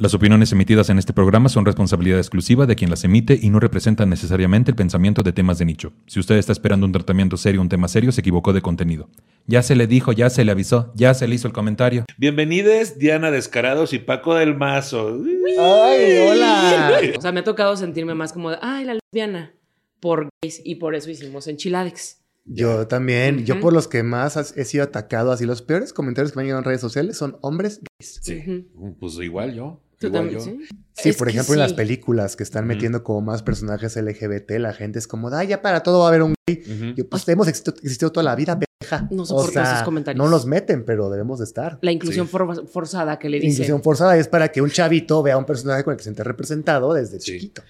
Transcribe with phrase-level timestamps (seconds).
[0.00, 3.60] Las opiniones emitidas en este programa son responsabilidad exclusiva de quien las emite y no
[3.60, 5.92] representan necesariamente el pensamiento de temas de nicho.
[6.06, 9.10] Si usted está esperando un tratamiento serio, un tema serio, se equivocó de contenido.
[9.46, 12.06] Ya se le dijo, ya se le avisó, ya se le hizo el comentario.
[12.16, 15.20] Bienvenidos Diana Descarados y Paco del Mazo.
[15.58, 16.92] ¡Ay, hola!
[17.18, 19.52] O sea, me ha tocado sentirme más como de, ay, la lesbiana,
[20.00, 22.22] por gays, y por eso hicimos enchiladex.
[22.46, 23.44] Yo también.
[23.44, 26.40] Yo por los que más has- he sido atacado, así los peores comentarios que me
[26.44, 28.18] han llegado en redes sociales son hombres gays.
[28.22, 28.66] Sí.
[28.98, 29.82] Pues igual yo.
[30.00, 30.38] ¿Tú igual también?
[30.40, 30.44] yo.
[30.44, 30.66] Sí.
[30.94, 34.72] Sí, Es por ejemplo, en las películas que están metiendo como más personajes LGBT, la
[34.74, 36.94] gente es como, ay, ya para todo va a haber un gay.
[36.96, 39.08] Yo, pues hemos existido, existido toda la vida, pendeja.
[39.10, 40.22] No soporto sea, esos comentarios.
[40.22, 41.78] no los meten, pero debemos de estar.
[41.80, 42.32] La inclusión Sí.
[42.32, 43.50] for- forzada que le dicen.
[43.52, 46.24] Inclusión forzada es para que un chavito vea un personaje con el que se siente
[46.24, 47.32] representado desde Sí.
[47.32, 47.62] chiquito.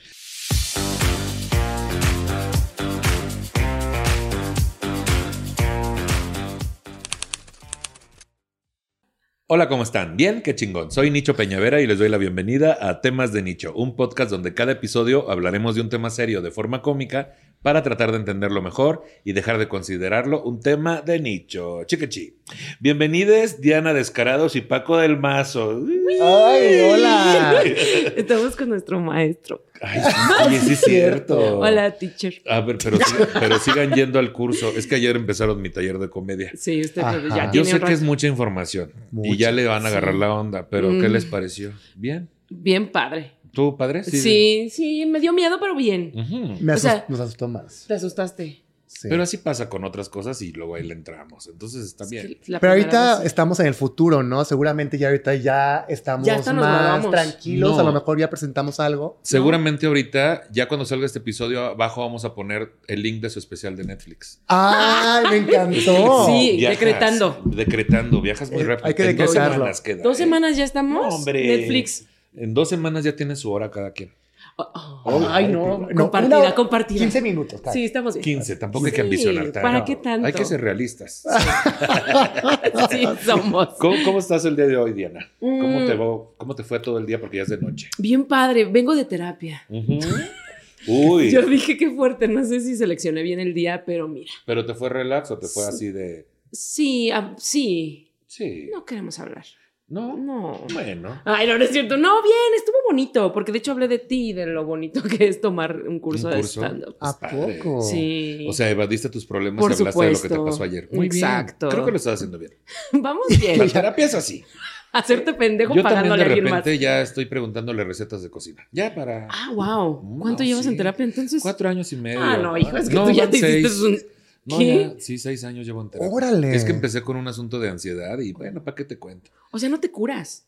[9.53, 10.17] Hola, ¿cómo están?
[10.17, 10.93] Bien, qué chingón.
[10.93, 14.55] Soy Nicho Peñavera y les doy la bienvenida a Temas de Nicho, un podcast donde
[14.55, 19.05] cada episodio hablaremos de un tema serio de forma cómica para tratar de entenderlo mejor
[19.23, 21.85] y dejar de considerarlo un tema de nicho.
[21.85, 22.37] Chiquechi.
[22.81, 25.79] Bienvenidos Diana Descarados y Paco del Mazo.
[26.23, 27.63] ¡Ay, hola!
[28.17, 29.63] Estamos con nuestro maestro.
[29.83, 31.59] Ay, sí es cierto.
[31.59, 32.35] Hola, teacher.
[32.49, 34.71] A ver, pero, siga- pero sigan yendo al curso.
[34.77, 36.51] Es que ayer empezaron mi taller de comedia.
[36.55, 37.21] Sí, usted Ajá.
[37.29, 40.21] ya Yo sé que es mucha información y ya le van a agarrar Sí.
[40.21, 41.13] la onda, pero ¿qué Mm.
[41.13, 41.73] les pareció?
[41.95, 42.29] ¿Bien?
[42.51, 43.33] Bien padre.
[43.61, 44.05] ¿Tú, padre?
[44.05, 44.71] Sí.
[44.71, 46.13] sí, me dio miedo, pero bien.
[46.61, 47.85] Me O asus- sea- nos asustó más.
[47.89, 48.63] Te asustaste.
[48.87, 49.07] Sí.
[49.09, 51.47] Pero así pasa con otras cosas y luego ahí le entramos.
[51.47, 52.27] Entonces está Es bien.
[52.45, 54.45] que Pero ahorita vez- estamos en el futuro, ¿no?
[54.45, 57.71] Seguramente ya ahorita ya estamos Ya nos más tranquilos.
[57.77, 57.79] No.
[57.79, 59.19] A lo mejor ya presentamos algo.
[59.23, 63.39] Seguramente ahorita, ya cuando salga este episodio, abajo vamos a poner el link de su
[63.39, 64.43] especial de Netflix.
[64.49, 66.27] ¡Ay, me encantó!
[66.27, 66.57] Sí.
[66.59, 67.41] Viajas, decretando.
[67.45, 68.87] Decretando, viajas muy Eh, rápido.
[68.89, 69.55] hay que En dos decretarlo.
[69.55, 70.23] semanas queda, Dos ¿eh?
[70.25, 71.07] semanas ya estamos.
[71.09, 71.47] No, hombre.
[71.59, 72.07] Netflix.
[72.37, 74.13] En dos semanas ya tiene su hora cada quien.
[74.57, 75.79] Oh, oh, ay, no.
[75.79, 76.99] No, compartida, una- compartida.
[77.01, 77.61] 15 minutos.
[77.61, 78.25] cada Sí, estamos bien.
[78.25, 79.61] 15, tampoco hay que ambicionar tanto.
[79.61, 80.27] ¿para qué tanto?
[80.27, 81.25] Hay que ser realistas.
[82.91, 83.69] Sí, somos.
[83.79, 85.29] ¿Cómo, cómo estás el día de hoy, Diana?
[85.39, 85.87] ¿Cómo, Mm.
[85.87, 87.21] te va- ¿Cómo te fue todo el día?
[87.21, 87.89] Porque ya es de noche.
[87.99, 88.65] Bien padre.
[88.65, 89.63] Vengo de terapia.
[90.87, 91.31] Uy.
[91.31, 92.27] Yo dije que fuerte.
[92.29, 94.31] No sé si seleccioné bien el día, pero mira.
[94.47, 96.27] ¿Pero te fue relax o te fue así de.?
[96.53, 98.11] Sí, sí.
[98.27, 98.71] Sí.
[98.73, 99.45] No queremos hablar.
[99.91, 100.17] No.
[100.17, 100.65] No.
[100.73, 101.21] Bueno.
[101.25, 101.97] Ay, no, no es cierto.
[101.97, 103.33] No, bien, estuvo bonito.
[103.33, 106.29] Porque de hecho hablé de ti y de lo bonito que es tomar un curso,
[106.29, 106.97] ¿Un de stand-up.
[107.01, 107.59] ¿A padre.
[107.63, 107.83] poco?
[107.83, 108.47] Sí.
[108.49, 110.45] O sea, evadiste tus problemas Por y hablaste de lo que te supuesto.
[110.47, 110.89] pasó ayer.
[110.93, 111.67] Muy Exacto.
[111.67, 111.71] bien.
[111.73, 112.53] Creo que lo estás haciendo bien.
[112.93, 113.59] Vamos bien.
[113.59, 114.45] La terapia es así.
[114.93, 116.65] Hacerte pendejo Yo también pagándole de a alguien más.
[116.65, 118.67] repente ya estoy preguntándole recetas de cocina.
[118.73, 120.03] Ya para Ah, wow.
[120.03, 120.71] No, ¿Cuánto llevas sí.
[120.71, 121.41] en terapia entonces?
[121.43, 122.21] cuatro años y medio.
[122.21, 123.81] Ah, no, hijo, es que No, tú ya te hiciste seis.
[123.83, 123.99] un.
[124.45, 124.95] No, ¿Qué?
[124.97, 126.13] ya, sí, seis años llevo en terapia.
[126.15, 126.55] Órale.
[126.57, 129.31] Es que empecé con un asunto de ansiedad y bueno, ¿para qué te cuento?
[129.53, 130.47] O sea, no te curas.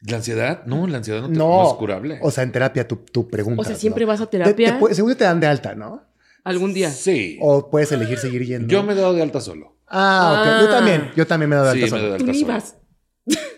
[0.00, 0.64] ¿La ansiedad?
[0.66, 1.62] No, la ansiedad no, te- No.
[1.62, 2.18] no es curable.
[2.22, 3.60] O sea, en terapia tu, tu pregunta.
[3.62, 6.02] O sea, siempre vas a Te, terapia te pu- seguro te dan de alta, ¿no?
[6.44, 6.90] algún día.
[6.90, 7.38] Sí.
[7.40, 8.68] O puedes elegir seguir yendo.
[8.68, 9.76] Yo me he dado de alta solo.
[9.88, 10.48] Ah, ok.
[10.48, 10.58] Ah.
[10.62, 11.10] Yo también.
[11.16, 12.12] Yo también me he dado de Sí, alta me solo.
[12.12, 12.46] de Tú alta solo.
[12.52, 12.76] ibas.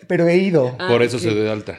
[0.06, 0.74] Pero he ido.
[0.78, 1.22] Ah, Por eso ok.
[1.22, 1.78] se dio de alta.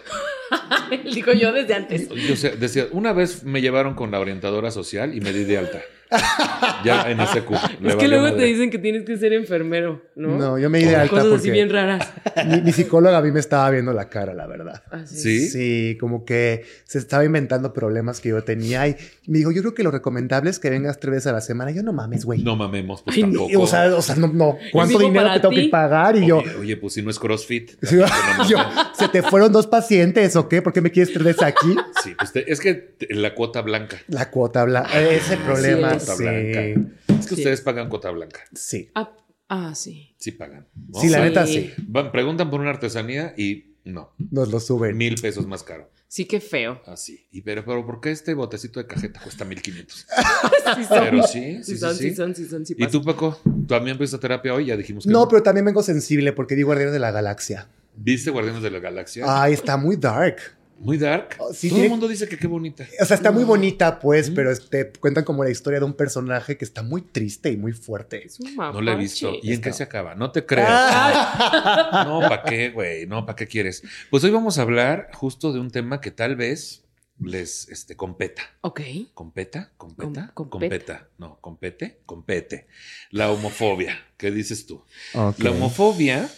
[1.14, 2.10] Digo yo desde antes.
[2.10, 5.58] Yo sé- decía, una vez me llevaron con la orientadora social y me di de
[5.58, 5.82] alta.
[6.84, 7.68] ya en ese curso.
[7.84, 10.38] Es que luego te dicen que tienes que ser enfermero, ¿no?
[10.38, 12.12] No, yo me di de alta Cosas así porque bien raras.
[12.48, 14.82] mi, mi psicóloga a mí me estaba viendo la cara, la verdad.
[14.92, 15.18] Así.
[15.18, 15.50] ¿Sí?
[15.50, 18.96] Sí, como que se estaba inventando problemas que yo tenía y
[19.28, 21.72] me dijo, yo creo que lo recomendable es que vengas tres veces a la semana.
[21.72, 22.42] Yo no mames, güey.
[22.44, 23.30] No mamemos, pues Ay, no.
[23.42, 23.62] tampoco.
[23.62, 24.58] O sea, o sea, no, no.
[24.72, 25.64] ¿Cuánto dinero te tengo ti.
[25.66, 26.16] que pagar?
[26.18, 27.72] Y yo, Oye, oye, pues si no es CrossFit.
[27.84, 28.58] Sí, tampoco no yo.
[28.98, 30.62] ¿se te fueron dos pacientes o qué?
[30.62, 31.76] ¿Por qué me quieres tres veces aquí?
[32.04, 33.98] Sí, pues te- es que te- la cuota blanca.
[34.08, 35.00] La cuota blanca.
[35.00, 35.94] Ese problema.
[35.94, 35.99] es.
[36.00, 36.24] Cuota Sí.
[36.24, 36.62] blanca.
[37.20, 37.42] Es que Sí.
[37.42, 38.40] ustedes pagan cuota blanca.
[38.54, 38.90] Sí.
[38.96, 39.16] Ah,
[39.50, 40.16] ah, sí.
[40.18, 40.68] Sí pagan.
[40.76, 41.00] ¿no?
[41.00, 41.24] Sí, la Sí.
[41.24, 41.72] neta sí.
[41.88, 44.14] Van- preguntan por una artesanía y no.
[44.32, 44.98] Nos lo suben.
[44.98, 45.90] Mil pesos más caro.
[46.08, 46.82] Sí, qué feo.
[46.88, 47.28] Así.
[47.32, 50.08] Y pero, pero ¿por qué este botecito de cajeta cuesta mil quinientos?
[50.76, 51.00] Sí son.
[51.00, 52.10] Pero sí, sí, Sí sí, son, sí.
[52.10, 53.40] sí son, sí son, sí ¿Y tú, Paco?
[53.68, 54.66] ¿También fuiste a terapia hoy?
[54.66, 57.68] Ya dijimos que No, pero también vengo sensible porque di Guardianes de la Galaxia.
[57.96, 59.24] ¿Viste Guardianes de la Galaxia?
[59.28, 60.38] Ay, está muy dark.
[60.80, 61.36] Muy dark.
[61.40, 62.88] Oh, sí, Todo tiene- el mundo dice que qué bonita.
[63.02, 64.34] O sea, está muy bonita, pues, Mm.
[64.34, 67.74] pero te cuentan como la historia de un personaje que está muy triste y muy
[67.74, 68.26] fuerte.
[68.26, 69.34] Es un No la he visto.
[69.44, 70.16] ¿Y en qué se acaba?
[70.16, 70.70] No te creas.
[70.72, 72.04] Ah.
[72.08, 73.06] No, ¿para qué, güey?
[73.08, 73.84] No, ¿para qué quieres?
[74.10, 76.84] Pues hoy vamos a hablar justo de un tema que tal vez
[77.22, 78.44] les este, competa.
[78.62, 78.80] Ok.
[79.14, 79.72] ¿Competa?
[79.76, 80.32] ¿Competa?
[80.34, 81.10] Com- competa.
[81.18, 82.68] No, compete, compete.
[83.12, 83.98] La homofobia.
[84.16, 84.82] ¿Qué dices tú?
[85.14, 86.30] La homofobia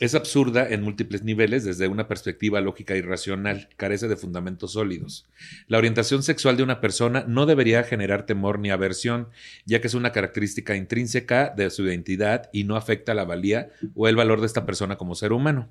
[0.00, 5.28] Es absurda en múltiples niveles desde una perspectiva lógica y racional, carece de fundamentos sólidos.
[5.68, 9.28] La orientación sexual de una persona no debería generar temor ni aversión,
[9.66, 14.08] ya que es una característica intrínseca de su identidad y no afecta la valía o
[14.08, 15.68] el valor de esta persona como ser humano.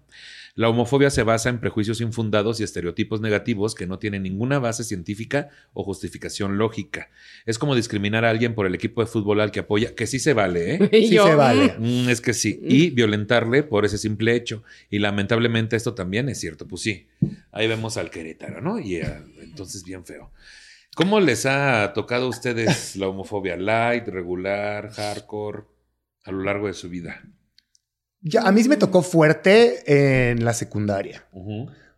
[0.59, 4.83] La homofobia se basa en prejuicios infundados y estereotipos negativos que no tienen ninguna base
[4.83, 7.09] científica o justificación lógica.
[7.45, 10.19] Es como discriminar a alguien por el equipo de fútbol al que apoya, que sí
[10.19, 10.89] se vale, ¿eh?
[10.91, 11.75] Sí yo, se vale.
[11.79, 12.59] Mm, es que sí.
[12.61, 14.61] Y violentarle por ese simple hecho.
[14.89, 16.67] Y lamentablemente esto también es cierto.
[16.67, 17.07] Pues sí,
[17.53, 18.81] ahí vemos al Querétaro, ¿no?
[18.81, 20.29] Y entonces bien feo.
[20.94, 23.55] ¿Cómo les ha tocado a ustedes la homofobia?
[23.55, 25.63] Light, regular, hardcore,
[26.25, 27.23] a lo largo de su vida.
[28.21, 31.25] Ya, a mí sí me tocó fuerte en la secundaria.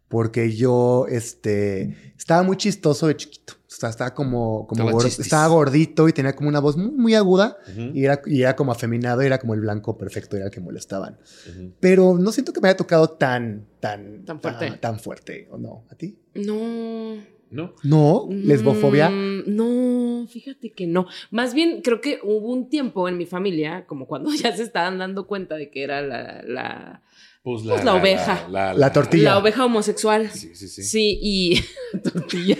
[0.08, 3.54] Porque yo, este, estaba muy chistoso de chiquito.
[3.54, 5.26] O sea, estaba como, como Estaba gor- chistis.
[5.26, 7.58] estaba gordito y tenía como una voz muy, muy aguda.
[7.94, 10.60] Y era, y era como afeminado, y era como el blanco perfecto, era el que
[10.60, 11.18] molestaban.
[11.80, 14.68] Pero no siento que me haya tocado tan, tan, Tan fuerte.
[14.68, 15.86] Tan, tan fuerte, ¿o no?
[15.90, 16.20] ¿A ti?
[16.36, 17.16] No.
[17.52, 17.74] ¿No?
[17.84, 19.10] No, lesbofobia.
[19.10, 21.06] Mm, no, fíjate que no.
[21.32, 24.98] Más bien, creo que hubo un tiempo en mi familia, como cuando ya se estaban
[24.98, 27.02] dando cuenta de que era la, la,
[27.44, 28.48] Pues Pues la oveja.
[28.50, 29.32] La tortilla.
[29.32, 30.30] la oveja homosexual.
[30.30, 30.84] Sí, sí, sí.
[30.84, 31.64] Sí, y
[32.04, 32.56] tortilla.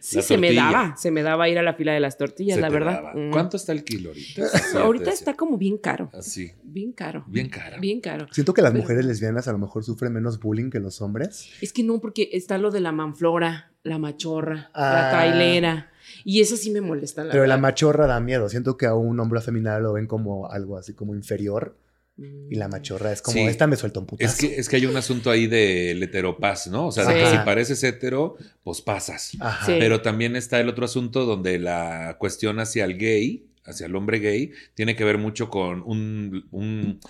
[0.00, 2.54] Sí, La se me daba, se me daba ir a la fila de las tortillas,
[2.56, 3.02] Se la verdad.
[3.02, 3.12] daba.
[3.14, 3.30] Mm.
[3.30, 4.42] ¿Cuánto está el kilo ahorita?
[4.82, 7.24] Ahorita está como bien caro, Así, bien caro.
[7.28, 7.76] bien cara.
[7.78, 8.26] Bien caro.
[8.32, 11.50] Siento que las Pero- mujeres lesbianas a lo mejor sufren menos bullying que los hombres.
[11.60, 14.92] Es que no, porque está lo de la manflora, la machorra, Ah.
[15.02, 15.90] la trailera.
[16.24, 18.48] Y eso sí me molesta, la Pero la machorra da miedo.
[18.48, 21.76] Siento que a un hombre afeminado lo ven como algo así como inferior.
[22.18, 22.52] Mm.
[22.52, 23.44] Y la machorra es como, Sí.
[23.44, 24.30] esta me suelta un putazo.
[24.30, 26.88] Es que, es que hay un asunto ahí del heteropaz, ¿no?
[26.88, 29.36] O sea, de que si pareces hetero, pues pasas.
[29.40, 29.64] Ajá.
[29.66, 29.76] Sí.
[29.78, 34.18] Pero también está el otro asunto donde la cuestión hacia el gay, hacia el hombre
[34.18, 36.46] gay, tiene que ver mucho con un...
[36.50, 37.00] un-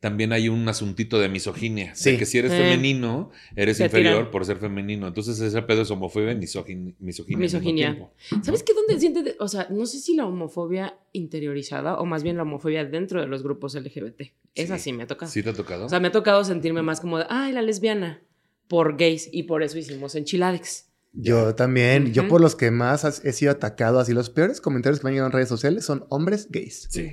[0.00, 1.92] también hay un asuntito de misoginia.
[1.96, 2.12] Sí.
[2.12, 2.56] De que si eres Eh.
[2.56, 4.30] femenino, eres Te inferior tiran.
[4.30, 5.08] por ser femenino.
[5.08, 7.36] Entonces ese pedo es homofobia y misogin- misoginia.
[7.36, 7.86] al mismo Misoginia.
[7.96, 8.12] tiempo.
[8.44, 8.74] ¿Sabes qué?
[8.74, 9.24] ¿Dónde siente?
[9.24, 13.20] de- O sea, no sé si la homofobia interiorizada o más bien la homofobia dentro
[13.20, 14.32] de los grupos LGBT.
[14.58, 14.84] Esa Sí.
[14.84, 15.30] sí me ha tocado.
[15.30, 15.86] ¿Sí te ha tocado?
[15.86, 18.22] O sea, me ha tocado sentirme más como de, ay, la lesbiana,
[18.68, 19.28] por gays.
[19.32, 20.86] Y por eso hicimos enchiladex.
[21.12, 25.00] Yo también, yo por los que más has- he sido atacado, así los peores comentarios
[25.00, 26.86] que me han llegado en redes sociales son hombres gays.
[26.90, 27.10] sí.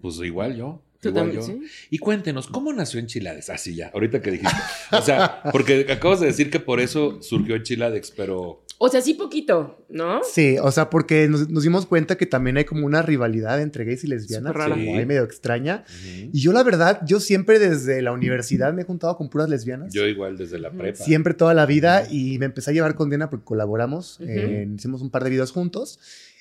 [0.00, 0.84] Pues igual yo.
[1.00, 1.40] ¿Tú igual también?
[1.40, 1.46] yo.
[1.66, 1.86] ¿Sí?
[1.90, 3.50] Y cuéntenos, ¿cómo nació Enchilades?
[3.50, 4.56] Así ya, ahorita que dijiste.
[4.92, 9.14] O sea, porque acabas de decir que por eso surgió Enchiladex, pero O sea, sí
[9.14, 10.20] poquito, ¿no?
[10.24, 13.84] Sí, o sea, porque nos, nos dimos cuenta que también hay como una rivalidad entre
[13.84, 14.74] gays y lesbianas, rara.
[14.74, 14.88] Sí.
[14.88, 15.84] ahí medio extraña.
[16.32, 19.92] Y yo la verdad, yo siempre desde la universidad me he juntado con puras lesbianas.
[19.92, 21.02] yo igual desde la prepa.
[21.02, 25.00] Siempre toda la vida y me empecé a llevar con Diana porque colaboramos, eh, hicimos
[25.00, 25.98] un par de videos juntos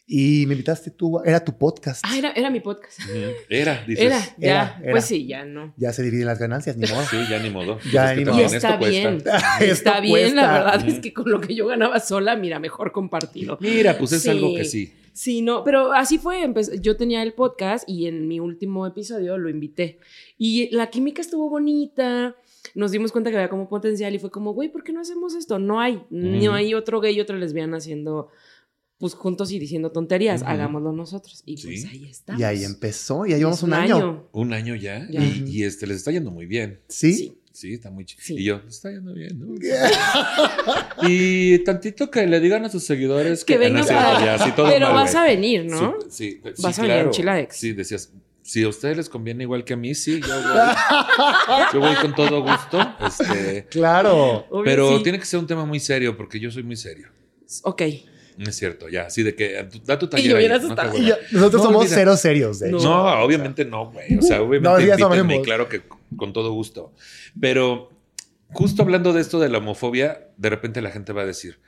[0.08, 2.04] y me invitaste tú, era tu podcast.
[2.06, 3.00] Ah, era, era mi podcast.
[3.50, 4.06] Era, dices.
[4.06, 4.36] Era, ya.
[4.40, 4.92] Era, era.
[4.92, 5.74] Pues sí, ya no.
[5.78, 7.04] Ya se dividen las ganancias, ni modo.
[7.06, 7.80] Sí, ya ni modo.
[7.94, 8.38] Ya Es ni Y modo.
[8.38, 8.90] también está cuesta.
[9.10, 9.24] bien.
[9.62, 13.58] Está bien, la verdad es que con lo que yo ganaba sola, mira, mejor compartido.
[13.62, 14.30] Mira, pues es Sí.
[14.30, 14.94] algo que sí.
[15.14, 16.52] Sí, no, pero así fue.
[16.82, 20.00] Yo tenía el podcast y en mi último episodio lo invité.
[20.38, 22.36] Y la química estuvo bonita.
[22.76, 25.36] Nos dimos cuenta que había como potencial y fue como, güey, ¿por qué no hacemos
[25.36, 25.60] esto?
[25.60, 26.02] No hay.
[26.10, 28.30] No hay otro gay y otra lesbiana haciendo,
[29.02, 30.44] pues juntos y diciendo tonterías.
[30.44, 31.44] Hagámoslo nosotros.
[31.46, 31.68] Y Sí.
[31.68, 32.40] pues ahí estamos.
[32.40, 34.30] Y ahí empezó, y ahí llevamos un año.
[34.32, 35.06] Un año ya.
[35.10, 35.20] Ya.
[35.22, 36.80] Y, y, este les está yendo muy bien.
[36.88, 37.14] ¿Sí?
[37.14, 37.38] Sí.
[37.54, 38.22] Sí, está muy chido.
[38.24, 38.36] Sí.
[38.38, 39.54] Y yo, está yendo bien, ¿no?
[41.08, 44.68] y tantito que le digan a sus seguidores que, Que vengan para- ya, sí, todo
[44.70, 45.24] Pero mal, vas güey.
[45.24, 45.96] a venir, ¿no?
[46.10, 47.12] Sí, sí, sí, Vas a venir claro.
[47.12, 47.56] Chiladex.
[47.58, 50.76] Sí, decías, si a ustedes les conviene igual que a mí, sí, yo voy.
[51.74, 52.80] yo voy con todo gusto.
[53.06, 54.46] Este, Claro.
[54.50, 55.04] Obvio, pero sí.
[55.04, 57.10] tiene que ser un tema muy serio, porque yo soy muy serio.
[57.64, 57.82] Ok.
[58.44, 60.32] No es cierto, ya, así de que da tu Y taller.
[60.32, 60.98] yo ahí, ¿no?
[60.98, 61.96] Y yo- nosotros No, somos olvida.
[61.96, 62.78] cero serios, de No.
[62.80, 62.88] hecho.
[62.90, 64.18] No, obviamente no, güey.
[64.18, 65.46] O sea, obviamente No, sabemos.
[65.46, 65.82] claro que
[66.18, 66.94] con todo gusto.
[67.40, 67.90] Pero
[68.52, 71.60] justo hablando de esto de la homofobia, de repente la gente va a decir,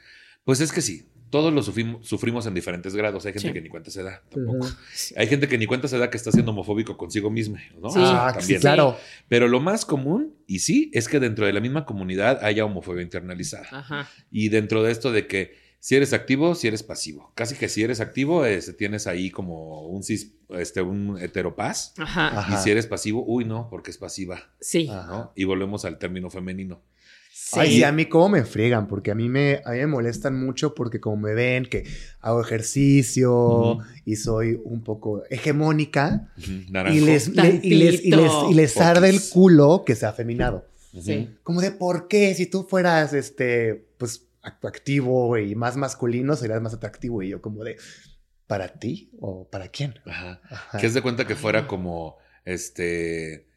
[0.43, 3.25] pues es que sí, todos lo sufrimos, sufrimos en diferentes grados.
[3.25, 3.53] Hay gente Sí.
[3.53, 4.67] que ni cuenta se da, tampoco.
[5.15, 7.89] Hay gente que ni cuenta se da que está siendo homofóbico consigo misma, ¿no?
[7.89, 7.99] Sí.
[8.01, 8.59] Ah, También.
[8.61, 8.97] claro.
[9.29, 13.01] Pero lo más común, y sí, es que dentro de la misma comunidad haya homofobia
[13.01, 13.67] internalizada.
[13.71, 14.09] Ajá.
[14.31, 17.29] Y dentro de esto de que si eres activo, si eres pasivo.
[17.35, 21.93] Casi que si eres activo, es- tienes ahí como un cis, este, un heteropaz.
[21.97, 22.39] Ajá.
[22.39, 22.53] Ajá.
[22.57, 24.87] Y si eres pasivo, uy, no, porque es pasiva, Sí.
[24.87, 25.33] ¿no?
[25.35, 26.79] Y volvemos al término femenino.
[27.33, 27.59] Sí.
[27.59, 30.39] Ay, sí, a mí cómo me friegan, porque a mí me, a mí me molestan
[30.39, 31.83] mucho porque como me ven que
[32.21, 36.31] hago ejercicio y soy un poco hegemónica
[36.69, 36.97] Naranjo.
[36.97, 40.65] y les, le- y, les, y, les, y les arde el culo que sea afeminado.
[40.93, 41.01] Ujú.
[41.03, 41.29] Sí.
[41.43, 42.33] Como de, ¿por qué?
[42.35, 47.21] Si tú fueras, este, pues, activo y más masculino, serías más atractivo.
[47.23, 47.77] Y yo como de,
[48.47, 49.95] ¿para ti o para quién?
[50.05, 50.41] Ajá.
[50.49, 50.77] Ajá.
[50.77, 51.67] Que es de cuenta que fuera no.
[51.67, 53.47] como, este,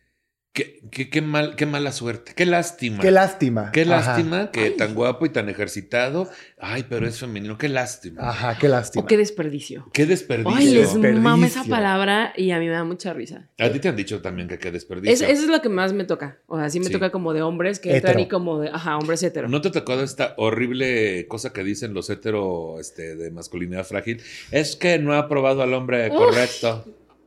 [0.56, 2.32] Qué, qué, qué mal, qué mala suerte.
[2.34, 3.02] Qué lástima.
[3.02, 3.70] Qué lástima.
[3.72, 3.90] Qué Ajá.
[3.90, 6.30] lástima que tan guapo y tan ejercitado.
[6.58, 7.58] Ay, pero es femenino.
[7.58, 8.26] Qué lástima.
[8.30, 9.04] Ajá, qué lástima.
[9.04, 9.86] O qué desperdicio.
[9.92, 10.56] Qué desperdicio.
[10.56, 11.20] Ay, les Desperdicio.
[11.20, 13.50] mama esa palabra y a mí me da mucha risa.
[13.58, 15.12] A ti te han dicho también que qué desperdicio.
[15.12, 16.38] Es- eso es lo que más me toca.
[16.46, 16.92] O sea, sí me Sí.
[16.92, 19.48] toca como de hombres que entran y como de, ajá, hombres hetero.
[19.50, 24.22] ¿No te ha tocado esta horrible cosa que dicen los hetero este, de masculinidad frágil?
[24.52, 26.34] Es que no ha probado al hombre Uf.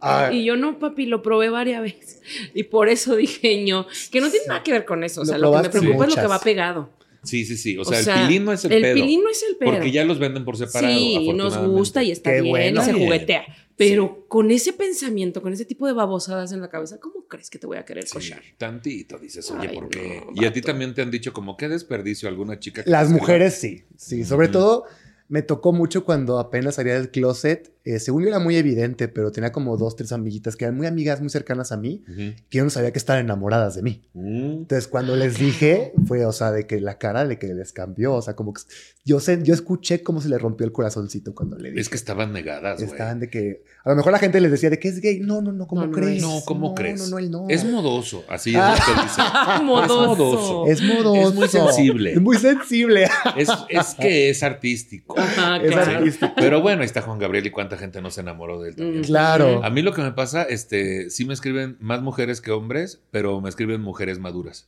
[0.02, 2.22] Ah, Y yo no, papi, lo probé varias veces.
[2.54, 5.22] Y por eso dije yo, que no tiene nada que ver con eso.
[5.22, 6.24] O sea, Lo lo, que me preocupa es lo muchas.
[6.24, 6.90] que va pegado.
[7.24, 7.78] Sí, sí, sí.
[7.78, 8.94] O O sea, sea, el pilín no es el, El pedo.
[8.96, 9.72] pilín no es el pedo.
[9.72, 10.94] Porque ya los venden por separado.
[10.98, 12.82] Sí, nos gusta y está Qué bien bueno.
[12.82, 13.44] y se juguetea.
[13.76, 17.60] Pero con ese pensamiento, con ese tipo de babosadas en la cabeza, ¿cómo crees que
[17.60, 18.42] te voy a querer Sí, cochar?
[18.58, 20.22] tantito dices, oye, Ay, ¿por qué?
[20.26, 22.84] no, y a ti también te han dicho como, qué desperdicio alguna chica.
[22.84, 24.24] que Las mujeres sí, sí.
[24.26, 24.54] Sobre Ujú.
[24.54, 24.86] todo
[25.30, 27.72] me tocó mucho cuando apenas salía del closet.
[27.86, 30.86] Eh, según yo era muy evidente, pero tenía como dos, tres amiguitas que eran muy
[30.86, 32.04] amigas, muy cercanas a mí,
[32.50, 34.02] que yo no sabía que estaban enamoradas de mí.
[34.14, 34.52] Mm.
[34.60, 38.14] Entonces, cuando les dije, fue, o sea, de que la cara de que les cambió,
[38.16, 38.62] o sea, como que
[39.06, 41.82] yo, sé, yo escuché cómo se le rompió el corazoncito cuando le dije.
[41.82, 42.92] Es que estaban negadas, güey.
[42.92, 45.22] Estaban de que, a lo mejor la gente les decía de que es gay.
[45.22, 46.18] No, no, no, ¿cómo No, no crees?
[46.18, 46.22] es.
[46.22, 47.00] No, ¿cómo no, crees?
[47.00, 47.46] No, no, él no.
[47.50, 48.76] Es modoso, así es Ah.
[48.78, 49.66] lo que dicen.
[49.66, 50.66] Modoso.
[50.68, 51.30] Es modoso.
[51.30, 52.12] Es muy sensible.
[52.14, 53.08] Es muy sensible.
[53.38, 55.16] Es, es que es artístico.
[55.20, 55.92] Ajá, Es claro.
[55.98, 56.34] artístico.
[56.36, 59.04] Pero bueno, ahí está Juan Gabriel y cuánta gente no se enamoró de él también.
[59.04, 59.64] Claro.
[59.64, 63.40] A mí lo que me pasa, este, sí me escriben más mujeres que hombres, pero
[63.42, 64.68] me escriben mujeres maduras.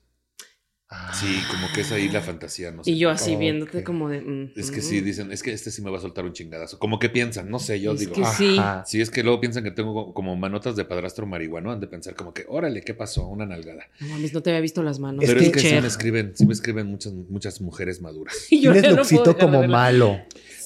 [1.14, 2.92] Sí, como que es ahí la fantasía, no sé.
[2.92, 4.20] Y yo así viéndote como de...
[4.22, 4.84] mm, Es que mm.
[4.84, 6.80] sí, dicen, es que este sí me va a soltar un chingadazo.
[6.80, 8.14] Como que piensan, no sé, yo Es digo.
[8.14, 8.98] que ah, sí.
[8.98, 12.14] Sí, es que luego piensan que tengo como manotas de padrastro marihuano, han de pensar
[12.16, 13.26] como que, órale, ¿qué pasó?
[13.28, 13.86] Una nalgada.
[14.02, 15.24] No mames, no te había visto las manos.
[15.24, 18.36] Es Pero que- es que sí me escriben, sí me escriben muchas, muchas mujeres maduras.
[18.52, 20.20] Y yo Tienes ya no como malo.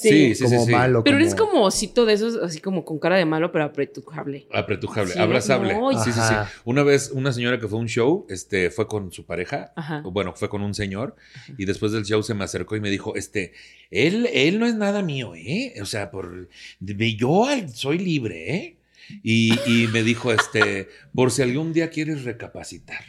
[0.09, 0.71] Sí, sí, como sí.
[0.71, 1.03] malo.
[1.03, 4.47] Pero eres como osito de esos, así como con cara de malo, pero apretujable.
[4.53, 5.73] Apretujable, Sí, abrazable.
[5.73, 6.33] no, sí, sí, sí.
[6.63, 10.01] Una vez, una señora que fue a un show, este, fue con su pareja, Ajá.
[10.01, 11.15] bueno, fue con un señor,
[11.57, 13.53] y después del show se me acercó y me dijo, este,
[13.91, 15.73] él, él no es nada mío, ¿eh?
[15.81, 18.77] O sea, por, yo soy libre, ¿eh?
[19.23, 22.99] Y, y me dijo, este, por si algún día quieres recapacitar.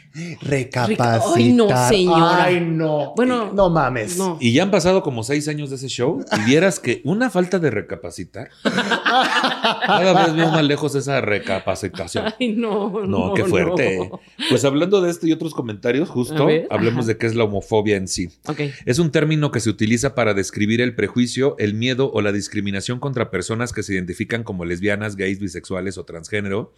[0.41, 1.21] Recapacitar.
[1.35, 2.43] Ay, no, señora.
[2.45, 3.13] Ay, no.
[3.15, 4.17] Bueno, no mames.
[4.17, 4.37] No.
[4.39, 7.59] Y ya han pasado como seis años de ese show y vieras que una falta
[7.59, 8.49] de recapacitar.
[8.63, 12.33] Cada vez veo más lejos esa recapacitación.
[12.39, 13.05] Ay, no.
[13.05, 13.97] No, qué fuerte.
[13.97, 14.21] no.
[14.49, 17.13] Pues hablando de esto y otros comentarios, justo ver, hablemos ajá.
[17.13, 18.29] de qué es la homofobia en sí.
[18.47, 18.61] Ok.
[18.85, 22.99] Es un término que se utiliza para describir el prejuicio, el miedo o la discriminación
[22.99, 26.73] contra personas que se identifican como lesbianas, gays, bisexuales o transgénero.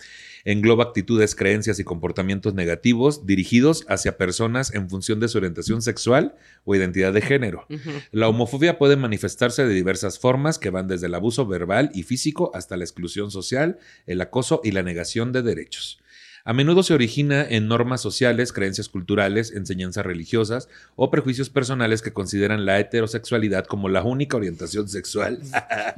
[0.45, 6.35] Engloba actitudes, creencias y comportamientos negativos dirigidos hacia personas en función de su orientación sexual
[6.65, 7.65] o identidad de género.
[8.11, 12.51] La homofobia puede manifestarse de diversas formas que van desde el abuso verbal y físico
[12.53, 15.99] hasta la exclusión social, el acoso y la negación de derechos.
[16.45, 22.13] A menudo se origina en normas sociales, creencias culturales, enseñanzas religiosas o prejuicios personales que
[22.13, 25.39] consideran la heterosexualidad como la única orientación sexual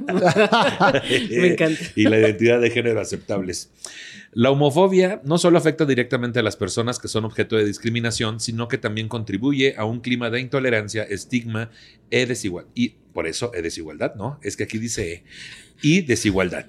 [1.30, 1.80] Me encanta.
[1.96, 3.70] y la identidad de género aceptables.
[4.32, 8.66] La homofobia no solo afecta directamente a las personas que son objeto de discriminación, sino
[8.66, 11.70] que también contribuye a un clima de intolerancia, estigma
[12.10, 12.70] e desigualdad.
[12.74, 14.40] Y por eso e desigualdad, ¿no?
[14.42, 15.24] Es que aquí dice e,
[15.82, 16.64] y desigualdad.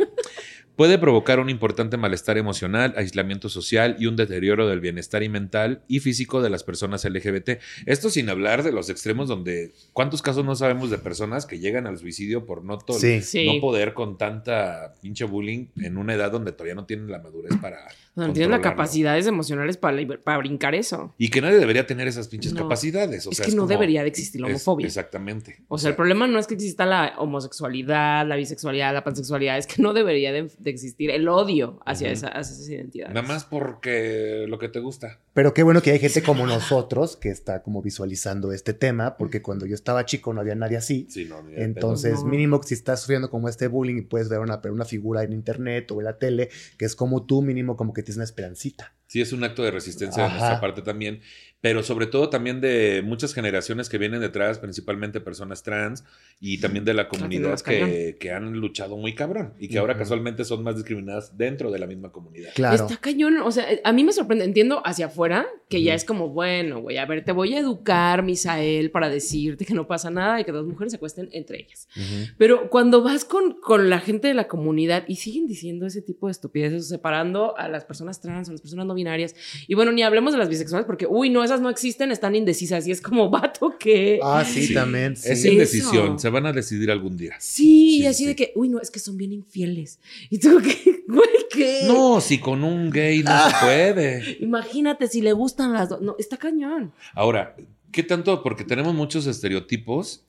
[0.76, 5.84] Puede provocar un importante malestar emocional, aislamiento social y un deterioro del bienestar y mental
[5.88, 7.60] y físico de las personas LGBT.
[7.86, 11.86] Esto sin hablar de los extremos donde cuántos casos no sabemos de personas que llegan
[11.86, 13.22] al suicidio por no, tol- Sí.
[13.22, 13.46] Sí.
[13.46, 17.56] no poder con tanta pinche bullying en una edad donde todavía no tienen la madurez
[17.62, 17.78] para
[18.16, 18.62] No tienes la controlarlo.
[18.78, 21.14] capacidades emocionales para, para brincar eso.
[21.18, 22.62] Y que nadie debería tener esas pinches No.
[22.62, 23.26] capacidades.
[23.26, 24.86] O es sea, que no como- debería de existir la es- homofobia.
[24.88, 25.64] exactamente.
[25.68, 29.68] O sea, el problema no es que exista la homosexualidad, la bisexualidad, la pansexualidad, es
[29.68, 32.14] que no debería de, de existir el odio hacia, Ujú.
[32.14, 33.14] esa- hacia esas identidades.
[33.16, 35.20] Nada más porque lo que te gusta.
[35.34, 39.42] Pero qué bueno que hay gente como nosotros que está como visualizando este tema, porque
[39.42, 41.08] cuando yo estaba chico no había nadie así.
[41.10, 42.26] Sí, no, ni de Entonces, No.
[42.30, 45.34] mínimo que si estás sufriendo como este bullying y puedes ver una, una figura en
[45.34, 48.96] internet o en la tele, que es como tú, mínimo como que tienes una esperancita.
[49.08, 51.22] Sí, es un acto de resistencia de nuestra parte también,
[51.64, 56.04] pero sobre todo también de muchas generaciones que vienen detrás, principalmente personas trans
[56.42, 60.44] y también de la comunidad que, que han luchado muy cabrón y que ahora casualmente
[60.44, 62.50] son más discriminadas dentro de la misma comunidad.
[62.54, 62.76] Claro.
[62.76, 65.96] Está cañón, o sea, a mí me sorprende, entiendo hacia afuera que ya Ujú.
[65.96, 69.88] es como, bueno, güey, a ver, te voy a educar, Misael, para decirte que no
[69.88, 71.88] pasa nada y que dos mujeres se acuesten entre ellas.
[71.96, 72.34] Ujú.
[72.38, 76.28] Pero cuando vas con, con la gente de la comunidad y siguen diciendo ese tipo
[76.28, 79.34] de estupideces, separando a las personas trans, a las personas no binarias.
[79.66, 82.88] Y bueno, ni hablemos de las bisexuales porque, uy, no, esas no existen, están indecisas.
[82.88, 84.20] Y es como, vato, que...
[84.24, 84.74] Ah, sí, Sí.
[84.74, 85.14] también.
[85.14, 86.06] Es indecisión.
[86.08, 86.20] Eso.
[86.20, 87.36] Se van a decidir algún día.
[87.40, 88.26] Sí, y Sí, así sí.
[88.28, 90.00] de que, uy, no, es que son bien infieles.
[90.30, 91.04] Y tú, ¿qué?
[91.08, 91.82] Güey, ¿qué?
[91.88, 94.38] No, si con un gay no se puede.
[94.42, 96.02] Imagínate si le gustan las dos.
[96.02, 96.92] No, está cañón.
[97.14, 97.56] Ahora,
[97.92, 98.42] ¿qué tanto?
[98.42, 100.26] Porque tenemos muchos estereotipos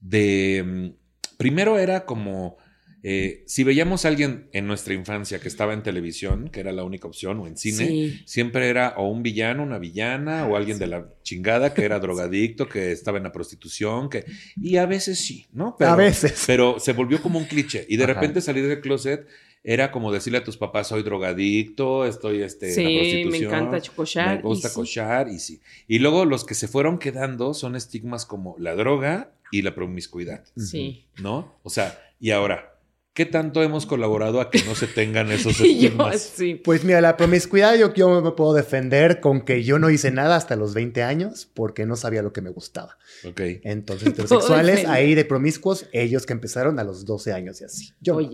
[0.00, 0.62] de...
[0.66, 2.58] mm, Primero era como...
[3.02, 6.84] eh, si veíamos a alguien en nuestra infancia que estaba en televisión, que era la
[6.84, 8.22] única opción, o en cine, Sí.
[8.26, 12.68] siempre era o un villano, una villana, o alguien de la chingada que era drogadicto,
[12.68, 14.24] que estaba en la prostitución, que...
[14.60, 15.76] Y a veces sí, ¿no?
[15.80, 16.44] A veces.
[16.46, 17.86] Pero se volvió como un cliché.
[17.88, 18.14] Y de Ajá.
[18.14, 19.26] repente salir del closet
[19.62, 22.84] era como decirle a tus papás, soy drogadicto, estoy este, en la Sí,
[23.16, 23.54] me prostitución.
[23.54, 24.36] encanta cochar.
[24.36, 24.74] Me gusta y sí.
[24.74, 25.60] cochar y sí.
[25.86, 30.44] Y luego los que se fueron quedando son estigmas como la droga y la promiscuidad,
[30.56, 31.04] Sí.
[31.20, 31.58] ¿no?
[31.62, 32.69] O sea, y ahora,
[33.20, 36.22] ¿qué tanto hemos colaborado a que no se tengan esos estigmas?
[36.22, 36.54] sí.
[36.54, 40.36] Pues mira, la promiscuidad yo, yo me puedo defender con que yo no hice nada
[40.36, 42.96] hasta los 20 años porque no sabía lo que me gustaba.
[43.24, 43.42] Ok.
[43.62, 47.90] Entonces, heterosexuales, ahí de promiscuos, ellos que empezaron a los 12 años y así.
[48.00, 48.18] Yo.
[48.18, 48.26] no.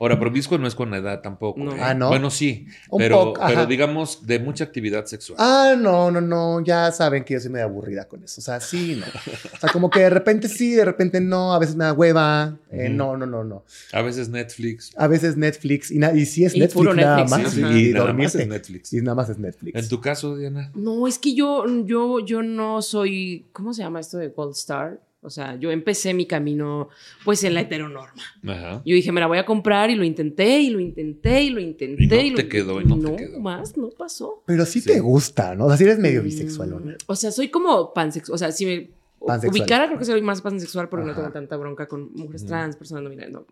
[0.00, 1.60] Ahora, promiscuo no es con edad tampoco.
[1.60, 1.72] No.
[1.74, 1.78] ¿eh?
[1.80, 2.08] Ah, ¿no?
[2.08, 3.48] Bueno, sí, Un pero, poco, ajá.
[3.48, 5.36] pero digamos de mucha actividad sexual.
[5.40, 8.40] Ah, no, no, no, ya saben que yo soy medio aburrida con eso.
[8.40, 9.06] O sea, sí, no.
[9.54, 12.56] O sea, como que de repente sí, de repente no, a veces me da hueva.
[12.70, 12.88] Eh.
[12.88, 13.64] No, no, no, no.
[13.92, 14.92] A veces Netflix.
[14.96, 17.52] A veces Netflix y, y sí es Y Netflix puro nada Netflix, más.
[17.52, 18.42] sí, y, sí, y nada más dormirte.
[18.42, 18.92] es Netflix.
[18.92, 19.78] Y nada más es Netflix.
[19.78, 20.70] En tu caso, Diana.
[20.74, 25.00] no, es que yo, yo, yo no soy, ¿cómo se llama esto de Gold Star?
[25.26, 26.88] O sea, yo empecé mi camino
[27.24, 28.22] pues en la heteronorma.
[28.46, 28.82] Ajá.
[28.86, 31.60] Yo dije, me la voy a comprar y lo intenté y lo intenté y lo
[31.60, 32.04] intenté.
[32.04, 33.40] Y no y lo te quedó, y no te quedó.
[33.40, 34.42] más, no pasó.
[34.46, 34.88] Pero sí, Sí.
[34.92, 35.64] te gusta, ¿no?
[35.64, 36.70] O sea, sí eres medio bisexual.
[36.70, 38.34] Mm, O sea, soy como pansexual.
[38.36, 38.90] O sea, si me
[39.26, 39.60] Pansexual.
[39.62, 41.22] ubicara, creo que soy más pansexual porque no Ajá.
[41.22, 43.32] tengo tanta bronca con mujeres trans, personas no binarias.
[43.32, 43.46] no.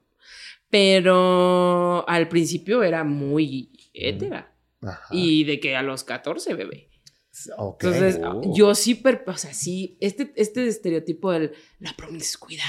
[0.71, 4.53] Pero al principio era muy hétera.
[4.83, 5.07] Ajá.
[5.11, 6.89] Y de que a los 14, bebé.
[7.37, 8.41] Entonces, Oh.
[8.55, 12.63] yo sí, o sea, sí, este, este estereotipo de la promiscuidad.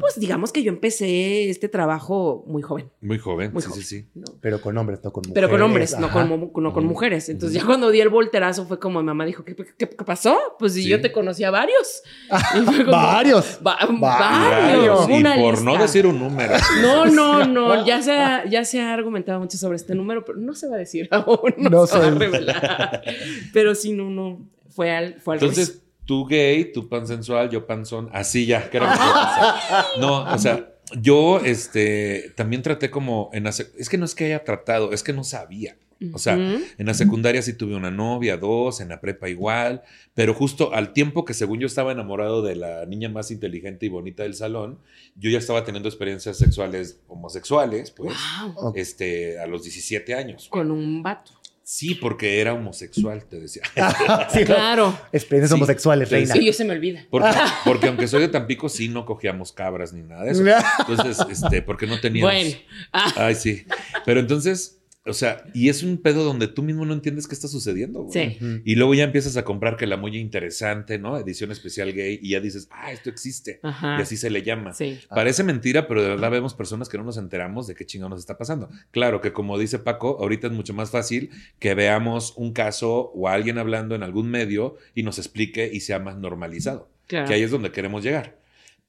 [0.00, 2.90] Pues digamos que yo empecé este trabajo muy joven.
[3.00, 3.82] Muy joven, Muy sí, joven.
[3.82, 4.08] sí, sí.
[4.14, 4.24] ¿no?
[4.40, 5.34] Pero con hombres, no con mujeres.
[5.34, 6.10] Pero con hombres, no
[6.52, 7.28] con, no mujeres.
[7.28, 10.38] Entonces, ya cuando di el volterazo fue como mi mamá dijo: ¿Qué, qué, qué pasó?
[10.58, 10.88] Pues si Sí.
[10.88, 12.02] yo te conocía varios.
[12.54, 13.58] Como, Varios.
[13.66, 14.00] Va- Varios.
[14.00, 15.08] varios.
[15.10, 16.54] y por no decir un número.
[16.80, 17.84] No, no, no.
[17.86, 20.76] Ya se, ha, ya se ha argumentado mucho sobre este número, pero no se va
[20.76, 21.38] a decir aún.
[21.58, 23.02] No, No se va a revelar.
[23.52, 24.48] Pero sí, no, no.
[24.68, 25.58] Fue al, fue al revés.
[25.58, 29.84] Entonces, tú gay, tú pansensual, yo panzón, así ya, ¿qué era que iba a pasar?
[30.00, 34.26] No, o sea, yo este también traté como en la es que no es que
[34.26, 35.76] haya tratado, es que no sabía.
[36.12, 39.82] O sea, en la secundaria sí tuve una novia, dos, en la prepa igual,
[40.12, 43.88] pero justo al tiempo que según yo estaba enamorado de la niña más inteligente y
[43.88, 44.78] bonita del salón,
[45.14, 48.14] yo ya estaba teniendo experiencias sexuales homosexuales, pues,
[48.56, 48.74] Wow.
[48.76, 50.48] Este, a los 17 años.
[50.50, 51.32] Con un vato.
[51.68, 53.62] Sí, porque era homosexual, te decía.
[54.32, 54.96] Sí, Claro.
[55.12, 55.54] Experiencias Sí.
[55.54, 56.32] homosexuales, reina.
[56.32, 57.04] Sí, yo se me olvida.
[57.10, 57.28] Porque,
[57.64, 60.44] porque aunque soy de Tampico, sí no cogíamos cabras ni nada de eso.
[60.88, 62.32] Entonces, este, porque no teníamos.
[62.32, 62.56] Bueno.
[62.92, 63.64] Ah, Ay, sí.
[64.04, 64.75] Pero entonces,
[65.06, 68.02] o sea, y es un pedo donde tú mismo no entiendes qué está sucediendo.
[68.04, 68.36] güey.
[68.38, 68.62] sí.
[68.64, 71.16] Y luego ya empiezas a comprar que la muy interesante, ¿no?
[71.18, 73.60] Edición especial gay, y ya dices, ah, esto existe.
[73.62, 73.96] Ajá.
[73.98, 74.74] Y así se le llama.
[74.74, 74.98] Sí.
[75.08, 78.20] Parece mentira, pero de verdad vemos personas que no nos enteramos de qué chingado nos
[78.20, 78.68] está pasando.
[78.90, 83.28] Claro que como dice Paco, ahorita es mucho más fácil que veamos un caso o
[83.28, 87.28] a alguien hablando en algún medio y nos explique y sea más normalizado, Claro.
[87.28, 88.38] que ahí es donde queremos llegar.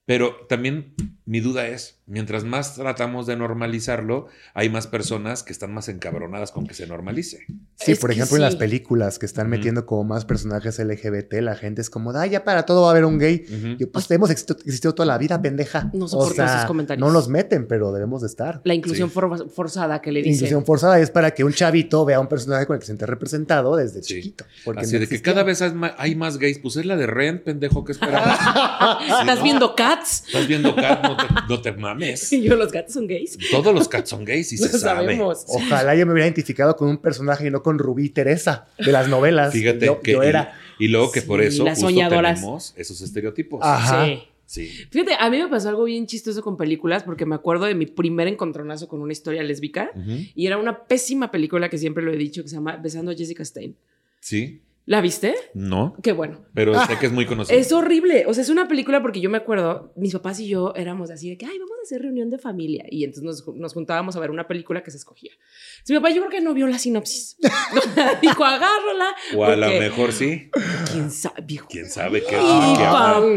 [0.07, 0.93] Pero también
[1.25, 6.53] mi duda es, mientras más tratamos de normalizarlo, hay más personas que están más encabronadas
[6.53, 7.45] con que se normalice.
[7.75, 8.59] Sí, Es por que ejemplo, en las sí.
[8.59, 9.57] películas que están Ujú.
[9.57, 12.91] metiendo como más personajes LGBT, la gente es como, ah, ya para todo va a
[12.91, 13.43] haber un gay.
[13.49, 13.75] Ujú.
[13.79, 15.91] Yo, pues hemos existido, existido toda la vida, pendeja.
[15.93, 17.05] No o soporto sea, esos comentarios.
[17.05, 18.61] no nos meten, pero debemos de estar.
[18.63, 19.13] La inclusión Sí.
[19.13, 20.35] for- forzada que le dice.
[20.35, 23.05] Inclusión forzada es para que un chavito vea un personaje con el que se siente
[23.05, 24.21] representado desde Sí.
[24.21, 24.45] chiquito.
[24.63, 25.33] porque Así no de que existía.
[25.33, 26.59] cada vez hay más gays.
[26.59, 28.39] Pues es la de Ren, pendejo, ¿qué esperabas?
[29.19, 29.43] ¿Estás ¿no?
[29.43, 30.23] viendo cats?
[30.27, 32.31] Estás viendo Cat, no te, no te mames.
[32.33, 33.37] Y yo, los gatos son gays.
[33.51, 35.01] Todos los cats son gays y Lo se sabe.
[35.01, 35.45] sabemos.
[35.47, 38.91] Ojalá yo me hubiera identificado con un personaje y no con Rubí y Teresa de
[38.91, 39.53] las novelas.
[39.53, 40.53] Fíjate yo, que yo era.
[40.79, 42.39] Y, luego que por eso las justo soñadoras.
[42.39, 43.59] tenemos esos estereotipos.
[43.63, 44.05] Ajá.
[44.05, 44.23] Sí.
[44.45, 44.69] Sí.
[44.91, 47.85] Fíjate, a mí me pasó algo bien chistoso con películas porque me acuerdo de mi
[47.85, 49.91] primer encontronazo con una historia lésbica
[50.35, 53.13] y era una pésima película que siempre lo he dicho que se llama Besando a
[53.13, 53.75] Jessica Stein.
[54.21, 54.61] Sí.
[54.87, 55.35] ¿La viste?
[55.53, 55.97] No.
[56.01, 56.45] Qué bueno.
[56.53, 57.59] Pero sé que es muy conocido.
[57.59, 58.23] Es horrible.
[58.25, 61.29] O sea, es una película porque yo me acuerdo, mis papás y yo éramos así
[61.29, 62.85] de que, ay, vamos al hacer reunión de familia.
[62.89, 65.31] Y entonces nos, nos juntábamos a ver una película que se escogía.
[65.33, 67.35] Entonces, mi papá yo creo que no vio la sinopsis.
[68.21, 69.13] Dijo, agárrala.
[69.35, 70.49] O a lo mejor sí.
[70.93, 71.43] ¿Quién sabe?
[71.69, 72.37] ¿Quién sabe qué?
[72.37, 72.91] Ay, Maquia-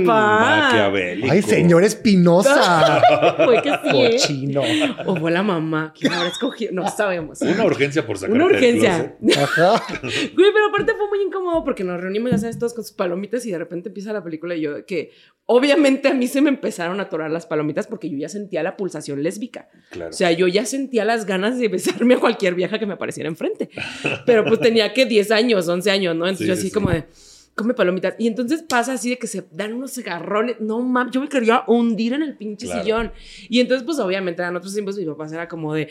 [0.06, 0.40] papá.
[0.68, 1.32] Maquiavélico.
[1.32, 3.02] Ay, señor Espinosa.
[3.44, 3.72] Fue que
[4.20, 4.94] sí, ¿eh?
[5.04, 5.92] O fue la mamá.
[5.98, 6.72] ¿Quién habrá escogido?
[6.74, 7.40] No sabemos.
[7.42, 9.16] Una urgencia por sacar Una urgencia.
[9.36, 9.82] Ajá.
[10.00, 13.44] Güey, pero aparte fue muy incómodo porque nos reunimos, ya sabes, todos con sus palomitas
[13.46, 15.10] y de repente empieza la película y yo que
[15.46, 18.76] obviamente a mí se me empezaron a atorar las palomitas porque yo ya sentía la
[18.76, 19.68] pulsación lésbica.
[19.90, 20.10] Claro.
[20.10, 23.28] O sea, yo ya sentía las ganas de besarme a cualquier vieja que me apareciera
[23.28, 23.70] enfrente.
[24.26, 26.26] Pero pues tenía que 10 años, 11 años, ¿no?
[26.26, 26.74] Entonces Sí, yo sí, así sí.
[26.74, 27.04] como de
[27.60, 28.14] come palomitas.
[28.18, 30.56] Y entonces pasa así de que se dan unos cigarrones.
[30.60, 32.82] No mames, yo me quería hundir en el pinche Claro.
[32.82, 33.12] sillón.
[33.48, 35.88] Y entonces, pues obviamente eran otros tiempos, mi papá era como de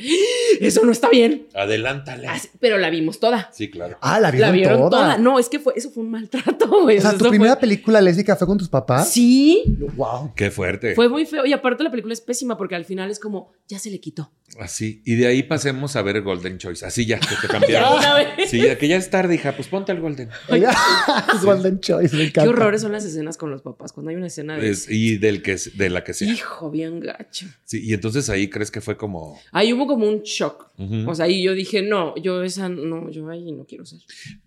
[0.59, 1.47] eso no está bien.
[1.53, 2.27] Adelántale.
[2.27, 3.49] Así- pero la vimos toda.
[3.53, 3.97] Sí, claro.
[4.01, 4.89] Ah, la vieron, La vieron toda.
[4.89, 5.17] toda.
[5.17, 6.97] No, es que fue, eso fue un maltrato, güey.
[6.97, 9.09] O sea, Eso tu fue- primera película lésbica fue con tus papás.
[9.11, 9.63] Sí,
[9.95, 10.33] Wow.
[10.35, 10.95] Qué fuerte.
[10.95, 11.45] fue muy feo.
[11.45, 14.31] Y aparte la película es pésima porque al final es como, ya se le quitó.
[14.59, 15.01] Así.
[15.05, 16.83] Y de ahí pasemos a ver Golden Choice.
[16.85, 17.97] Así ya, que te Ya cambiaron.
[17.99, 18.49] una vez.
[18.49, 20.29] Sí, ya que ya es tarde, hija, pues ponte al Golden.
[21.61, 22.43] Golden Choice, me encanta.
[22.43, 23.93] Qué horrores son las escenas con los papás.
[23.93, 24.69] Cuando hay una escena de...
[24.69, 26.31] Es- y del que, de la que sea.
[26.31, 27.45] Hijo, bien gacho.
[27.65, 29.39] Sí, y entonces ahí crees que fue como.
[29.51, 30.71] Ahí hubo como un shock.
[31.07, 33.99] O sea, ahí yo dije, no, yo esa, no, yo ahí no quiero ser.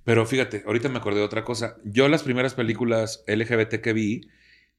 [0.04, 1.76] Pero fíjate, ahorita me acordé de otra cosa.
[1.84, 4.22] Yo las primeras películas LGBT que vi,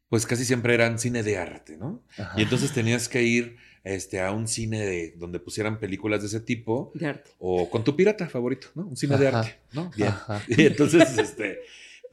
[0.09, 2.03] pues casi siempre eran cine de arte, ¿no?
[2.17, 2.33] Ajá.
[2.39, 6.39] Y entonces tenías que ir este, a un cine de, donde pusieran películas de ese
[6.39, 6.91] tipo.
[6.95, 7.31] De arte.
[7.39, 8.87] O con tu pirata favorito, ¿no?
[8.87, 9.91] Un cine de arte, ¿no?
[9.95, 10.09] Bien.
[10.09, 10.41] Ajá.
[10.47, 11.59] Y entonces, este.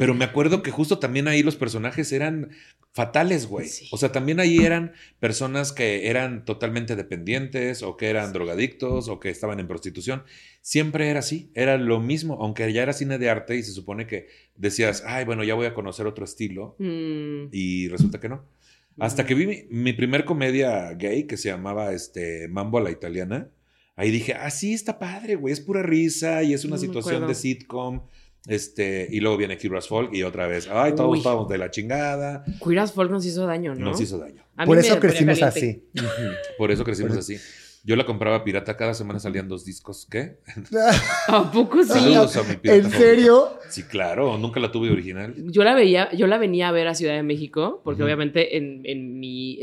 [0.01, 2.53] Pero me acuerdo que justo también ahí los personajes eran
[2.91, 3.69] fatales, güey.
[3.69, 3.87] Sí.
[3.93, 9.21] O sea, también ahí eran personas que eran totalmente dependientes o que eran drogadictos o
[9.21, 10.23] que estaban en prostitución.
[10.63, 14.07] Siempre era así, era lo mismo, aunque ya era cine de arte y se supone
[14.07, 18.47] que decías, ay, bueno, ya voy a conocer otro estilo Mm, y resulta que no.
[18.99, 22.91] Hasta que vi mi, mi primer comedia gay que se llamaba este, Mambo a la
[22.91, 23.51] Italiana.
[23.97, 27.27] Ahí dije, ah, sí, está padre, güey, es pura risa y es una No situación
[27.29, 28.01] de sitcom.
[28.47, 31.19] Este, y luego viene Curious Folk y otra vez, ay, todos Uy.
[31.19, 32.45] estábamos de la chingada.
[32.63, 33.87] Queer as Folk nos hizo daño, ¿no?
[33.91, 34.43] Nos hizo daño.
[34.57, 35.85] A Por eso crecimos así.
[36.59, 37.37] Por eso crecimos así.
[37.83, 40.07] Yo la compraba pirata, cada semana salían dos discos.
[40.11, 40.39] ¿Qué?
[41.29, 41.89] ¿A poco sí?
[41.89, 43.59] Saludos a mi pirata ¿En serio?
[43.71, 45.35] Sí, claro, nunca la tuve original.
[45.37, 48.83] Yo la veía, yo la venía a ver a Ciudad de México, porque obviamente en,
[48.85, 49.61] en mi...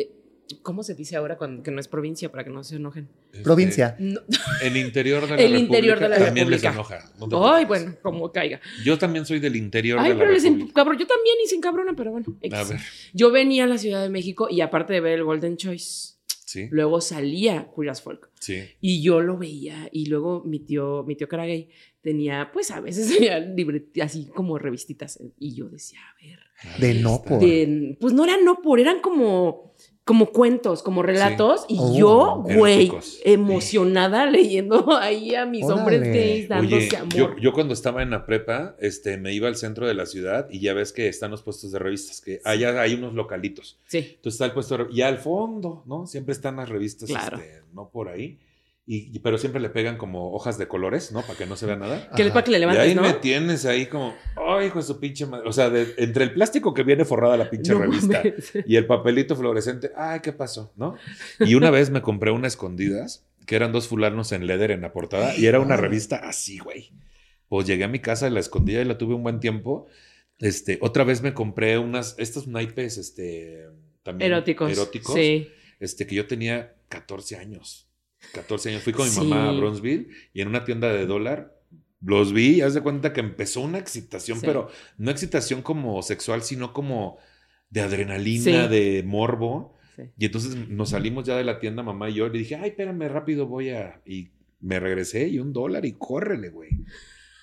[0.64, 3.08] ¿Cómo se dice ahora cuando, que no es provincia para que no se enojen?
[3.32, 3.96] Este, Provincia.
[4.00, 4.20] No.
[4.64, 6.70] El interior de la El República interior de la también República.
[6.70, 7.12] les enoja.
[7.28, 8.60] no Ay, bueno, como caiga.
[8.84, 10.74] Yo también soy del interior Ay, de la pero les República.
[10.74, 12.26] cabrón, yo también hice encabrona, pero bueno.
[12.52, 12.80] A ver,
[13.14, 16.68] Yo venía a la Ciudad de México y aparte de ver el Golden Choice, sí,
[16.72, 18.30] luego salía as Folk.
[18.40, 18.64] sí.
[18.82, 21.28] Y yo lo veía y luego mi tío, mi tío
[22.02, 25.20] tenía, pues a veces tenía libret- así como revistitas.
[25.38, 26.40] Y yo decía, a ver,
[26.80, 27.40] De no por.
[27.40, 29.76] de- pues no eran no por, eran como,
[30.08, 31.66] como cuentos, como relatos.
[31.68, 32.92] Y Oh, yo, güey,
[33.24, 35.80] emocionada leyendo ahí a mis Órale.
[35.80, 37.14] hombres gays dándose Oye, amor.
[37.14, 40.48] yo, yo cuando estaba en la prepa, este, me iba al centro de la ciudad
[40.50, 43.80] y ya ves que están los puestos de revistas, que allá hay unos localitos.
[43.86, 43.98] Sí.
[44.00, 46.08] Entonces está el puesto de y al fondo, ¿no?
[46.08, 47.38] Siempre están las revistas, Claro.
[47.38, 48.40] este, no por ahí.
[48.90, 51.22] Y, y- pero siempre le pegan como hojas de colores, ¿no?
[51.22, 52.10] Para que no se vea nada.
[52.16, 53.02] Que para que le y levantes, ahí ¿no?
[53.02, 55.48] me tienes ahí como, ay, hijo de su pinche madre.
[55.50, 58.54] O sea, de- entre el plástico que viene forrada la pinche No revista mames.
[58.66, 60.72] y el papelito fluorescente, ay, ¿qué pasó?
[60.78, 60.96] ¿No?
[61.40, 64.94] Y una vez me compré una escondidas, que eran dos fulanos en leather en la
[64.94, 66.92] portada, y era una revista así, güey.
[67.50, 69.88] Pues llegué a mi casa, la escondida y la tuve un buen tiempo.
[70.40, 73.68] Este, otra vez me compré unas, estos naipes, este,
[74.04, 74.72] también Eróticos.
[74.72, 75.48] eróticos, Sí.
[75.80, 77.87] este, que yo tenía 14 años.
[78.34, 78.84] 14 años.
[78.84, 79.20] Fui con mi Sí.
[79.22, 81.56] mamá a Bronzeville y en una tienda de dólar
[82.02, 84.46] los vi y haz de cuenta que empezó una excitación, Sí.
[84.46, 87.18] pero no excitación como sexual, sino como
[87.70, 88.70] de adrenalina, Sí.
[88.70, 89.76] de morbo.
[89.96, 90.04] Sí.
[90.18, 93.08] Y entonces nos salimos ya de la tienda, mamá y yo, le dije, ay, espérame,
[93.10, 94.00] rápido voy a...
[94.06, 94.30] Y
[94.62, 96.70] me regresé y un dólar y córrele, güey.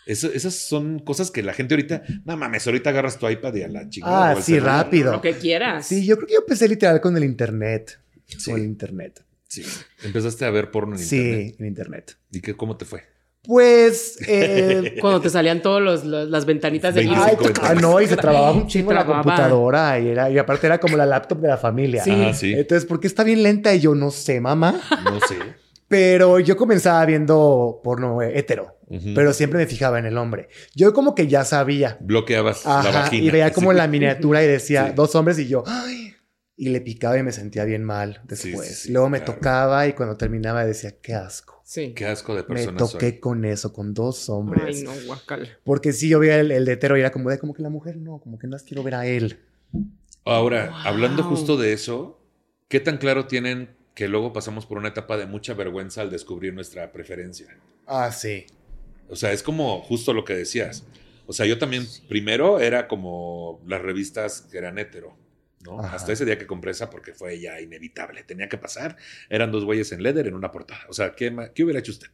[0.06, 3.62] Eso- esas son cosas que la gente ahorita, no mames, ahorita agarras tu iPad y
[3.62, 4.30] a la chingada.
[4.32, 4.84] Ah, sí, celular.
[4.84, 5.12] rápido.
[5.12, 5.86] Lo que quieras.
[5.88, 7.98] Sí, yo creo que yo empecé literal con el internet.
[8.26, 9.24] Sí, Con el internet.
[9.62, 9.82] Sí.
[10.02, 11.56] Empezaste a ver porno en Sí, internet.
[11.60, 12.16] en internet.
[12.32, 13.02] ¿Y qué, cómo te fue?
[13.42, 14.18] Pues.
[14.26, 17.70] eh, Cuando te salían todos los, los- las ventanitas de 25 ay, ventanas.
[17.70, 19.98] ah, no, y se trababa un chingo la computadora.
[20.00, 22.02] Y, era, y aparte era como la laptop de la familia.
[22.02, 22.10] Sí.
[22.12, 22.52] Ah, sí.
[22.54, 23.74] Entonces, ¿por qué está bien lenta?
[23.74, 24.80] Y yo no sé, mamá.
[25.04, 25.36] No sé.
[25.88, 28.78] Pero yo comenzaba viendo porno hetero.
[29.14, 30.48] Pero siempre me fijaba en el hombre.
[30.74, 31.96] Yo como que ya sabía.
[32.00, 33.24] Bloqueabas la vagina.
[33.24, 33.76] y veía como Sí.
[33.78, 34.92] la miniatura y decía Sí.
[34.94, 36.13] dos hombres y yo, ay,
[36.56, 38.68] y le picaba y me sentía bien mal después.
[38.68, 39.34] Sí, sí, sí, Luego me claro.
[39.34, 41.60] tocaba y cuando terminaba decía, qué asco.
[41.64, 41.92] Sí.
[41.94, 43.18] Qué asco de Me personas toqué soy.
[43.20, 44.76] con eso, con dos hombres.
[44.78, 45.48] Ay, no, guacal.
[45.64, 47.70] Porque sí, yo veía el, el de hetero y era como de, como que la
[47.70, 49.40] mujer no, como que no las quiero ver a él.
[50.24, 50.76] Ahora, Wow.
[50.84, 52.20] hablando justo de eso,
[52.68, 56.52] ¿qué tan claro tienen que luego pasamos por una etapa de mucha vergüenza al descubrir
[56.52, 57.46] nuestra preferencia.
[57.86, 58.44] Ah, sí.
[59.08, 60.84] O sea, es como justo lo que decías.
[61.26, 65.16] O sea, yo también primero era como las revistas que eran hetero.
[65.64, 65.80] ¿No?
[65.80, 65.96] Ajá.
[65.96, 68.96] Hasta ese día que compré esa porque fue ya inevitable, tenía que pasar.
[69.28, 70.82] Eran dos güeyes en leather en una portada.
[70.88, 72.08] O sea, ¿qué, qué hubiera hecho usted?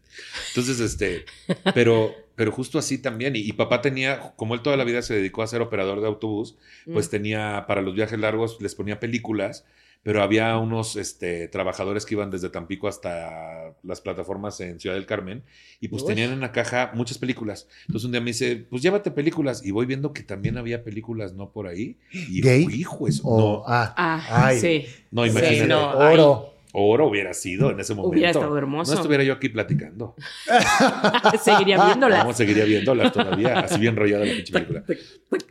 [0.49, 1.25] Entonces, este,
[1.75, 3.37] pero, pero justo así también.
[3.37, 6.07] Y, y papá tenía, como él toda la vida se dedicó a ser operador de
[6.07, 6.57] autobús,
[6.93, 7.11] pues Mm.
[7.11, 9.65] tenía, para los viajes largos les ponía películas,
[10.03, 15.05] pero había unos este, trabajadores que iban desde Tampico hasta las plataformas en Ciudad del
[15.07, 15.43] Carmen
[15.81, 16.09] y pues Uy.
[16.09, 17.69] tenían en la caja muchas películas.
[17.83, 21.35] Entonces un día me dice, pues llévate películas y voy viendo que también había películas
[21.35, 21.99] no por ahí.
[22.13, 22.67] Y ¿Gay?
[22.73, 23.23] hijo, eso.
[23.27, 24.59] O, ah, Ah, Ay.
[24.59, 24.87] sí.
[25.11, 25.67] No, no, Sí, imagínate.
[25.69, 25.91] no.
[25.99, 26.47] oro.
[26.73, 28.13] Oro hubiera sido en ese momento.
[28.13, 28.93] Hubiera estado hermoso.
[28.93, 30.15] No estuviera yo aquí platicando.
[31.43, 32.19] Seguiría viéndola.
[32.19, 33.59] Vamos, seguiría viéndolas todavía.
[33.61, 34.85] Así bien rollada la pinche película.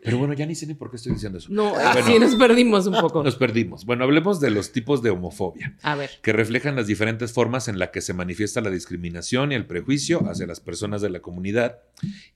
[0.04, 1.48] Pero bueno, ya ni sé ni por qué estoy diciendo eso.
[1.52, 2.06] No, Bueno.
[2.06, 3.24] sí, nos perdimos un poco.
[3.24, 3.86] Nos perdimos.
[3.86, 5.76] Bueno, hablemos de los tipos de homofobia.
[5.84, 6.10] A ver.
[6.22, 10.28] que reflejan las diferentes formas en las que se manifiesta la discriminación y el prejuicio
[10.30, 11.80] hacia las personas de la comunidad.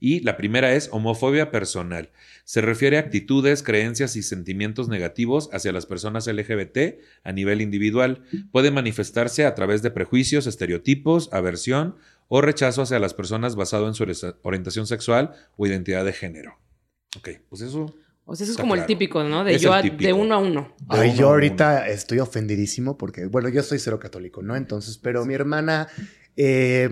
[0.00, 2.10] Y la primera es homofobia personal.
[2.44, 8.22] Se refiere a actitudes, creencias y sentimientos negativos hacia las personas LGBT a nivel individual.
[8.52, 11.96] Puede manifestarse a través de prejuicios, estereotipos, aversión
[12.28, 16.58] o rechazo hacia las personas basado en su ori- orientación sexual o identidad de género.
[17.16, 17.94] Ok, pues eso.
[18.26, 18.82] O sea, eso es como claro.
[18.82, 19.44] el típico, ¿no?
[19.44, 20.74] De Es yo a- de uno a uno.
[20.80, 24.56] de Ay, uno yo ahorita estoy ofendidísimo porque, bueno, yo soy cero católico, ¿no?
[24.56, 25.88] Entonces, pero mi hermana
[26.36, 26.88] eh,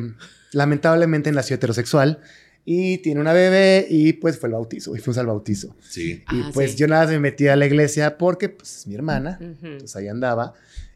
[0.52, 2.20] lamentablemente nació heterosexual
[2.64, 5.74] y tiene una bebé y pues fue el bautizo y fuimos al bautizo.
[5.80, 6.22] Sí.
[6.30, 6.76] Y Ah, pues sí.
[6.76, 9.78] yo nada más me metí a la iglesia porque pues es mi hermana, Ujú.
[9.78, 10.54] pues ahí andaba.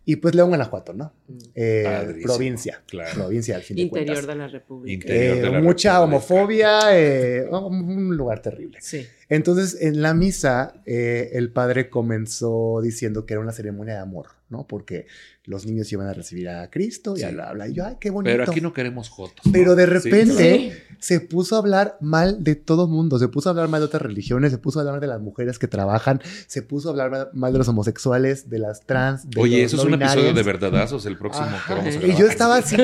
[0.09, 1.13] Y pues León, Guanajuato, ¿no?
[1.55, 2.83] Eh, Padrísimo, provincia.
[2.87, 3.11] claro.
[3.13, 4.27] Provincia, al fin de Interior cuentas.
[4.29, 4.93] de la República.
[4.95, 5.37] Interior.
[5.37, 6.01] Eh, de la mucha República.
[6.03, 8.79] homofobia, eh, un lugar terrible.
[8.81, 9.05] Sí.
[9.29, 14.29] Entonces, en la misa, eh, el padre comenzó diciendo que era una ceremonia de amor,
[14.49, 14.67] ¿no?
[14.67, 15.07] Porque
[15.45, 17.27] los niños iban a recibir a Cristo y Sí.
[17.33, 17.69] bla, bla.
[17.69, 18.33] Y yo, ay, qué bonito.
[18.37, 19.45] Pero aquí no queremos jotos.
[19.47, 19.53] ¿no?
[19.53, 20.73] Pero de repente Sí.
[20.99, 24.03] se puso a hablar mal de todo mundo, se puso a hablar mal de otras
[24.03, 27.53] religiones, se puso a hablar de las mujeres que trabacan, se puso a hablar mal-
[27.53, 29.29] de los homosexuales, de las trans.
[29.31, 31.75] De Oye, los eso es no un episodio de verdadazos, el próximo Ajá.
[31.75, 32.77] que vamos a Y yo estaba así,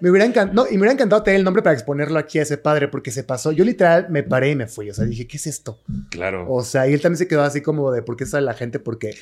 [0.00, 2.58] me hubiera encantado, y me hubiera encantado tener el nombre para exponerlo aquí a ese
[2.58, 3.50] padre, porque se pasó.
[3.52, 5.78] Yo literal me paré y me fui, o sea, dije, ¿qué es esto?
[6.10, 6.46] Claro.
[6.52, 8.78] O sea, y él también se quedó así como de, ¿por qué sale la gente?
[8.78, 9.14] Porque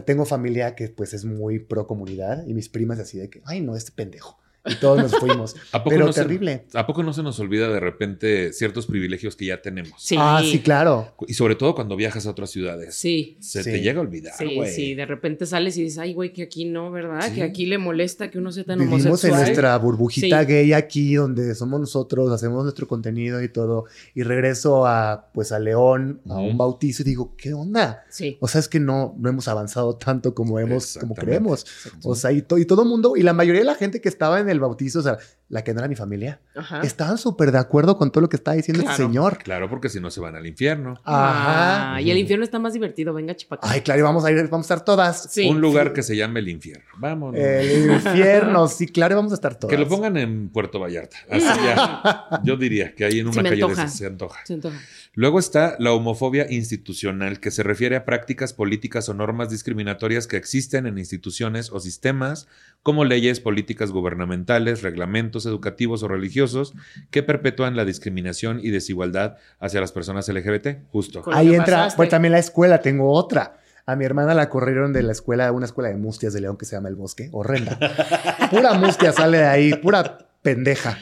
[0.00, 3.60] tengo familia que pues es muy pro comunidad y mis primas así de que, ay,
[3.60, 4.41] no, este pendejo.
[4.64, 5.56] Y todos nos fuimos.
[5.72, 6.66] ¿A poco, Pero no se, terrible.
[6.74, 9.94] ¿A poco no se nos olvida de repente ciertos privilegios que ya tenemos?
[9.98, 10.14] Sí.
[10.18, 11.14] Ah, sí, claro.
[11.26, 12.94] Y sobre todo cuando viajas a otras ciudades.
[12.94, 13.36] Sí.
[13.40, 13.70] Se Sí.
[13.72, 16.64] te llega a olvidar, Sí, sí, de repente sales y dices, ay, güey, que aquí
[16.64, 17.22] no, ¿verdad?
[17.28, 17.34] Sí.
[17.34, 19.40] Que aquí le molesta que uno sea tan Vivimos en homosexual.
[19.42, 20.46] nuestra burbujita Sí.
[20.46, 23.86] gay aquí, donde somos nosotros, hacemos nuestro contenido y todo.
[24.14, 28.04] Y regreso a, pues, a León, a un bautizo y digo, ¿qué onda?
[28.10, 28.36] Sí.
[28.40, 31.66] O sea, es que no, no hemos avanzado tanto como hemos, como creemos.
[32.04, 34.38] O sea, y, to- y todo mundo, y la mayoría de la gente que estaba
[34.38, 35.18] en el bautizo, o sea,
[35.52, 36.80] la que no era mi familia, Ajá.
[36.80, 38.96] estaban súper de acuerdo con todo lo que estaba diciendo Claro.
[38.96, 39.36] señor.
[39.36, 40.94] Claro, porque si no se van al infierno.
[41.04, 41.94] Ajá.
[41.96, 43.68] Ah, y el infierno está más divertido, venga, chipaca.
[43.70, 45.28] Ay, claro, y vamos a ir, vamos a estar todas.
[45.30, 45.46] Sí.
[45.50, 46.86] Un lugar que se llame el infierno.
[46.96, 47.38] Vámonos.
[47.38, 49.70] El infierno, sí, claro, y vamos a estar todas.
[49.76, 51.18] que lo pongan en Puerto Vallarta.
[51.30, 52.40] Así ya.
[52.44, 53.82] Yo diría que hay en una me calle de antoja.
[53.84, 54.40] esas se antoja.
[54.46, 54.78] Se antoja.
[55.14, 60.38] Luego está la homofobia institucional, que se refiere a prácticas políticas o normas discriminatorias que
[60.38, 62.48] existen en instituciones o sistemas,
[62.82, 66.74] como leyes, políticas gubernamentales, reglamentos educativos o religiosos,
[67.10, 70.88] que perpetúan la discriminación y desigualdad hacia las personas LGBT.
[70.90, 71.22] Justo.
[71.32, 71.96] Ahí entra, pasaste.
[71.96, 73.58] pues también la escuela, tengo otra.
[73.84, 76.64] A mi hermana la corrieron de la escuela, una escuela de mustias de León que
[76.64, 77.78] se llama El Bosque, horrenda.
[78.50, 80.98] Pura mustia sale de ahí, pura pendeja.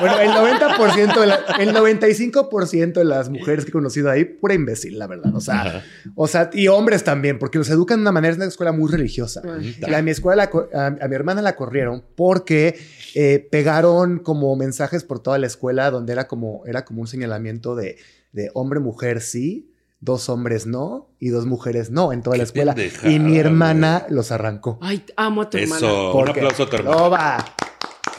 [0.00, 4.54] Bueno, el 90%, de la- el 95% de las mujeres que he conocido ahí, pura
[4.54, 5.34] imbécil, la verdad.
[5.34, 5.82] O sea, Ajá.
[6.14, 8.90] o sea, y hombres también, porque los educan de una manera, es una escuela muy
[8.90, 9.42] religiosa.
[9.86, 12.78] Y a mi escuela, la a, a mi hermana la corrieron porque
[13.14, 17.76] eh, pegaron como mensajes por toda la escuela donde era como, era como un señalamiento
[17.76, 17.98] de,
[18.32, 22.74] de hombre-mujer sí, dos hombres no y dos mujeres no en toda Qué la escuela.
[22.74, 24.78] pendejada, Y mi hermana los arrancó.
[24.80, 25.92] Ay, amo a tu hermana.
[26.14, 26.98] Un aplauso a tu hermano.
[26.98, 27.44] Loba.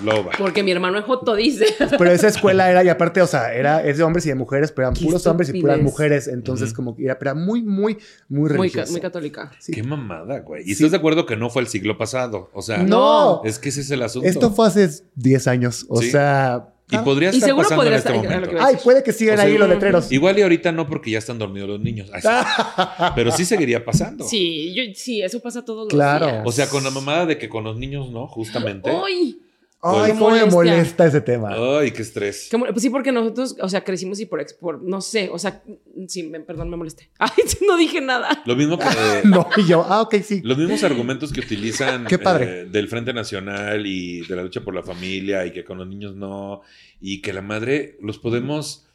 [0.04, 0.32] Loba.
[0.38, 1.66] Porque mi hermano es Joto dice.
[1.98, 4.72] Pero esa escuela era, y aparte, o sea, era, es de hombres y de mujeres,
[4.72, 6.28] pero eran puros hombres y puras mujeres.
[6.28, 8.92] Entonces, como que era, pero era muy, muy, muy Muy, ca- religioso.
[8.92, 9.52] muy católica.
[9.60, 9.72] Sí.
[9.74, 10.62] Qué mamada, güey.
[10.64, 10.72] ¿Y Sí.
[10.74, 12.50] estás de acuerdo que no fue el siglo pasado?
[12.54, 14.28] O sea, No, es que ese es el asunto.
[14.28, 15.86] esto fue hace 10 años.
[15.90, 16.12] O Sí.
[16.12, 16.70] sea.
[16.92, 18.66] Y ah, podría Y estar seguro pasando podría en este estar- momento.
[18.66, 20.12] Ay, puede que sigan O sea, ahí los letreros.
[20.12, 22.10] Igual y ahorita no porque ya están dormidos los niños.
[22.12, 22.28] Ay, sí.
[23.16, 24.24] Pero sí seguiría pasando.
[24.26, 26.26] Sí, yo, sí, eso pasa todos los Claro.
[26.26, 26.42] días.
[26.46, 28.90] O sea, con la mamada de que con los niños no, justamente.
[28.90, 29.40] ¡Ay!
[29.82, 31.56] Ay, cómo me molesta ese tema.
[31.80, 32.50] Ay, qué estrés.
[32.52, 35.64] Pues sí, porque nosotros, o sea, crecimos y por, ex- por no sé, o sea,
[36.08, 37.10] sí, me- perdón, me molesté.
[37.20, 37.30] Ay,
[37.66, 38.44] no dije nada.
[38.46, 38.86] Lo mismo que
[39.24, 40.42] No, y yo, ah, ok, sí.
[40.44, 42.62] los mismos argumentos que utilizan Qué padre.
[42.62, 45.88] eh, del Frente Nacional y de la lucha por la familia y que con los
[45.88, 46.62] niños no
[47.00, 48.86] y que la madre los podemos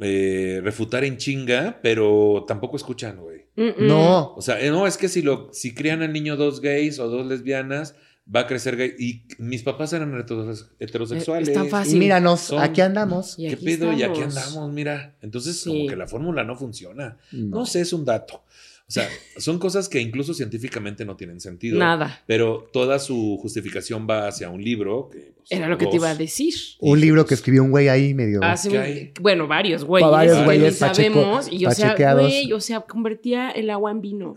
[0.00, 3.44] eh, refutar en chinga, pero tampoco escuchan, güey.
[3.56, 3.86] Mm, mm.
[3.86, 4.34] No.
[4.34, 7.08] O sea, eh, no, es que si lo si crían al niño dos gays o
[7.08, 7.94] dos lesbianas,
[8.34, 8.94] va a crecer gay.
[8.98, 11.48] Y mis papás eran heteros- heterosexuales.
[11.48, 11.98] Eh, es tan Y fácil.
[11.98, 13.38] míranos, Son- aquí andamos.
[13.38, 13.92] Y ¿Qué aquí pedo?
[13.92, 14.36] Y aquí estamos.
[14.48, 15.14] andamos, mira.
[15.22, 15.70] Entonces, Sí.
[15.70, 17.18] como que la fórmula no funciona.
[17.32, 17.58] No.
[17.60, 18.42] No sé, es un dato.
[18.86, 19.08] O sea,
[19.38, 21.78] son cosas que incluso científicamente no tienen sentido.
[21.78, 22.22] Nada.
[22.26, 25.08] Pero toda su justificación va hacia un libro.
[25.10, 26.52] Que, pues, Era lo que te iba a decir.
[26.80, 28.40] Un libro que escribió un güey ahí medio.
[28.42, 30.10] Hace ¿Qué un- bueno, varios güeyes.
[30.10, 31.48] varios que güeyes pacheco- sabemos.
[31.50, 34.34] Y o sea, güey, o sea, convertía el agua en vino.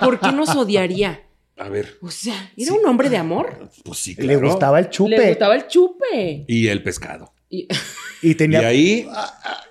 [0.00, 1.22] ¿Por qué nos odiaría?
[1.60, 2.78] A ver, O sea, ¿era Sí.
[2.78, 3.68] un hombre de amor?
[3.84, 4.48] pues sí, Le claro.
[4.48, 5.10] gustaba el chupe.
[5.18, 6.44] Le gustaba el chupe.
[6.48, 7.32] Y el pescado.
[7.50, 7.68] Y, Y
[8.30, 9.06] Y tenía, ahí,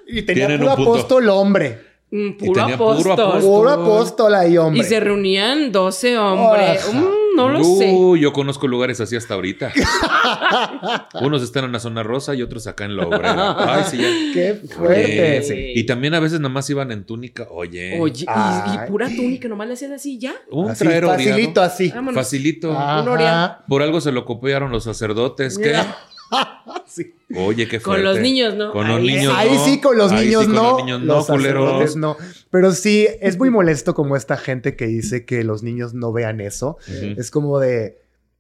[0.07, 0.91] y tenía tienen puro un punto.
[0.93, 1.81] apóstol hombre.
[2.11, 3.41] mm, puro tenía puro apóstol.
[3.41, 4.81] Puro apóstol ahí, hombre.
[4.81, 6.83] Y se reunían 12 hombres.
[6.87, 6.91] Ajá.
[6.99, 7.91] Mm, no lo sé.
[7.91, 9.71] Uy, yo conozco lugares así hasta ahorita.
[11.21, 13.55] Unos están en la zona rosa y otros acá en la obrera.
[13.75, 14.33] Ay, sí, ya.
[14.33, 15.43] Qué Oye, fuerte.
[15.43, 15.71] Sí.
[15.75, 17.47] Y también a veces nomás iban en túnica.
[17.49, 20.33] Oye, Oye, y- pura túnica, nomás le hacías así ya.
[20.51, 21.89] un Así, traer facilito así.
[21.89, 22.15] Vámonos.
[22.15, 22.71] Facilito.
[22.77, 23.63] Ajá.
[23.67, 25.57] Por algo se lo copiaron los sacerdotes.
[25.57, 25.75] ¿Qué?
[26.85, 27.13] Sí.
[27.35, 28.03] Oye, qué Con fuerte.
[28.03, 28.71] los niños, ¿no?
[28.71, 29.65] Con los Ahí- niños Ahí no.
[29.65, 30.63] sí, con los Ahí niños sí, con no.
[30.71, 31.95] los niños no, los sacerdotes culeros.
[31.95, 32.17] no.
[32.51, 36.39] Pero sí, es muy molesto como esta gente que dice que los niños no vean
[36.41, 36.77] eso.
[37.17, 37.97] Es como de.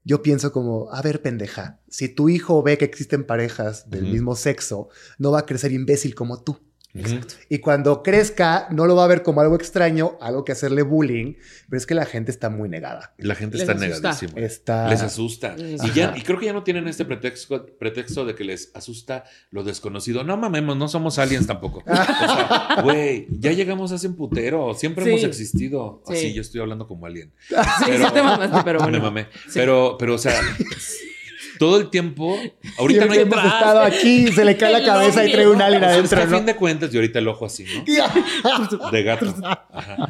[0.09, 4.35] Yo pienso como, a ver, pendeja, si tu hijo ve que existen parejas del mismo
[4.35, 6.57] sexo, no va a crecer imbécil como tú.
[6.95, 7.19] Ujú.
[7.49, 11.35] Y cuando crezca, no lo va a ver como algo extraño, algo que hacerle bullying,
[11.69, 13.13] pero es que la gente está muy negada.
[13.19, 13.97] La gente Les está asusta.
[13.99, 14.31] negadísima.
[14.41, 14.89] Está...
[14.89, 15.55] Les asusta.
[15.55, 16.17] Les Y, ya, asusta.
[16.17, 20.23] y creo que ya no tienen este pretexto, pretexto de que les asusta lo desconocido.
[20.23, 21.83] No mamemos, no somos aliens tampoco.
[21.89, 24.73] O sea, güey, ya llegamos hace un putero.
[24.73, 25.09] Siempre Sí.
[25.11, 26.01] hemos existido.
[26.07, 26.13] Sí.
[26.13, 27.31] Así, yo estoy hablando como alien.
[27.49, 28.97] Sí, Pero- sí te mamaste, pero bueno.
[28.97, 29.27] Me mamé.
[29.45, 29.51] Sí.
[29.53, 30.33] Pero, pero, o sea,
[31.59, 32.35] todo el tiempo.
[32.79, 33.19] Ahorita no hay.
[33.19, 36.45] Hemos estado aquí, se le cae la cabeza y trae un alien adentro, a fin
[36.47, 38.89] de cuentas, y ahorita el ojo así, ¿no?
[38.91, 39.31] De gato.
[39.43, 40.09] Ajá.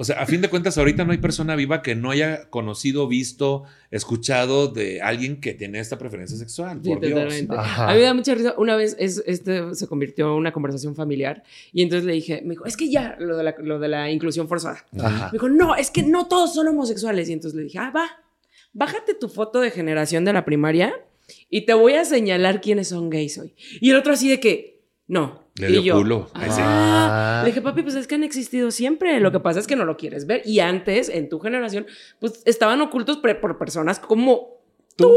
[0.00, 3.06] O sea, a fin de cuentas, ahorita no hay persona viva que no haya conocido,
[3.06, 6.80] visto, escuchado de alguien que tiene esta preferencia sexual.
[6.82, 7.12] Sí, por Dios.
[7.12, 7.54] totalmente.
[7.54, 7.90] Ajá.
[7.90, 8.54] A mí me da mucha risa.
[8.56, 11.42] Una vez es, este se convirtió en una conversación familiar
[11.74, 14.10] y entonces le dije, me dijo, es que ya, lo de la, lo de la
[14.10, 14.86] inclusión forzada.
[14.98, 15.26] Ajá.
[15.26, 17.28] Me dijo, no, es que no todos son homosexuales.
[17.28, 18.08] Y entonces le dije, ah, va,
[18.72, 20.94] bájate tu foto de generación de la primaria
[21.48, 23.54] y te voy a señalar quiénes son gays hoy.
[23.80, 25.44] Y el otro así de que, no.
[25.56, 26.30] Le y dio yo, culo.
[26.34, 29.18] Ah, le dije, papi, pues es que han existido siempre.
[29.20, 30.42] Lo que pasa es que no lo quieres ver.
[30.44, 31.86] Y antes, en tu generación,
[32.20, 34.60] pues estaban ocultos por personas como
[34.96, 35.12] tú,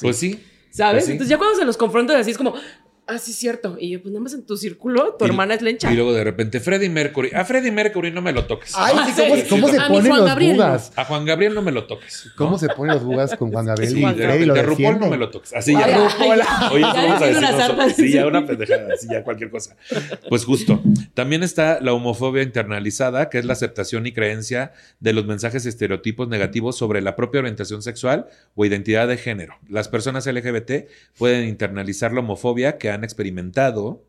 [0.00, 0.42] Pues sí.
[0.70, 0.94] ¿sabes?
[0.94, 1.12] Pues sí.
[1.12, 2.54] Entonces ya cuando se los confrontan así es como,
[3.06, 3.76] ah, sí, es cierto.
[3.80, 5.92] Y yo, pues nada más en tu círculo, tu Y- hermana es lencha.
[5.92, 7.30] Y luego de repente, Freddie Mercury.
[7.34, 8.72] A Freddie Mercury no me lo toques.
[8.76, 9.74] Ay, sí, Sí, ¿cómo, sí, cómo sí.
[9.74, 10.92] se ponen Juan los Gabriel, bugas?
[10.96, 12.26] A Juan Gabriel no me lo toques.
[12.26, 12.32] ¿no?
[12.36, 13.92] ¿Cómo se ponen los bugas con Juan Gabriel?
[13.92, 15.52] Sí, y de repente, RuPaul no me lo toques.
[15.54, 15.96] Así Ay, ya.
[15.98, 16.40] RuPaul.
[16.72, 18.12] Oye, Ya vamos a decir una Sí, sí.
[18.12, 19.76] ya una pendejada, así ya cualquier cosa.
[20.28, 20.80] Pues justo.
[21.14, 25.68] También está la homofobia internalizada, que es la aceptación y creencia de los mensajes y
[25.68, 29.54] estereotipos negativos sobre la propia orientación sexual o identidad de género.
[29.68, 34.04] Las personas LGBT pueden internalizar la homofobia que han experimentado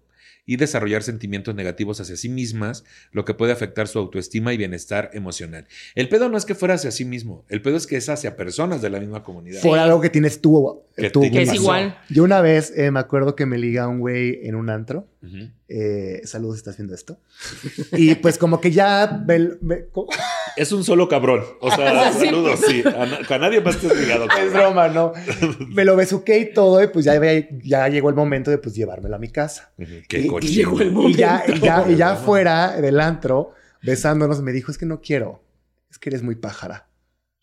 [0.48, 5.12] y desarrollar sentimientos negativos hacia sí mismas, lo que puede afectar su autoestima y bienestar
[5.14, 5.68] emocional.
[5.94, 8.38] El pedo no es que fuera hacia sí mismo, el pedo es que es hacia
[8.38, 9.62] personas de la misma comunidad.
[9.62, 10.84] Por algo que tienes tú.
[10.96, 12.00] Que tú que es igual.
[12.10, 15.06] Yo una vez eh, me acuerdo que me liga un güey en un antro.
[15.70, 17.20] Eh, saludos, si estás viendo esto.
[17.92, 19.26] Y pues como que ya...
[20.56, 21.44] Es un solo cabrón.
[21.62, 22.26] O sea, Sí.
[22.28, 22.82] saludos, sí.
[22.86, 24.28] A, na- a nadie más te has ligado.
[24.40, 25.12] es broma, ¿no?
[25.70, 27.20] Me lo besuqué y todo y pues ya,
[27.64, 29.74] ya llegó el momento de pues llevármelo a mi casa.
[30.08, 30.52] Qué Y- cochino.
[30.52, 31.18] y llegó el Y momento.
[31.18, 33.54] ya, y ya, y ya fuera del antro,
[33.84, 35.44] besándonos, me dijo, es que no quiero.
[35.92, 36.88] Es que eres muy pájara.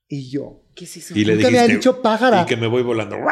[0.08, 1.14] Y yo, ¿Qué es eso?
[1.16, 2.42] Y le nunca me dijiste, han dicho pájara.
[2.42, 3.16] Y que me voy volando.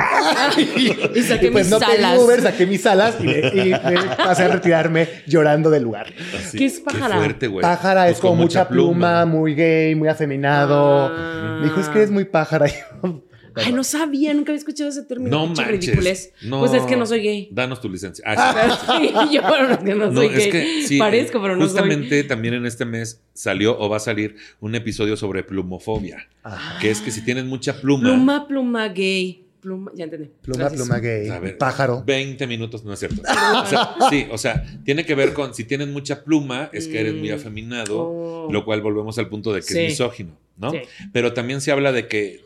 [1.15, 2.21] Y saqué Y pues mis no pedí alas.
[2.21, 6.13] Uber, saqué mis alas y, me, y me pasé a retirarme llorando del lugar.
[6.39, 6.59] Así.
[6.59, 7.15] ¿Qué es pájara?
[7.15, 7.63] Qué fuerte, güey.
[7.63, 11.11] Pájara Pues es con mucha pluma, muy gay, muy afeminado.
[11.13, 11.59] Ah.
[11.61, 12.67] Me dijo, es que eres muy pájara.
[13.57, 15.31] Ay, no sabía, nunca había escuchado ese término.
[15.31, 15.67] No manches.
[15.67, 16.33] ridiculez.
[16.43, 16.61] No.
[16.61, 17.49] Pues es que no soy gay.
[17.53, 18.25] Danos tu licencia.
[18.29, 20.51] Ah, sí, yo, bueno, es que no No, soy es gay.
[20.51, 20.99] que sí.
[20.99, 21.71] Parezco, pero no soy.
[21.71, 26.29] Justamente también en este mes salió o va a salir un episodio sobre plumofobia.
[26.43, 26.79] Ajá.
[26.81, 28.05] Que es que si tienes mucha pluma.
[28.05, 29.39] Pluma, pluma gay.
[29.61, 30.29] Pluma, ya entendí.
[30.43, 30.81] Pluma, Gracias.
[30.83, 31.29] pluma gay.
[31.29, 32.03] A ver, pájaro.
[32.05, 33.23] 20 minutos, no es cierto.
[33.23, 36.99] O sea, sí, o sea, tiene que ver con si tienes mucha pluma, es que
[37.01, 37.35] eres muy Mm.
[37.35, 38.49] afeminado, Oh.
[38.51, 39.79] lo cual volvemos al punto de que Sí.
[39.79, 40.73] es misógino, ¿no?
[40.73, 40.79] Sí.
[41.13, 42.41] Pero también se habla de que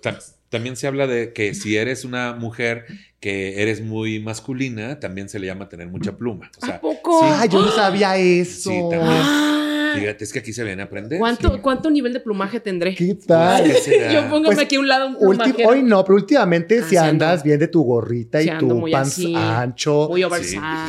[0.48, 2.86] también se habla de que si eres una mujer
[3.20, 6.50] que eres muy masculina, también se le llama tener mucha pluma.
[6.60, 7.20] O sea, ¿A poco?
[7.20, 7.26] sí.
[7.28, 8.70] Ah, yo no sabía eso.
[8.70, 9.55] Sí, también.
[9.94, 9.98] Ah.
[9.98, 11.18] Fíjate, es que aquí se viene a aprender.
[11.18, 11.60] ¿Cuánto, Sí.
[11.62, 12.94] ¿Cuánto nivel de plumaje tendré?
[12.94, 13.64] ¿Qué tal?
[14.12, 15.68] Yo póngame Pues, aquí a un lado un plumajero.
[15.68, 19.34] hoy no, pero últimamente Ah, si andas bien de tu gorrita y tu pants así,
[19.36, 20.08] ancho.
[20.10, 20.24] Muy.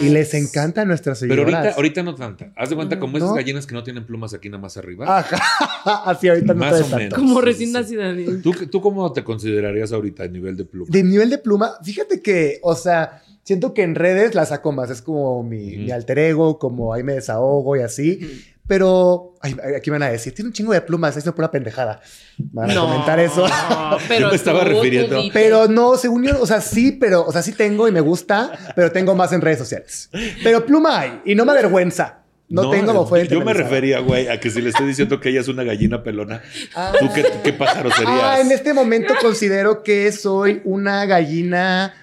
[0.01, 1.55] Y les encanta a nuestras Pero señoras.
[1.55, 2.51] ahorita, ahorita no tanta.
[2.55, 5.05] Haz de cuenta como esas gallinas que no tienen plumas aquí nada más arriba.
[5.19, 5.37] Ajá,
[6.09, 6.97] así ahorita no Más te o tanto.
[6.97, 7.13] menos.
[7.19, 7.73] Como recién sí.
[7.73, 8.13] nacida.
[8.41, 10.87] ¿Tú, ¿Tú cómo te considerarías ahorita a nivel de pluma?
[10.89, 14.89] De nivel de pluma, fíjate que, o sea, siento que en redes la saco más.
[14.89, 15.83] Es como mi, Ujú.
[15.83, 18.19] mi alter ego, como ahí me desahogo y así.
[18.67, 21.49] Pero, ay, aquí me van a decir, tiene un chingo de plumas, es una pura
[21.49, 22.01] pendejada.
[22.37, 23.45] Van a comentar eso.
[24.07, 25.29] pero Yo me estaba tú, refiriendo-.
[25.31, 28.51] Pero no, según yo, o sea, sí, pero, o sea, sí tengo y me gusta,
[28.75, 30.09] pero tengo más en redes sociales.
[30.43, 32.19] Pero pluma hay y no me avergüenza.
[32.49, 33.33] No, tengo como fuente.
[33.33, 36.01] Yo me refería, güey, a que si le estoy diciendo que ella es una gallina
[36.01, 36.41] pelona,
[36.75, 36.93] Ah.
[36.97, 38.19] ¿tú qué, qué pájaro serías?
[38.23, 41.93] Ah, en este momento considero que soy una gallina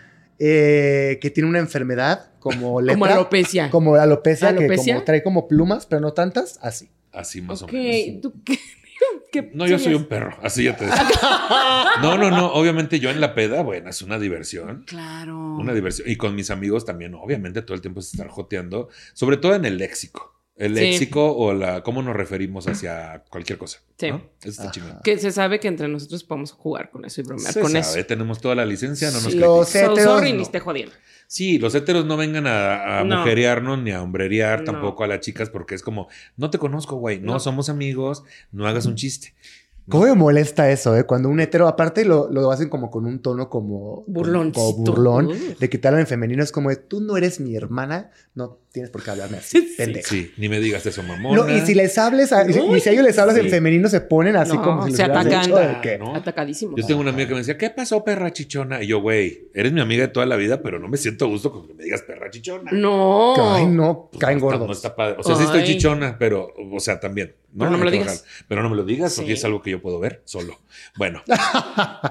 [0.47, 2.95] eh, que tiene una enfermedad como lepra.
[2.95, 3.71] Como alopecia.
[3.71, 6.91] Como alopecia, que como trae como plumas, pero no tantas, así.
[7.13, 8.21] Así más o menos.
[8.21, 8.59] ¿tú qué?
[9.33, 10.97] qué No, yo soy un perro, así ya te digo.
[12.03, 14.85] No, no, no, obviamente yo en la peda, bueno, es una diversión.
[14.87, 15.57] Claro.
[15.57, 16.11] Una diversión.
[16.11, 19.65] Y con mis amigos también, obviamente, todo el tiempo es estar joteando, sobre todo en
[19.65, 20.35] el léxico.
[20.57, 20.81] El Sí.
[20.83, 23.81] léxico o la cómo nos referimos hacia cualquier cosa.
[23.99, 24.11] Sí.
[24.11, 24.23] ¿no?
[24.41, 25.01] Eso está chingón.
[25.03, 27.81] Que se sabe que entre nosotros podemos jugar con eso y bromear Se con sabe,
[28.01, 28.07] eso.
[28.07, 29.35] tenemos toda la licencia, no nos.
[29.35, 29.87] Los critiquen.
[29.87, 30.37] So heteros, sorry, no.
[30.37, 30.93] ni esté jodiendo.
[31.27, 33.19] Sí, los heteros no vengan a, a No.
[33.19, 34.67] mujerearnos ni a hombrerear No.
[34.73, 37.41] tampoco a las chicas porque es como, no te conozco, güey, no, No.
[37.41, 39.35] somos amigos, no hagas un chiste.
[39.89, 41.05] ¿Cómo me molesta eso, eh?
[41.05, 44.03] Cuando un hetero, aparte lo, lo hacen como con un tono como...
[44.07, 44.61] Burloncito.
[44.73, 45.31] Como burlón.
[45.61, 48.59] De que te hablan en femenino es como de, tú no eres mi hermana, no
[48.73, 49.75] tienes por qué hablarme así, Sí, sí.
[49.77, 50.09] pendeja.
[50.09, 51.37] Sí, ni me digas eso, mamón.
[51.37, 53.43] No, y si les hables, a- y si a ellos les hablas sí.
[53.43, 55.51] en femenino, se ponen así No, como si se atacan.
[56.01, 56.15] ¿no?
[56.15, 56.77] Atacadísimo.
[56.79, 58.83] Yo tengo una amiga que me decía, ¿qué pasó, perra chichona?
[58.83, 61.29] Y yo, güey, eres mi amiga de toda la vida, pero no me siento a
[61.29, 62.71] gusto con que me digas perra chichona.
[62.73, 63.35] No.
[63.55, 64.67] Ay, no, Pues caen no está- gordos.
[64.69, 65.17] No está padre.
[65.19, 67.35] O sea, sí estoy chichona, pero, o sea, también.
[67.57, 68.25] Pero no me lo digas.
[68.49, 70.61] Pero no me lo digas porque es algo que yo puedo ver solo.
[70.97, 71.23] Bueno,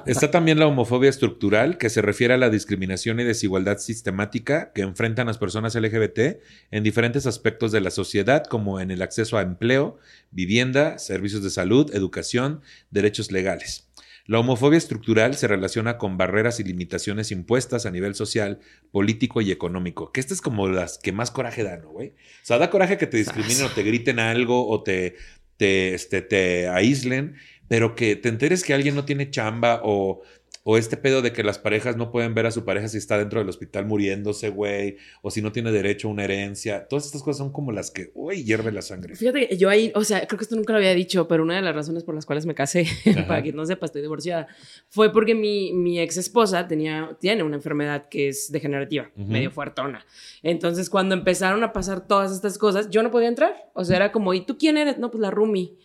[0.06, 4.82] está también la homofobia estructural, que se refiere a la discriminación y desigualdad sistemática que
[4.82, 6.42] enfrentan las personas LGBT
[6.72, 9.98] en diferentes aspectos de la sociedad, como en el acceso a empleo,
[10.32, 12.62] vivienda, servicios de salud, educación,
[12.92, 13.90] derechos legales.
[14.26, 18.60] La homofobia estructural se relaciona con barreras y limitaciones impuestas a nivel social,
[18.92, 20.14] político y económico.
[20.14, 22.10] Que estas es como las que más coraje dan, ¿no, güey?
[22.10, 25.18] O sea, da coraje que te discriminen o te griten algo o te,
[25.58, 27.36] te, este, te aíslen,
[27.74, 30.22] pero que te enteres que alguien no tiene chamba o,
[30.62, 33.18] o este pedo de que las parejas no pueden ver a su pareja si está
[33.18, 36.88] dentro del hospital muriéndose, güey, o si no tiene derecho a una herencia.
[36.88, 39.16] Todas estas cosas son como las que, uy, hierve la sangre.
[39.16, 41.56] Fíjate que yo ahí, o sea, creo que esto nunca lo había dicho, pero una
[41.56, 43.26] de las razones por las cuales me casé, Ajá.
[43.26, 44.46] para quien no sepa, estoy divorciada,
[44.90, 50.06] fue porque mi, mi ex esposa tenía, tiene una enfermedad que es degenerativa, medio fuertona.
[50.44, 53.72] Entonces, cuando empezaron a pasar todas estas cosas, yo no podía entrar.
[53.74, 55.00] O sea, era como, ¿y tú quién eres?
[55.00, 55.76] No, pues la Rumi.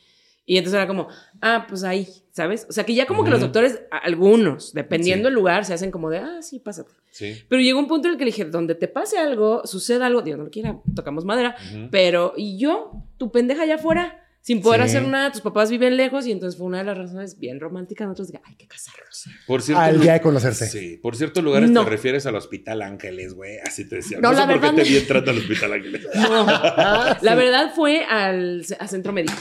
[0.51, 1.09] Y entonces era como,
[1.43, 2.67] ah, pues ahí, ¿sabes?
[2.71, 5.25] O sea, que ya como que los doctores, algunos, dependiendo Sí.
[5.27, 6.91] del lugar, se hacen como de, ah, sí, pásate.
[7.11, 7.45] Sí.
[7.51, 10.23] Pero llegó un punto en el que le dije, donde te pase algo, suceda algo,
[10.23, 11.55] Dios no lo quiera, tocamos madera,
[11.91, 12.93] pero, ¿y yo?
[13.19, 14.97] Tu pendeja allá afuera, sin poder Sí.
[14.97, 18.07] hacer nada, tus papás viven lejos, y entonces fue una de las razones bien románticas.
[18.09, 19.27] Nosotros de, hay que casarnos.
[19.47, 20.67] Por cierto, Al día de conocerse.
[20.67, 21.85] Sí, por ciertos lugares No.
[21.85, 23.59] te refieres al Hospital Ángeles, güey.
[23.67, 24.19] Así te decía.
[24.23, 26.07] No, No, sé la por verdad qué te vi entrando al Hospital Ángeles.
[26.15, 27.37] No, Ah, la sí.
[27.37, 29.35] verdad fue al a centro médico,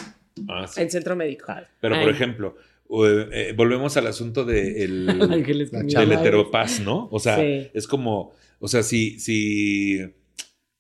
[0.50, 0.82] Ah, sí.
[0.82, 1.54] en centro médico.
[1.82, 2.56] Pero, por ejemplo,
[2.90, 5.06] eh, eh, volvemos al asunto de el,
[5.88, 7.08] del heteropaz, ¿no?
[7.12, 7.70] O sea, Sí.
[7.74, 10.00] es como, o sea, si, si,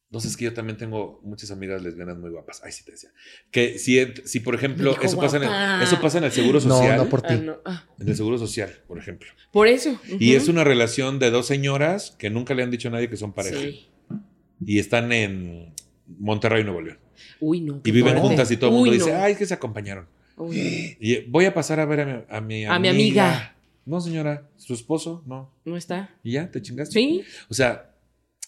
[0.10, 2.62] no sé, es que yo también tengo muchas amigas lesbianas muy guapas.
[2.64, 3.10] Ay, sí te decía.
[3.52, 6.78] Que si, si por ejemplo, eso pasa, en el, eso pasa en el Seguro No,
[6.78, 6.98] Social.
[6.98, 7.36] no por Ah, ti.
[7.44, 7.58] no.
[7.66, 9.28] Ah, En el Seguro Social, por ejemplo.
[9.52, 10.00] por eso.
[10.20, 13.18] Y es una relación de dos señoras que nunca le han dicho a nadie que
[13.18, 13.60] son pareja.
[13.60, 13.88] Sí.
[14.66, 15.74] Y están en
[16.08, 16.98] Monterrey, Nuevo León.
[17.40, 17.82] Uy, no.
[17.84, 18.28] Y viven fuerte.
[18.28, 19.22] juntas y todo el mundo Uy, dice, no.
[19.22, 20.06] ay, es que se acompañaron.
[20.38, 23.56] Uy, Y voy a pasar a ver a mi, a mi A mi amiga.
[23.86, 25.36] No, señora, su esposo, no.
[25.66, 25.72] no.
[25.72, 26.10] ¿No está?
[26.24, 26.94] Y ya, te chingaste.
[26.94, 27.24] Sí.
[27.50, 27.92] O sea,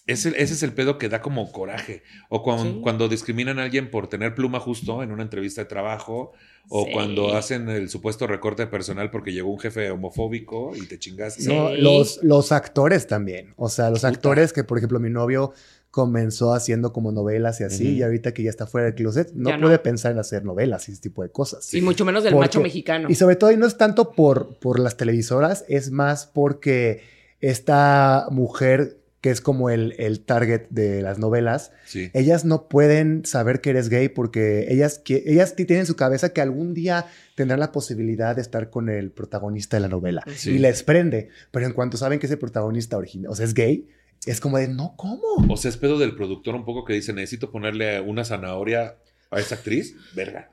[0.06, 2.02] ese, ese es el pedo que da como coraje.
[2.28, 2.78] O Sí.
[2.82, 6.32] cuando discriminan a alguien por tener pluma justo en una entrevista de trabajo.
[6.68, 6.90] O Sí.
[6.92, 11.44] cuando hacen el supuesto recorte personal porque llegó un jefe homofóbico y te chingaste.
[11.44, 11.76] No, Sí.
[11.80, 13.54] los, los actores también.
[13.56, 14.08] O sea, los Puta.
[14.08, 15.52] actores que, por ejemplo, mi novio
[15.90, 19.50] comenzó haciendo como novelas y así, y ahorita que ya está fuera del closet, no
[19.60, 21.72] puede pensar en hacer novelas y ese tipo de cosas.
[21.74, 23.08] Y mucho menos del Porque- macho mexicano.
[23.10, 27.00] Y sobre todo, y no es tanto por, por las televisoras, es más porque
[27.40, 32.10] esta mujer que es como el, el target de las novelas, Sí.
[32.14, 35.94] ellas no pueden saber que eres gay porque ellas, que, ellas ti- tienen en su
[35.94, 40.22] cabeza que algún día tendrán la posibilidad de estar con el protagonista de la novela.
[40.34, 40.52] Sí.
[40.52, 41.28] Y les prende.
[41.50, 43.88] Pero en cuanto saben que ese protagonista original, o sea, es gay,
[44.26, 45.46] es como de, no, ¿cómo?
[45.48, 48.96] O sea, es pedo del productor un poco que dice, necesito ponerle una zanahoria
[49.30, 49.96] a esa actriz.
[50.14, 50.50] Verga.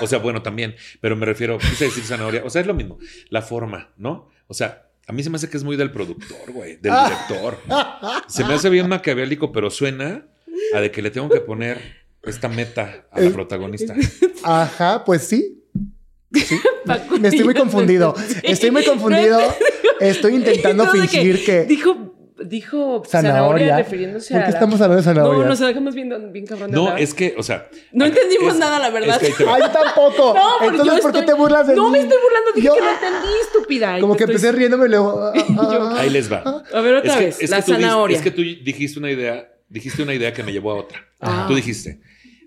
[0.00, 0.76] O sea, bueno, también.
[1.00, 2.42] Pero me refiero, quise decir zanahoria.
[2.44, 2.98] O sea, es lo mismo.
[3.30, 4.28] La forma, ¿no?
[4.46, 6.76] O sea, a mí se me hace que es muy del productor, güey.
[6.76, 7.58] Del director.
[8.28, 10.26] Se me hace bien maquiavélico, pero suena
[10.74, 13.94] a de que le tengo que poner esta meta a la protagonista.
[14.44, 15.64] Ajá, pues sí.
[16.86, 18.14] Paco, Me estoy muy confundido.
[18.42, 19.40] Estoy muy confundido.
[19.98, 21.64] Estoy intentando fingir que...
[21.64, 23.32] Dijo, dijo Zanahoria.
[23.32, 24.46] zanahoria, refiriéndose ¿Por a.
[24.46, 25.42] qué la- estamos hablando de zanahoria?
[25.42, 27.00] No, nos dejamos viendo bien cabrón de No, hablar.
[27.02, 27.68] es que, o sea.
[27.92, 29.22] No entendimos es- nada, la verdad.
[29.22, 29.44] es que.
[29.48, 30.34] ¡Ay, yo tampoco!
[30.34, 31.90] No, porque Entonces, yo ¿por qué estoy- te burlas de No mí?
[31.92, 34.00] me estoy burlando, dije Yo- que no entendí, estúpida.
[34.00, 35.22] Como que estoy- empecé riéndome y luego...
[35.24, 36.62] ah, ah, Ahí les va.
[36.72, 38.16] A ver, otra Es que- vez, es la zanahoria.
[38.16, 40.98] es que tú dijiste una idea, dijiste una idea que me llevó a otra.
[41.20, 41.44] Ah.
[41.48, 42.00] Tú dijiste,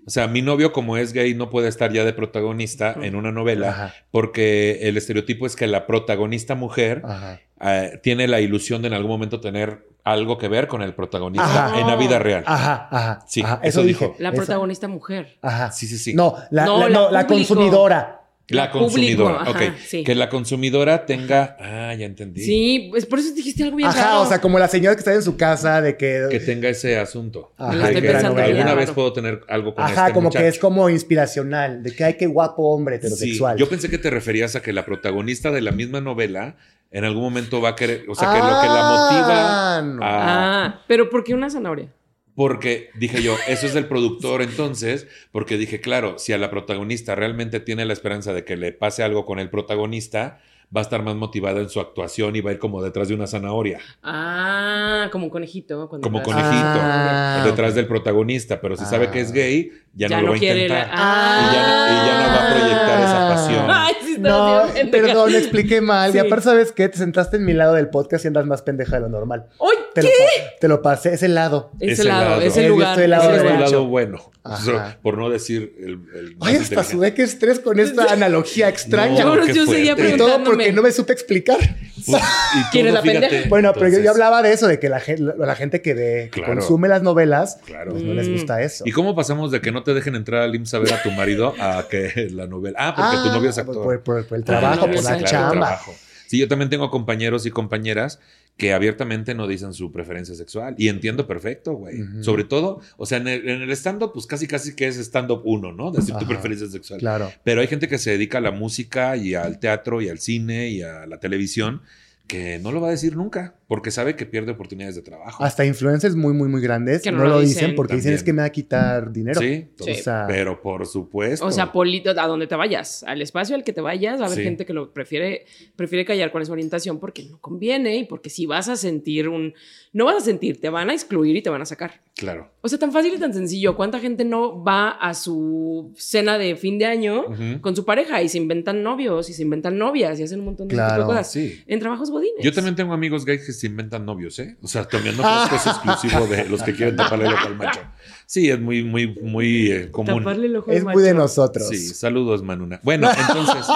[0.06, 3.32] o sea, mi novio como es gay no puede estar ya de protagonista en una
[3.32, 3.94] novela Ajá.
[4.10, 7.40] porque el estereotipo es que la protagonista mujer Ajá.
[7.60, 11.66] eh, tiene la ilusión de en algún momento tener algo que ver con el protagonista
[11.66, 11.80] Ajá.
[11.80, 12.44] en la vida real.
[12.46, 13.24] Ajá, ajá.
[13.26, 14.14] Sí, ajá, eso eso dijo.
[14.18, 14.36] La Eso.
[14.36, 15.38] protagonista mujer.
[15.40, 15.72] Ajá.
[15.72, 16.12] Sí, sí, sí.
[16.12, 17.54] No, la, No, la- la no, la público.
[17.54, 18.20] consumidora.
[18.48, 18.84] La La público,
[19.24, 19.62] consumidora, ajá, ok.
[19.86, 20.04] sí.
[20.04, 22.42] Que la consumidora tenga, ah, ya entendí.
[22.42, 24.20] Sí, pues por eso dijiste algo bien Ajá, raro.
[24.20, 26.26] o sea, como la señora que está en su casa de que...
[26.30, 27.52] Que tenga ese asunto.
[27.56, 30.58] Ajá, De que pensando alguna vez puedo tener algo con Ajá, este como que es
[30.58, 33.56] como inspiracional, de que hay que guapo hombre Sí, heterosexual.
[33.56, 36.56] yo pensé que te referías a que la protagonista de la misma novela
[36.90, 40.02] en algún momento va a querer, o sea, que lo que la motiva Ah, no.
[40.04, 40.64] a...
[40.66, 41.88] Ah, pero ¿por qué una zanahoria?
[42.36, 47.14] Porque dije yo, eso es del productor entonces, porque dije, claro, si a la protagonista
[47.14, 50.40] realmente tiene la esperanza de que le pase algo con el protagonista,
[50.76, 53.14] va a estar más motivada en su actuación y va a ir como detrás de
[53.14, 55.88] una zanahoria, Ah, como un conejito.
[55.88, 58.86] cuando como conejito, Ah, detrás del protagonista, pero si Ah.
[58.86, 60.88] sabe que es gay, ya, Ya no lo no va a intentar.
[60.88, 63.66] la- Y, ya, no- y ya no va a proyectar esa pasión.
[63.70, 66.10] Ay, sí, No, bien perdón, me expliqué mal.
[66.10, 66.16] Sí.
[66.18, 66.88] Y aparte, ¿sabes qué?
[66.88, 69.46] Te sentaste en mi lado del podcast y andas más pendeja de lo normal.
[69.60, 70.08] ¡Ay, Te qué!
[70.08, 71.70] lo, te lo pasé, ese lado.
[71.80, 72.40] Ese Ese lado, lado.
[72.42, 72.88] ese Yo lugar.
[72.90, 73.58] estoy del lado ese Ese es tu lugar.
[73.58, 73.76] derecho.
[73.76, 74.98] lado bueno, Ajá.
[75.02, 79.24] Por no decir el, el Ay, hasta sudé que estrés con esta analogía extraña.
[79.24, 81.56] No, Yo, seguía y todo porque no me supe explicar.
[81.58, 83.48] Pues, y ¿Quién es la pendeja?
[83.48, 86.28] Bueno, pero yo, yo hablaba de eso, de que la, la, la gente que, ve,
[86.30, 86.56] que Claro.
[86.56, 87.92] consume las novelas, Claro.
[87.92, 88.84] pues no les gusta eso.
[88.86, 91.10] ¿Y cómo pasamos de que no te dejen entrar al IMSS a ver a tu
[91.12, 92.76] marido a que la novela?
[92.78, 93.82] Ah, porque tu Ah, novio es actor.
[93.82, 95.80] Por, por- por el Ah, trabajo, no, por la claro, chamba.
[96.26, 98.18] Sí, yo también tengo compañeros y compañeras
[98.56, 100.74] que abiertamente no dicen su preferencia sexual.
[100.78, 101.98] Y entiendo perfecto, güey.
[102.20, 105.72] Sobre todo, o sea, en el, el stand-up, pues casi casi que es stand-up uno,
[105.72, 105.90] ¿no?
[105.90, 107.00] Decir tu preferencia sexual.
[107.00, 107.32] Claro.
[107.42, 110.68] Pero hay gente que se dedica a la música y al teatro y al cine
[110.68, 111.82] y a la televisión
[112.26, 115.42] que no lo va a decir nunca porque sabe que pierde oportunidades de trabajo.
[115.42, 117.74] Hasta influencers muy, muy, muy grandes Que no, no lo dicen, dicen.
[117.76, 119.40] porque dicen es que me va a quitar dinero.
[119.40, 119.90] Sí, Sí.
[119.90, 121.46] O sea, pero por supuesto.
[121.46, 124.26] O sea, polito, a donde te vayas, al espacio al que te vayas, va a
[124.26, 124.44] haber Sí.
[124.44, 125.46] gente que lo prefiere,
[125.76, 129.54] prefiere callar con esa orientación porque no conviene y porque si vas a sentir un.
[129.92, 132.02] No vas a sentir, te van a excluir y te van a sacar.
[132.16, 132.50] claro.
[132.62, 133.76] O sea, tan fácil y tan sencillo.
[133.76, 137.24] ¿Cuánta gente no va a su cena de fin de año
[137.60, 140.68] con su pareja y se inventan novios y se inventan novias y hacen un montón
[140.68, 141.06] de, tipo de Claro.
[141.06, 141.30] cosas?
[141.30, 141.60] Sí.
[141.66, 142.42] En trabajos godines.
[142.42, 144.56] Yo también tengo amigos gays que se inventan novios, ¿eh?
[144.62, 147.46] O sea, también no creo que es exclusivo de los que quieren taparle el ojo
[147.46, 147.80] al macho.
[148.26, 150.18] Sí, es muy, muy, muy eh, común.
[150.18, 151.22] Taparle el ojo al es muy de macho.
[151.22, 151.68] nosotros.
[151.68, 152.80] Sí, saludos, Manuna.
[152.82, 153.66] Bueno, entonces,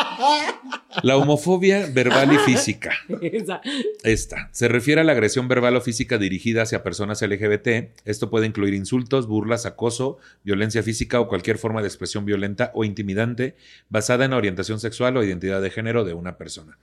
[1.02, 2.92] la homofobia verbal y física.
[3.20, 3.60] Esa.
[4.02, 7.90] Esta se refiere a la agresión verbal o física dirigida hacia personas LGBT.
[8.04, 12.84] Esto puede incluir insultos, burlas, acoso, violencia física o cualquier forma de expresión violenta o
[12.84, 13.56] intimidante
[13.88, 16.78] basada en la orientación sexual o identidad de género de una persona.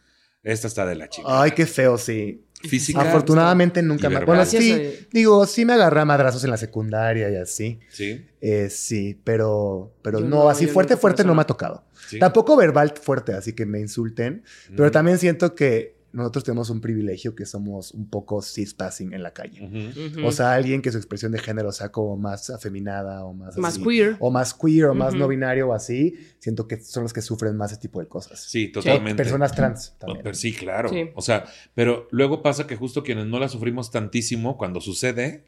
[0.46, 1.28] Esta está de la chica.
[1.42, 2.44] Ay, qué feo, sí.
[2.68, 3.02] Física.
[3.02, 4.26] Afortunadamente nunca y me...
[4.26, 7.80] Bueno, sí, a- digo, sí me agarré a madrazos en la secundaria y así.
[7.90, 11.84] Sí, Eh, sí, pero, pero Yo no, no, así fuerte, fuerte no me ha tocado.
[12.08, 12.20] sí.
[12.20, 14.44] Tampoco verbal fuerte, así que me insulten.
[14.76, 19.32] Pero también siento que nosotros tenemos un privilegio que somos un poco cis-passing en la
[19.34, 19.92] calle.
[20.26, 23.74] O sea, alguien que su expresión de género sea como más afeminada o más más
[23.76, 24.16] así, queer.
[24.20, 26.16] O más queer o más no binario o así.
[26.40, 28.40] Siento que son los que sufren más ese tipo de cosas.
[28.40, 29.22] Sí, totalmente.
[29.22, 30.24] Personas trans No, también.
[30.24, 30.90] pero sí, claro.
[30.90, 31.10] Sí.
[31.16, 35.46] O sea, pero luego pasa que justo quienes no la sufrimos tantísimo, cuando sucede,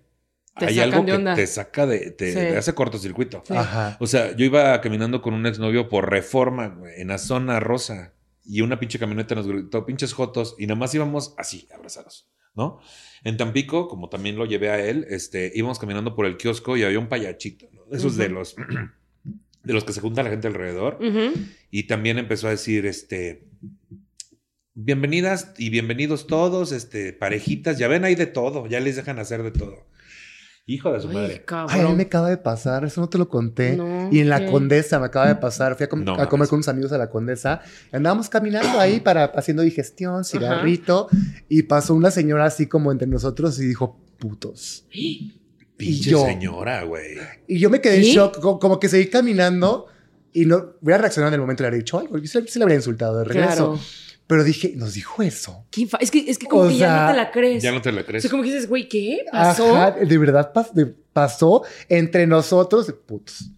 [0.60, 1.36] Te hay algo que onda.
[1.36, 2.36] te saca de, te, Sí.
[2.40, 3.44] te hace cortocircuito.
[3.48, 3.54] Sí.
[3.56, 3.96] Ajá.
[4.00, 8.14] O sea, yo iba caminando con un exnovio por reforma, en la zona rosa.
[8.48, 12.80] Y una pinche camioneta nos gritó, pinches jotos, y nada más íbamos así, abrazados, ¿no?
[13.24, 16.84] En Tampico, como también lo llevé a él, este, íbamos caminando por el kiosco y
[16.84, 17.86] había un payachito, ¿no?
[17.86, 18.56] De esos de los
[19.64, 20.98] de los que se junta la gente alrededor.
[21.70, 23.44] Y también empezó a decir, este,
[24.74, 29.44] bienvenidas y bienvenidos todos, este, parejitas, ya ven, hay de todo, ya les dejan hacer
[29.44, 29.87] de todo.
[30.70, 31.46] Hijo de su Ay, madre.
[31.70, 33.78] Ay, a mí me acaba de pasar, eso no te lo conté.
[33.78, 34.52] No, y en la ¿qué?
[34.52, 35.76] Condesa me acaba de pasar.
[35.78, 37.62] Fui a, com- No a comer con unos amigos a la Condesa.
[37.94, 41.08] Andábamos caminando ahí para haciendo digestión, cigarrito.
[41.48, 44.86] Y pasó una señora así como entre nosotros y dijo, putos.
[45.78, 47.16] Pinche yo- señora, güey.
[47.48, 48.14] Y yo me quedé en ¿Sí?
[48.14, 49.86] shock, co- como, que seguí caminando
[50.34, 52.18] y no hubiera reaccionado en el momento, le habría dicho algo.
[52.18, 53.56] Yo sí, sí le habría insultado de regreso.
[53.74, 53.80] Claro.
[54.28, 55.66] Pero dije, nos dijo eso.
[56.02, 57.64] Es que, es que como O que ya no te la crees.
[57.64, 58.24] Ya no te la O crees.
[58.24, 59.76] sea, como que dices, güey, ¿qué pasó?
[59.76, 63.52] Ajá, de verdad pas- de- pasó entre nosotros, putos.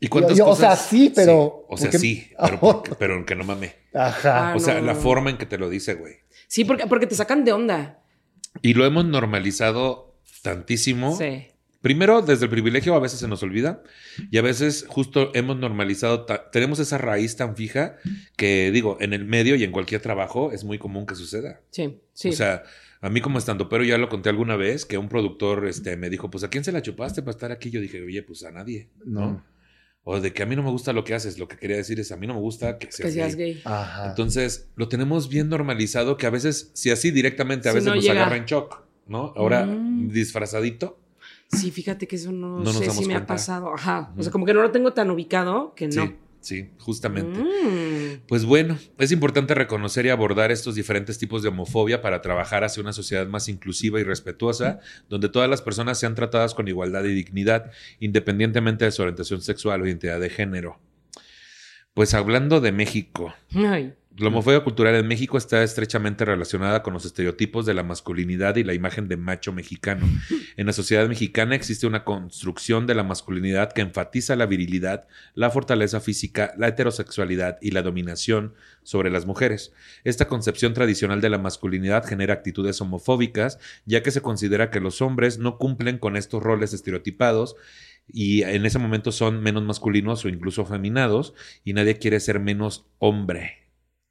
[0.00, 2.94] ¿Y cuántas Yo- yo, o sea, sí, pero- Sí, O sea, porque- sí, pero, porque-
[2.98, 3.74] pero que no mame.
[3.94, 4.50] Ajá.
[4.52, 4.86] Ah, O sea, no.
[4.86, 6.14] la forma en que te lo dice, güey.
[6.48, 8.00] Sí, porque, porque te sacan de onda.
[8.62, 11.16] Y lo hemos normalizado tantísimo.
[11.16, 11.46] Sí.
[11.82, 13.82] Primero, desde el privilegio a veces se nos olvida
[14.30, 17.96] y a veces justo hemos normalizado, tenemos esa raíz tan fija
[18.36, 21.60] que digo, en el medio y en cualquier trabajo es muy común que suceda.
[21.70, 22.30] Sí, sí.
[22.30, 22.64] O sea,
[23.00, 26.10] a mí como estando, pero ya lo conté alguna vez que un productor este, me
[26.10, 27.70] dijo, pues ¿a quién se la chupaste para estar aquí?
[27.70, 29.20] Yo dije, oye, pues a nadie, ¿no?
[29.20, 29.56] No.
[30.08, 31.98] O de que a mí no me gusta lo que haces, lo que quería decir
[31.98, 33.54] es, a mí no me gusta que seas, que seas gay.
[33.54, 33.62] gay.
[33.64, 34.08] Ajá.
[34.10, 37.96] Entonces, lo tenemos bien normalizado que a veces, si así directamente, a Si veces no
[37.96, 38.20] nos llega.
[38.22, 39.32] agarra en shock, ¿no?
[39.36, 40.08] Ahora, Mm.
[40.12, 41.00] disfrazadito.
[41.48, 43.72] Sí, fíjate que eso no, sé si me ha pasado.
[43.74, 44.12] Ajá.
[44.16, 46.06] O sea, como que no lo tengo tan ubicado que no.
[46.06, 47.38] Sí, sí, justamente.
[47.38, 48.22] Mm.
[48.26, 52.82] Pues bueno, es importante reconocer y abordar estos diferentes tipos de homofobia para trabajar hacia
[52.82, 57.14] una sociedad más inclusiva y respetuosa, donde todas las personas sean tratadas con igualdad y
[57.14, 57.70] dignidad,
[58.00, 60.80] independientemente de su orientación sexual o identidad de género.
[61.94, 63.94] Pues hablando de México, Ay.
[64.18, 68.64] La homofobia cultural en México está estrechamente relacionada con los estereotipos de la masculinidad y
[68.64, 70.06] la imagen de macho mexicano.
[70.56, 75.50] En la sociedad mexicana existe una construcción de la masculinidad que enfatiza la virilidad, la
[75.50, 79.74] fortaleza física, la heterosexualidad y la dominación sobre las mujeres.
[80.02, 85.02] Esta concepción tradicional de la masculinidad genera actitudes homofóbicas, ya que se considera que los
[85.02, 87.54] hombres no cumplen con estos roles estereotipados
[88.10, 92.86] y en ese momento son menos masculinos o incluso afeminados y nadie quiere ser menos
[92.98, 93.65] hombre.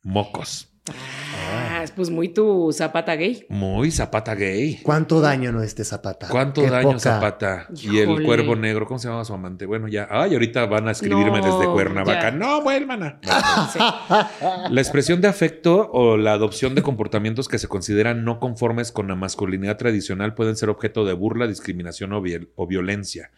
[0.06, 0.70] Mocos.
[1.52, 3.48] Ah, es pues muy tu zapata gay.
[3.50, 4.80] Muy Zapata gay.
[4.84, 6.28] ¿Cuánto daño no este Zapata?
[6.30, 7.00] ¿Cuánto Qué daño poca.
[7.00, 7.68] Zapata?
[7.82, 9.66] Y el cuervo negro, ¿cómo se llama su amante?
[9.66, 10.08] Bueno, ya.
[10.12, 12.22] Ay, ahorita van a escribirme No, desde Cuernavaca.
[12.30, 12.32] ya.
[12.32, 13.20] No, vuelvan a.
[14.70, 19.08] La expresión de afecto o la adopción de comportamientos que se consideran no conformes con
[19.08, 23.32] la masculinidad tradicional pueden ser objeto de burla, discriminación o, viol- o violencia.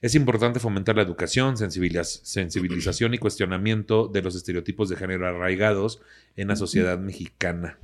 [0.00, 6.00] Es importante fomentar la educación, sensibiliz- sensibilización y cuestionamiento de los estereotipos de género arraigados
[6.36, 7.78] en la sociedad mexicana.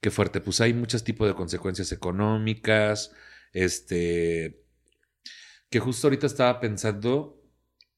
[0.00, 3.12] Qué fuerte, pues hay muchos tipos de consecuencias económicas,
[3.52, 4.62] este,
[5.70, 7.40] que justo ahorita estaba pensando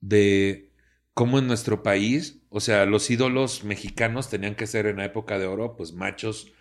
[0.00, 0.70] de
[1.14, 5.38] cómo en nuestro país, o sea, los ídolos mexicanos tenían que ser en la época
[5.38, 6.52] de oro, pues machos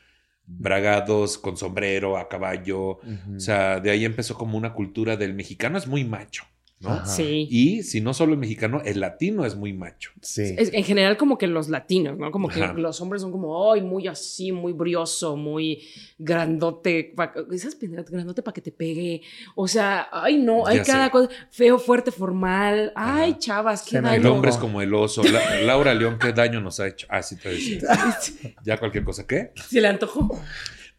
[0.45, 5.77] bragados, con sombrero, a caballo, o sea, de ahí empezó como una cultura del mexicano.
[5.77, 6.45] Es muy macho,
[6.83, 6.89] ¿no?
[6.91, 7.05] Ajá.
[7.05, 7.47] Sí.
[7.49, 10.11] Y si no solo el mexicano, el latino es muy macho.
[10.21, 10.55] sí.
[10.57, 12.29] Es- en general, como que los latinos, ¿no?
[12.31, 12.73] Como que Ajá.
[12.73, 15.81] los hombres son como, ay, muy así, muy brioso, muy
[16.17, 19.21] grandote, pa- esas grandote para que te pegue.
[19.55, 21.11] O sea, ay, no, hay Ya cada sé.
[21.11, 22.91] cosa, feo, fuerte, formal.
[22.95, 24.15] Ay, chavas, qué daño.
[24.15, 25.23] El hombre es como el oso.
[25.23, 27.07] La- Laura León, ¿qué daño nos ha hecho?
[27.09, 27.79] Ah, sí, te decía.
[28.65, 29.51] Ya cualquier cosa, ¿qué?
[29.69, 30.29] Se le antojó.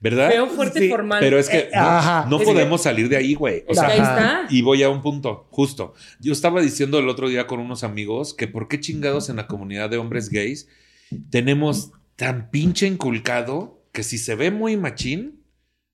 [0.04, 0.30] ¿Verdad?
[0.30, 1.18] Feo, fuerte, Sí, formal.
[1.20, 2.26] Pero es que Eh, no, ajá.
[2.28, 3.64] no Es que- podemos salir de ahí, güey.
[3.66, 4.46] O sea, ahí está.
[4.50, 5.94] Y voy a un punto, justo.
[6.20, 9.46] Yo estaba diciendo el otro día con unos amigos que por qué chingados en la
[9.46, 10.68] comunidad de hombres gays
[11.30, 15.42] tenemos tan pinche inculcado que si se ve muy machín,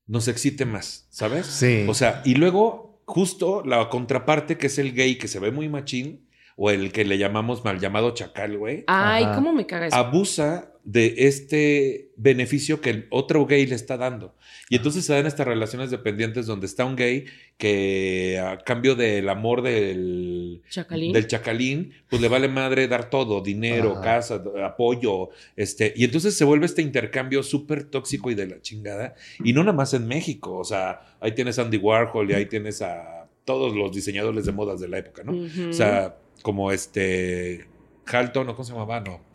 [0.06, 1.46] nos excite más, ¿sabes?
[1.46, 1.84] Sí.
[1.88, 5.68] O sea, y luego justo la contraparte que es el gay que se ve muy
[5.68, 9.34] machín o el que le llamamos mal llamado chacal, güey, Ay, Ajá.
[9.36, 9.96] ¿cómo me caga eso?
[9.96, 14.34] abusa de este beneficio que el otro gay le está dando.
[14.68, 17.26] Y entonces se dan estas relaciones dependientes donde está un gay
[17.58, 21.12] que a cambio del amor del, Chacalín.
[21.12, 24.00] del chacalín, pues le vale madre dar todo, dinero, Ajá.
[24.00, 29.14] casa, apoyo, este, y entonces se vuelve este intercambio súper tóxico y de la chingada,
[29.44, 32.46] y no nada más en México, o sea, ahí tienes a Andy Warhol y ahí
[32.46, 35.32] tienes a todos los diseñadores de modas de la época, ¿no?
[35.32, 35.68] Ujú.
[35.70, 37.66] O sea, como este
[38.06, 39.00] Halton, ¿o cómo se llamaba?
[39.00, 39.29] No.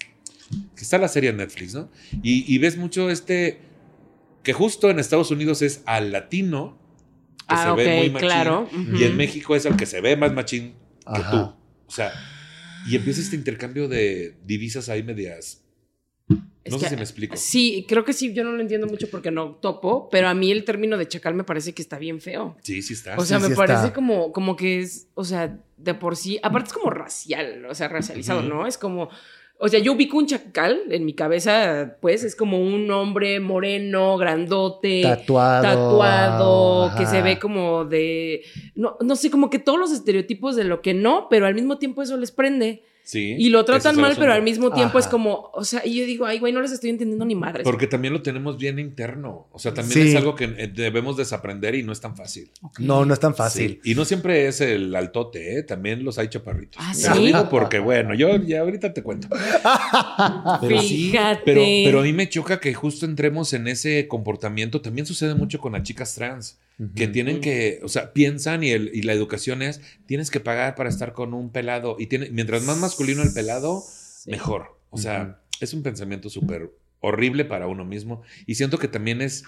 [0.76, 1.90] Que está la serie en Netflix, ¿no?
[2.24, 3.60] Y, y ves mucho este,
[4.44, 6.78] que justo en Estados Unidos es al latino,
[7.40, 8.70] que ah, se ve muy machín, claro.
[8.94, 11.32] y en México es el que se ve más machín que Ajá.
[11.32, 11.38] tú.
[11.88, 12.12] O sea,
[12.88, 15.64] y empieza este intercambio de divisas ahí medias.
[16.64, 17.38] Es No que- sé si me explico.
[17.38, 20.52] Sí, creo que sí, yo no lo entiendo mucho porque no topo, pero a mí
[20.52, 22.58] el término de chacal me parece que está bien feo.
[22.64, 23.16] Sí, sí está.
[23.18, 23.94] O sea, sí, me sí parece está.
[23.94, 27.88] como, como que es, o sea, de por sí, aparte es como racial, o sea,
[27.88, 28.42] racializado.
[28.42, 28.66] ¿no?
[28.66, 29.10] Es como
[29.58, 34.18] O sea, yo ubico un chacal en mi cabeza, pues es como un hombre moreno,
[34.18, 35.64] grandote, Tatuado.
[35.64, 38.42] tatuado, que se ve como de.
[38.76, 41.78] No, no sé, como que todos los estereotipos de lo que no, pero al mismo
[41.78, 42.84] tiempo eso les prende.
[43.06, 43.36] Sí.
[43.38, 45.52] Y lo tratan mal, pero al mismo tiempo es como.
[45.54, 47.64] O sea, y yo digo, ay, güey, no les estoy entendiendo ni madres.
[47.64, 49.48] Porque también lo tenemos bien interno.
[49.52, 50.10] O sea, también Sí.
[50.10, 52.50] es algo que eh, debemos desaprender y no es tan fácil.
[52.80, 53.80] No, no es tan fácil.
[53.84, 53.92] Sí.
[53.92, 55.64] Y no siempre es el altote, ¿eh?
[55.64, 56.82] También los hay chaparritos.
[56.84, 57.26] Ah, Te lo ¿sí?
[57.28, 59.28] digo porque, bueno, yo ya ahorita te cuento.
[60.62, 61.42] Pero sí, Fíjate.
[61.46, 64.82] pero, pero a mí me choca que justo entremos en ese comportamiento.
[64.82, 66.58] También sucede mucho con las chicas trans,
[66.96, 70.76] que tienen que, o sea, piensan y, el, y la educación es, tienes que pagar
[70.76, 71.96] para estar con un pelado.
[72.00, 74.30] Y tiene, mientras más masculino el pelado, Sí.
[74.32, 74.78] mejor.
[74.90, 78.24] O sea, es un pensamiento súper horrible para uno mismo.
[78.46, 79.44] Y siento que también es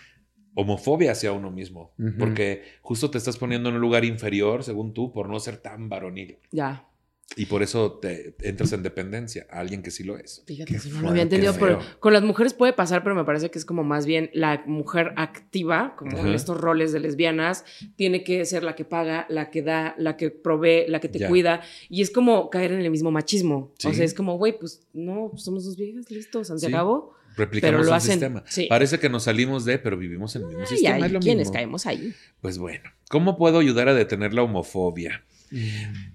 [0.56, 5.12] homofobia hacia uno mismo, porque justo te estás poniendo en un lugar inferior, según tú,
[5.14, 6.38] por no ser tan varonil.
[6.52, 6.88] Ya.
[7.36, 10.44] Y por eso te entras en dependencia a alguien que sí lo es.
[10.48, 13.52] Fíjate, Qué no lo había entendido, pero con las mujeres puede pasar, pero me parece
[13.52, 17.66] que es como más bien la mujer activa, como en estos roles de lesbianas,
[17.96, 21.20] tiene que ser la que paga, la que da, la que provee, la que te
[21.20, 21.28] Ya.
[21.28, 23.74] cuida, y es como caer en el mismo machismo.
[23.78, 23.88] Sí.
[23.90, 26.66] O sea, es como, güey, pues no, pues somos dos viejas, listo, se Sí.
[26.68, 27.14] acabó.
[27.36, 28.44] Replicamos Pero lo un hacen, sistema.
[28.48, 28.66] sí.
[28.68, 31.08] Parece que nos salimos de, pero vivimos en el mismo Ay, sistema.
[31.08, 32.16] lo ¿quiénes caemos ahí?
[32.42, 35.24] Pues bueno, ¿cómo puedo ayudar a detener la homofobia?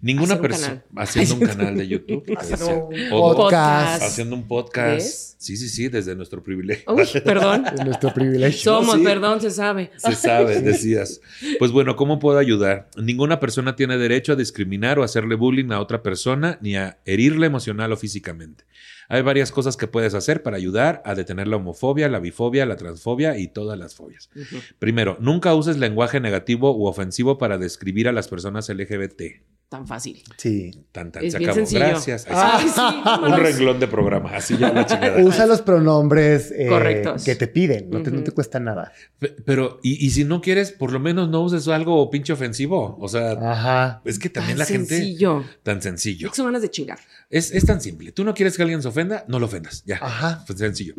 [0.00, 2.24] Ninguna Hacer un persona haciendo un canal de YouTube.
[2.38, 4.02] Haciendo un O- podcast.
[4.02, 4.96] Haciendo un podcast.
[4.96, 5.36] ¿Ves?
[5.38, 6.84] Sí, sí, sí, desde nuestro privilegio.
[6.92, 7.64] Uy, perdón.
[7.74, 8.58] Es nuestro privilegio.
[8.60, 9.02] Somos, sí.
[9.04, 9.90] perdón, se sabe.
[9.96, 11.20] Se sabe, decías.
[11.58, 12.88] Pues bueno, ¿cómo puedo ayudar?
[12.96, 17.46] Ninguna persona tiene derecho a discriminar o hacerle bullying a otra persona ni a herirle
[17.46, 18.64] emocional o físicamente.
[19.08, 22.76] Hay varias cosas que puedes hacer para ayudar a detener la homofobia, la bifobia, la
[22.76, 24.30] transfobia y todas las fobias.
[24.78, 29.21] Primero, nunca uses lenguaje negativo u ofensivo para describir a las personas LGBT.
[29.68, 30.22] Tan fácil.
[30.36, 30.70] Sí.
[30.92, 31.64] Tan, tan, Es se bien acabó.
[31.66, 31.88] sencillo.
[31.88, 32.26] Gracias.
[32.28, 32.60] Ah.
[32.62, 35.22] sí, Un renglón de programa, así ya la chingada.
[35.24, 37.24] Usa los pronombres eh, Correctos.
[37.24, 37.88] que te piden.
[37.88, 38.24] No te, no Ujú.
[38.26, 38.92] te cuesta nada.
[39.18, 42.98] Pe- Pero, y, y si no quieres, por lo menos no uses algo pinche ofensivo.
[43.00, 44.02] O sea, Ajá.
[44.04, 44.94] es que también Tan la gente.
[44.94, 45.42] sencillo.
[45.62, 46.30] Tan sencillo.
[46.34, 46.98] Son ganas de chingar.
[47.30, 48.12] Es, es tan simple.
[48.12, 49.84] Tú no quieres que alguien se ofenda, no lo ofendas.
[49.86, 49.96] Ya.
[50.02, 50.44] Ajá.
[50.46, 50.92] Pues sencillo.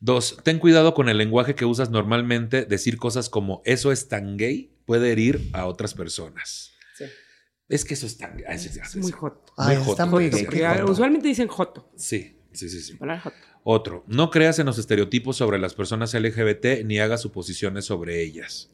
[0.00, 2.64] Dos, ten cuidado con el lenguaje que usas normalmente.
[2.64, 6.70] Decir cosas como eso es tan gay puede herir a otras personas.
[7.74, 8.40] Es que eso es tan.
[8.46, 11.90] Ah, Es muy joto, muy joto, usualmente dicen joto.
[11.96, 12.96] Sí, sí, sí, sí.
[13.64, 18.70] Otro, no creas en los estereotipos sobre las personas LGBT ni hagas suposiciones sobre ellas.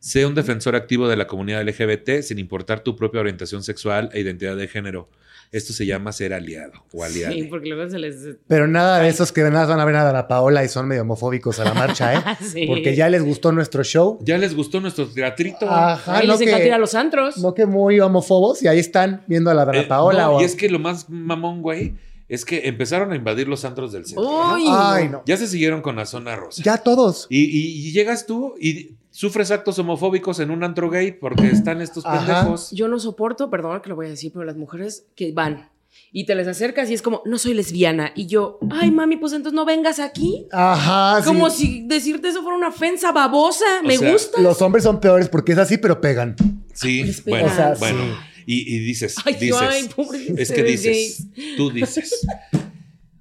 [0.00, 4.18] Sé un defensor activo de la comunidad LGBT sin importar tu propia orientación sexual e
[4.20, 5.08] identidad de género.
[5.50, 7.32] Esto se llama ser aliado o aliado.
[7.32, 8.16] Sí, porque luego se les.
[8.46, 11.02] Pero nada de esos que nada van a ver a Dana Paola y son medio
[11.02, 12.18] homofóbicos a la marcha, ¿eh?
[12.52, 12.66] Sí.
[12.66, 14.18] Porque ya les gustó nuestro show.
[14.22, 15.68] ¿Ya les gustó nuestro teatrito?
[15.70, 17.38] Ajá, Ahí no les encanta que, ir a los antros.
[17.38, 20.24] no que muy homofobos y ahí están viendo a la Dana Eh, Paola.
[20.24, 21.94] no, o- Y es que lo más mamón, güey,
[22.28, 24.24] es que empezaron a invadir los antros del centro.
[24.24, 24.54] ¿no?
[24.54, 25.22] Uy, Ay, no.
[25.24, 26.62] Ya se siguieron con la zona rosa.
[26.62, 27.26] Ya todos.
[27.30, 31.82] Y, y- y llegas tú y sufres actos homofóbicos en un antro gay porque están
[31.82, 32.24] estos Ajá.
[32.24, 32.70] pendejos.
[32.70, 35.70] Yo no soporto, perdón que lo voy a decir, pero las mujeres que van
[36.12, 38.12] y te les acercas y es como, no soy lesbiana.
[38.14, 40.46] Y yo, ay, mami, pues entonces no vengas aquí.
[40.52, 41.20] Ajá.
[41.20, 41.26] sí.
[41.26, 43.64] Como si decirte eso fuera una ofensa babosa.
[43.82, 44.40] O Me sea, gusta.
[44.40, 46.36] Los hombres son peores porque es así, pero pegan.
[46.72, 47.72] Sí, les bueno, pegan.
[47.72, 47.98] O sea, bueno.
[47.98, 48.44] sí.
[48.46, 49.90] Y, y dices, Ay, dices, ay,
[50.36, 52.24] es que dices, tú dices,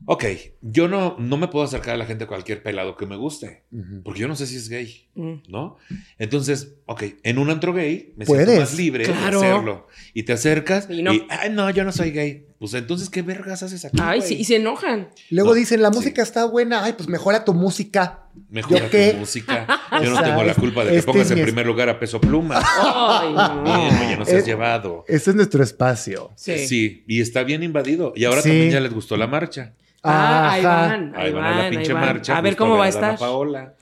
[0.09, 0.23] ok,
[0.61, 3.63] yo no, no me puedo acercar a la gente a cualquier pelado que me guste,
[4.05, 5.33] porque yo no sé si es gay, Mm.
[5.49, 5.77] ¿no?
[6.17, 8.45] Entonces, ok, en un antro gay me Puedes.
[8.45, 9.41] siento más libre Claro.
[9.41, 9.87] de hacerlo.
[10.13, 11.11] Y te acercas Y y, no.
[11.29, 12.46] ay, no, yo no soy gay.
[12.59, 13.97] Pues entonces, ¿qué vergas haces aquí?
[14.01, 14.29] Ay, güey?
[14.29, 15.09] sí, y se enojan.
[15.29, 15.95] Luego No, dicen, la sí.
[15.97, 16.83] música está buena.
[16.83, 18.21] Ay, pues mejora tu música.
[18.49, 19.11] Mejora ¿Yo qué?
[19.11, 19.67] tu música.
[19.91, 21.87] O Yo no sea, tengo la culpa de que este pongas es en primer lugar
[21.89, 22.59] a peso pluma.
[22.63, 24.05] Ay, Bien, no.
[24.07, 25.05] oye, no seas Eh, llevado.
[25.07, 26.31] Ese es nuestro espacio.
[26.35, 26.67] Sí.
[26.67, 27.03] Sí.
[27.07, 28.11] y está bien invadido.
[28.15, 28.49] Y ahora Sí.
[28.49, 29.73] también ya les gustó la marcha.
[30.03, 32.37] Ah, ahí van, ahí, van a la pinche marcha.
[32.37, 33.17] A ver cómo va a estar.
[33.19, 33.75] Paola.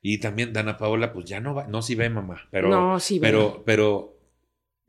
[0.00, 3.18] Y también Dana Paola, pues ya no va, no sí ve mamá, pero, No, sí
[3.18, 3.26] ve.
[3.26, 4.13] pero, pero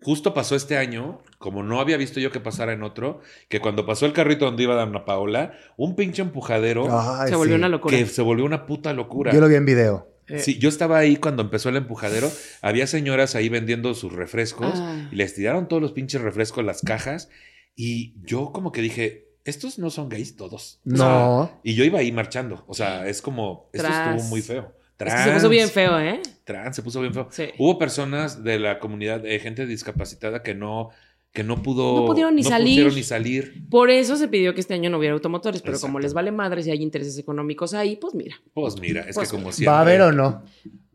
[0.01, 3.85] justo pasó este año, como no había visto yo que pasara en otro, que cuando
[3.85, 7.59] pasó el carrito donde iba Dana Paola, un pinche empujadero Ay, Se volvió sí.
[7.59, 7.97] una locura.
[7.97, 9.31] que se volvió una puta locura.
[9.33, 10.09] Yo lo vi en video.
[10.27, 12.31] Eh, Sí, yo estaba ahí cuando empezó el empujadero.
[12.61, 15.07] Había señoras ahí vendiendo sus refrescos Ah.
[15.11, 17.29] y les tiraron todos los pinches refrescos las cajas.
[17.75, 20.81] Y yo como que dije, estos no son gays todos.
[20.91, 21.59] O sea, No.
[21.63, 22.63] y yo iba ahí marchando.
[22.67, 24.73] O sea, es como, esto estuvo muy feo.
[24.99, 26.21] Es que se puso bien feo, ¿eh?
[26.45, 27.27] Trans, se puso bien feo.
[27.31, 27.45] Sí.
[27.57, 30.89] Hubo personas de la comunidad, de gente discapacitada que no,
[31.33, 31.99] que no pudo.
[32.01, 32.75] No pudieron ni salir.
[32.75, 33.65] pudieron ni salir.
[33.69, 36.65] Por eso se pidió que este año no hubiera automotores, pero como les vale madres
[36.67, 38.35] y hay intereses económicos ahí, pues mira.
[38.53, 39.53] Pues mira, es Pues que como mira.
[39.55, 39.71] siempre.
[39.71, 40.43] ¿Va a haber o no?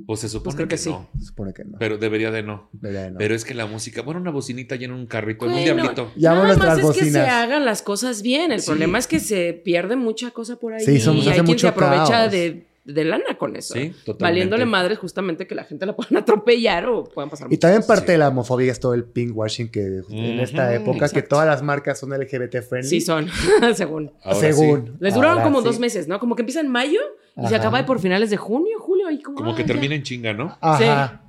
[0.06, 0.88] Pues se supone creo que, que sí.
[0.88, 1.10] no.
[1.18, 1.76] Se supone que no.
[1.78, 2.70] Pero debería de no.
[2.72, 3.18] Debería de no.
[3.18, 6.12] Pero es que la música, bueno, una bocinita llena un carrito, en un Bueno, diablito.
[6.16, 8.50] Nada más es que se hagan las cosas bien.
[8.50, 8.66] El Sí.
[8.68, 10.80] problema es que se pierde mucha cosa por ahí.
[10.84, 12.32] Sí, somos- y hay quien mucho se aprovecha caos.
[12.32, 13.74] de, de lana con eso.
[13.74, 14.22] Sí, totalmente.
[14.24, 17.96] Valiéndole madres justamente que la gente la puedan atropellar o puedan pasar Y también cosas.
[18.00, 21.62] parte de la homofobia es todo el pinkwashing que en esta época que todas las
[21.62, 22.88] marcas son LGBT friendly.
[22.88, 23.28] Sí son,
[23.74, 24.12] según.
[24.22, 24.86] Ahora según.
[24.86, 24.92] sí.
[25.00, 25.64] Les duraron Ahora como sí.
[25.66, 26.18] dos meses, ¿no?
[26.18, 27.00] Como que empieza en mayo
[27.36, 29.10] y se acaba por finales de junio, julio.
[29.10, 30.56] Y como, Como que ah, termina en chinga, ¿no?
[30.60, 31.22] Ajá.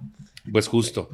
[0.52, 1.10] Pues justo.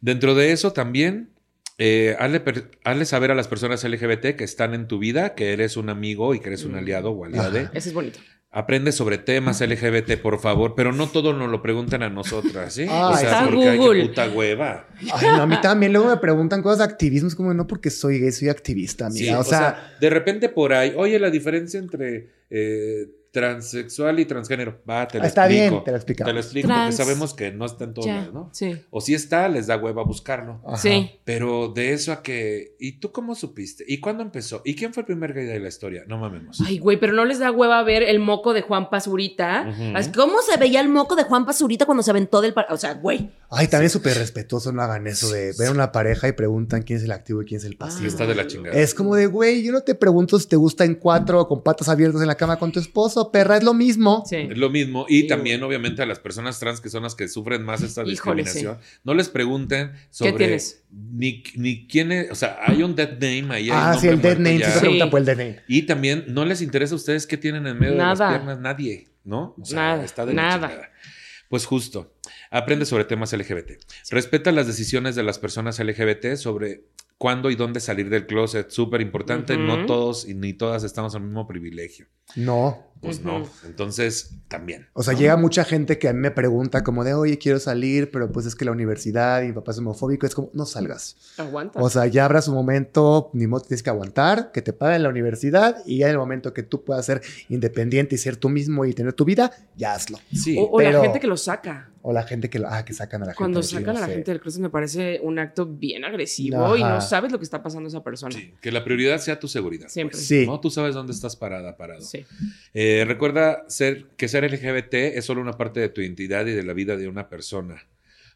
[0.00, 1.30] Dentro de eso también,
[1.78, 5.88] eh, hazle, saber a las personas LGBT que están en tu vida que eres un
[5.90, 6.76] amigo y que eres un Mm.
[6.78, 7.68] aliado o aliade.
[7.74, 8.18] Ese es bonito.
[8.52, 12.84] Aprende sobre temas LGBT, por favor, pero no todo nos lo preguntan a nosotras, ¿sí?
[12.88, 14.88] Ah, o sea, está porque hay que puta hueva.
[15.12, 17.28] Ay, no, a mí también luego me preguntan cosas de activismo.
[17.28, 19.08] Es como, no porque soy gay, soy activista.
[19.12, 24.80] Sí, o, sea, de repente por ahí, oye, la diferencia entre eh, transexual y transgénero.
[24.88, 25.70] Va, te lo está explico.
[25.72, 26.28] bien, te lo explicamos.
[26.30, 28.50] Te lo explico Trans- porque sabemos que no está en todos lados, ¿no?
[28.52, 28.80] sí.
[28.90, 30.60] O si está, les da hueva buscarlo.
[30.66, 30.76] Ajá.
[30.76, 31.10] Sí.
[31.24, 32.76] Pero de eso a que.
[32.78, 33.84] ¿Y tú cómo supiste?
[33.86, 34.62] ¿Y cuándo empezó?
[34.64, 36.04] ¿Y quién fue el primer gay de la historia?
[36.06, 36.60] No mamemos.
[36.66, 39.66] Ay, güey, pero no les da hueva ver el moco de Juan Pazurita.
[40.14, 42.52] ¿Cómo se veía el moco de Juan Pazurita cuando se aventó del...
[42.52, 43.30] par- O sea, güey.
[43.50, 47.04] Ay, también súper respetuoso, no hagan eso de ver una pareja y preguntan quién es
[47.04, 48.06] el activo y quién es el pasivo.
[48.06, 48.76] está de la chingada.
[48.76, 51.62] Es como de, güey, yo no te pregunto si te gusta en cuatro o con
[51.62, 54.24] patas abiertas en la cama con tu esposo, perra, es lo mismo.
[54.26, 54.36] Sí.
[54.50, 55.06] Es lo mismo.
[55.08, 58.00] Y Sí, también, obviamente, a las personas trans que son las que sufren más esta
[58.00, 58.10] Híjole,
[58.42, 60.32] discriminación, no les pregunten sobre.
[60.32, 60.82] tienes?
[60.90, 62.30] Ni, ni quién es.
[62.30, 63.68] O sea, hay un dead name ahí.
[63.70, 64.66] Ah, sí, el dead name, ya.
[64.66, 64.80] sí Sí.
[64.80, 65.60] preguntan por el dead name.
[65.68, 68.58] Y también no les interesa a ustedes qué tienen en medio de las piernas.
[68.58, 69.54] Nadie, ¿no?
[69.60, 70.90] O sea, Nada, está de nada.
[71.48, 72.14] Pues justo,
[72.52, 73.72] aprende sobre temas LGBT.
[74.10, 76.84] Respeta las decisiones de las personas LGBT sobre
[77.20, 78.70] cuándo y dónde salir del closet.
[78.70, 82.06] Súper importante, no todos y ni todas estamos al mismo privilegio.
[82.34, 82.86] No.
[83.02, 83.46] Pues no.
[83.64, 84.86] Entonces, también.
[84.94, 88.10] O sea, llega mucha gente que a mí me pregunta como de, oye, quiero salir,
[88.10, 90.26] pero pues es que la universidad y mi papá es homofóbico.
[90.26, 91.16] Es como, no salgas.
[91.36, 91.78] Aguanta.
[91.82, 95.10] O sea, ya habrá su momento, ni modo tienes que aguantar, que te paguen la
[95.10, 98.86] universidad y ya en el momento que tú puedas ser independiente y ser tú mismo
[98.86, 100.18] y tener tu vida, ya hazlo.
[100.32, 100.56] Sí.
[100.58, 101.89] o o pero- la gente que lo saca.
[102.02, 103.38] O la gente que, lo- ah, que sacan a la gente.
[103.38, 104.14] Cuando sí, sacan no a la sé.
[104.14, 107.62] gente del closet me parece un acto bien agresivo y no sabes lo que está
[107.62, 108.32] pasando esa persona.
[108.34, 109.88] Sí, que la prioridad sea tu seguridad.
[109.88, 110.16] Siempre.
[110.16, 110.46] pues, Sí.
[110.46, 110.58] ¿no?
[110.60, 112.00] Tú sabes dónde estás parada, parado.
[112.00, 112.24] Sí.
[112.72, 116.62] Eh, recuerda ser, que ser LGBT es solo una parte de tu identidad y de
[116.62, 117.82] la vida de una persona.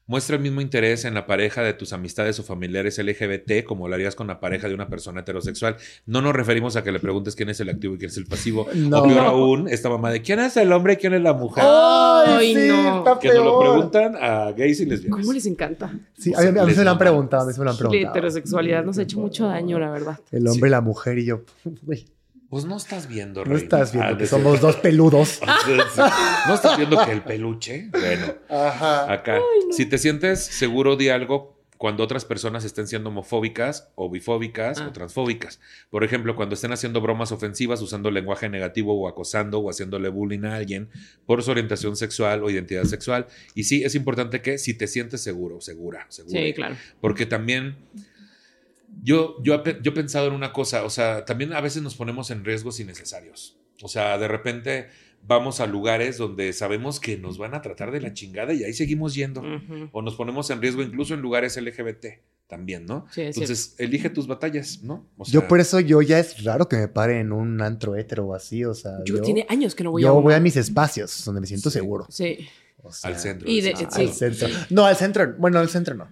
[0.07, 3.95] Muestra el mismo interés en la pareja de tus amistades o familiares LGBT como lo
[3.95, 5.77] harías con la pareja de una persona heterosexual.
[6.05, 8.27] No nos referimos a que le preguntes quién es el activo y quién es el
[8.27, 8.67] pasivo.
[8.75, 9.01] No.
[9.03, 11.65] O peor aún, esta mamá de quién es el hombre y quién es la mujer.
[11.67, 12.99] Ay, sí, no.
[12.99, 13.73] está que nos lo peor.
[13.75, 15.21] preguntan a gays y lesbianas.
[15.21, 15.93] ¿Cómo les encanta?
[16.19, 17.65] Sí, a mí, a mí Les se me lo han preguntado, a mí se me
[17.65, 18.11] lo han La preguntado.
[18.15, 20.19] heterosexualidad nos ha hecho mucho daño, la verdad.
[20.31, 21.41] El hombre y la mujer y yo,
[22.55, 23.59] Pues no estás viendo, no reina.
[23.65, 25.41] estás viendo Ah, que somos dos peludos.
[26.47, 27.89] No estás viendo que el peluche.
[27.91, 28.33] Bueno.
[28.49, 29.13] Ajá.
[29.13, 29.41] Acá.
[29.73, 34.87] Si te sientes seguro de algo cuando otras personas estén siendo homofóbicas o bifóbicas Ah.
[34.87, 35.59] o transfóbicas.
[35.91, 40.45] Por ejemplo, cuando estén haciendo bromas ofensivas usando lenguaje negativo o acosando o haciéndole bullying
[40.45, 40.91] a alguien
[41.27, 43.27] por su orientación sexual o identidad sexual.
[43.57, 46.41] Y sí, es importante que si te sientes seguro, segura, segura.
[46.41, 46.77] Sí, claro.
[47.01, 47.75] Porque también
[49.05, 52.31] yo, yo, yo he pensado en una cosa, o sea, también a veces nos ponemos
[52.31, 53.57] en riesgos innecesarios.
[53.83, 54.89] O sea, de repente
[55.27, 58.73] vamos a lugares donde sabemos que nos van a tratar de la chingada y ahí
[58.73, 59.43] seguimos yendo.
[59.93, 62.07] O nos ponemos en riesgo incluso en lugares LGBT
[62.47, 63.07] también, ¿no?
[63.11, 65.07] Sí, es Entonces, elige tus batallas, ¿no?
[65.17, 68.27] O Yo por eso yo ya es raro que me pare en un antro hetero
[68.27, 70.35] o así, o sea, Yo, yo, tiene años que no voy yo a voy uno.
[70.35, 71.79] a mis espacios donde me siento Sí.
[71.79, 72.07] seguro.
[72.11, 72.47] Sí.
[72.83, 73.51] O sea, al centro.
[73.51, 74.01] Y de- al centro.
[74.01, 74.15] Al Sí.
[74.15, 74.49] centro.
[74.71, 75.35] No, al centro.
[75.39, 76.09] Bueno, al centro no.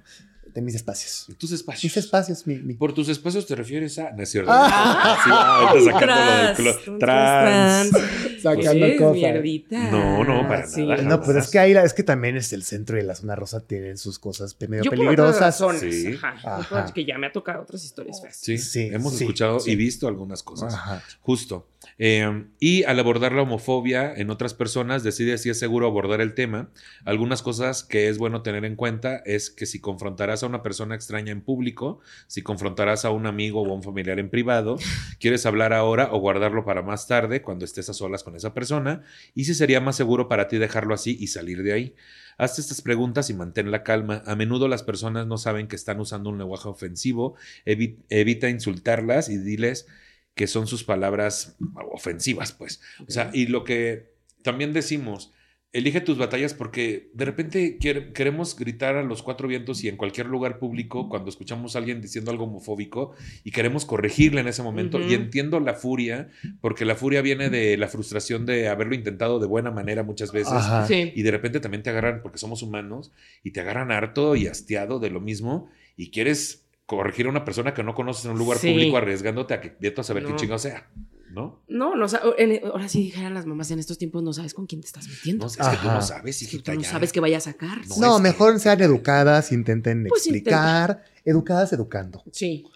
[0.54, 1.28] De mis espacios.
[1.38, 1.84] Tus espacios.
[1.84, 4.10] Mis espacios, mi, mi- Por tus espacios te refieres a.
[4.12, 4.50] No es cierto.
[4.52, 5.18] Ah.
[5.24, 7.90] Sí, ah, sacando lo del Trans, trans, Trans.
[7.90, 8.42] trans.
[8.42, 9.14] Sacando Es cosas.
[9.14, 9.90] mierdita.
[9.90, 10.84] No, no, para Sí.
[10.84, 11.02] nada.
[11.02, 13.34] No, pues es que ahí la- es que también es el centro y la zona
[13.34, 15.40] rosa tienen sus cosas medio Yo por otras peligrosas.
[15.40, 16.18] razones, Sí.
[16.22, 16.56] Ajá.
[16.58, 16.92] Ajá.
[16.92, 18.36] Que ya me ha tocado otras historias feas.
[18.36, 19.70] Sí, Sí, hemos sí, escuchado sí.
[19.70, 20.74] y visto algunas cosas.
[20.74, 21.02] Ajá.
[21.22, 21.66] Justo.
[21.98, 26.34] Eh, y al abordar la homofobia en otras personas, decide si es seguro abordar el
[26.34, 26.70] tema.
[27.04, 30.94] Algunas cosas que es bueno tener en cuenta es que si confrontarás a una persona
[30.94, 34.76] extraña en público, si confrontarás a un amigo o a un familiar en privado,
[35.20, 39.02] quieres hablar ahora o guardarlo para más tarde cuando estés a solas con esa persona,
[39.34, 41.94] y si sería más seguro para ti dejarlo así y salir de ahí.
[42.38, 44.22] Hazte estas preguntas y mantén la calma.
[44.26, 47.34] A menudo las personas no saben que están usando un lenguaje ofensivo.
[47.66, 49.86] Evi- evita insultarlas y diles
[50.34, 51.56] que son sus palabras
[51.92, 52.80] ofensivas, pues.
[53.06, 55.32] O sea, y lo que también decimos,
[55.72, 60.26] elige tus batallas porque de repente queremos gritar a los cuatro vientos y en cualquier
[60.26, 65.00] lugar público cuando escuchamos a alguien diciendo algo homofóbico y queremos corregirle en ese momento.
[65.00, 66.28] Y entiendo la furia,
[66.60, 70.60] porque la furia viene de la frustración de haberlo intentado de buena manera muchas veces.
[70.88, 71.12] Sí.
[71.14, 73.12] Y de repente también te agarran, porque somos humanos,
[73.42, 76.66] y te agarran harto y hastiado de lo mismo y quieres
[76.96, 78.70] corregir a una persona que no conoces en un lugar Sí.
[78.72, 80.36] público arriesgándote a que vete a saber qué No.
[80.36, 80.86] chingo sea.
[81.32, 81.62] ¿No?
[81.68, 82.06] No, no,
[82.36, 85.08] en- ahora sí dijeran las mamás en estos tiempos, no sabes con quién te estás
[85.08, 85.44] metiendo.
[85.46, 87.40] No, es que tú no sabes, Es que hijita, tú no sabes qué vaya a
[87.40, 87.78] sacar.
[87.88, 91.04] No, No, es que- mejor sean educadas, intenten Pues explicar.
[91.24, 92.20] Educadas educando.
[92.32, 92.66] Sí.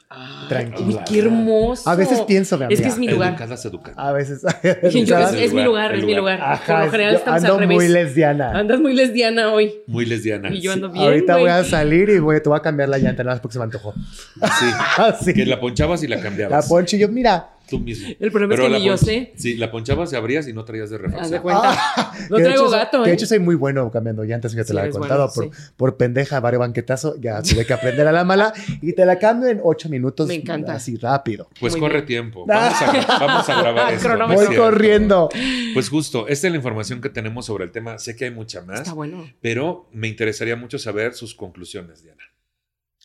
[0.48, 0.86] Tranquila.
[0.86, 1.90] Uy, qué hermoso.
[1.90, 3.30] A veces pienso, mi Es que es mi lugar.
[3.32, 3.98] Educadas, educadas.
[3.98, 4.42] A veces.
[4.62, 5.34] Es, educadas.
[5.34, 6.38] es mi lugar, es mi lugar.
[6.38, 6.52] lugar.
[6.52, 7.74] Ajá, Por lo general yo estamos ando al revés.
[7.76, 8.52] muy lesbiana.
[8.52, 9.74] Andas muy lesbiana hoy.
[9.88, 10.54] Muy lesbiana.
[10.54, 10.92] Y yo ando Sí.
[10.92, 11.04] bien.
[11.07, 11.42] Ahorita güey.
[11.44, 13.59] voy a salir y voy, te voy a cambiar la llanta, nada más porque se
[13.59, 13.92] me antojó.
[13.94, 14.66] Sí.
[14.98, 15.34] Así.
[15.34, 16.68] Que la ponchabas y la La cambiabas.
[16.68, 17.50] poncho y yo, mira.
[17.68, 18.08] Tú mismo.
[18.20, 19.32] El problema es que la ni yo sé.
[19.36, 21.42] Sí, la ponchabas y abrías y no traías de Haz de refacción.
[21.42, 21.62] cuenta.
[21.96, 23.10] Ah, no que de traigo hecho, gato, que ¿eh?
[23.10, 25.30] de hecho soy muy bueno cambiando llantas, ya te Sí, la he contado.
[25.34, 25.72] bueno, por, sí.
[25.76, 28.52] por pendeja, vario banquetazo, ya tuve que aprender a la mala
[28.82, 30.28] y te la cambio en ocho minutos.
[30.28, 30.74] Me encanta.
[30.74, 31.48] Así rápido.
[31.58, 32.06] Pues Muy corre bien.
[32.06, 32.44] tiempo.
[32.46, 34.08] Vamos a, vamos a grabar esto.
[34.08, 34.36] Cronómetro.
[34.36, 35.28] ¿no es Voy corriendo.
[35.74, 37.98] Pues justo, esta es la información que tenemos sobre el tema.
[37.98, 39.28] Sé que hay mucha más, Está bueno.
[39.40, 42.22] pero me interesaría mucho saber sus conclusiones, Diana.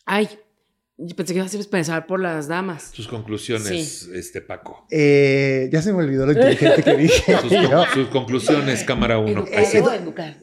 [0.04, 0.28] Ay,
[1.04, 2.90] yo pensé que ibas a empezar por las damas.
[2.92, 4.86] Sus conclusiones, este Paco.
[4.90, 7.36] Eh, ya se me olvidó lo inteligente que dije.
[7.42, 9.30] Sus, Yo, con- sus conclusiones, cámara 1.
[9.30, 9.64] Educar.
[9.64, 10.36] Edu- educar.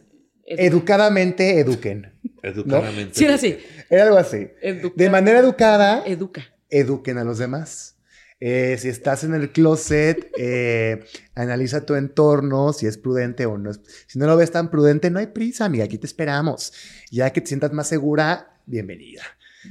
[0.45, 2.11] Educadamente eduquen.
[2.41, 3.13] Educadamente.
[3.15, 3.57] Sí, era así.
[3.89, 4.47] Era algo así.
[4.61, 4.95] Educar.
[4.97, 6.43] De manera educada, Educa.
[6.69, 7.95] eduquen a los demás.
[8.41, 11.03] Eh, si estás en el closet, eh,
[11.35, 13.71] analiza tu entorno, si es prudente o no.
[14.07, 16.71] Si no lo ves tan prudente, no hay prisa, amiga, aquí te esperamos.
[17.11, 19.23] Ya que te sientas más segura, bienvenida,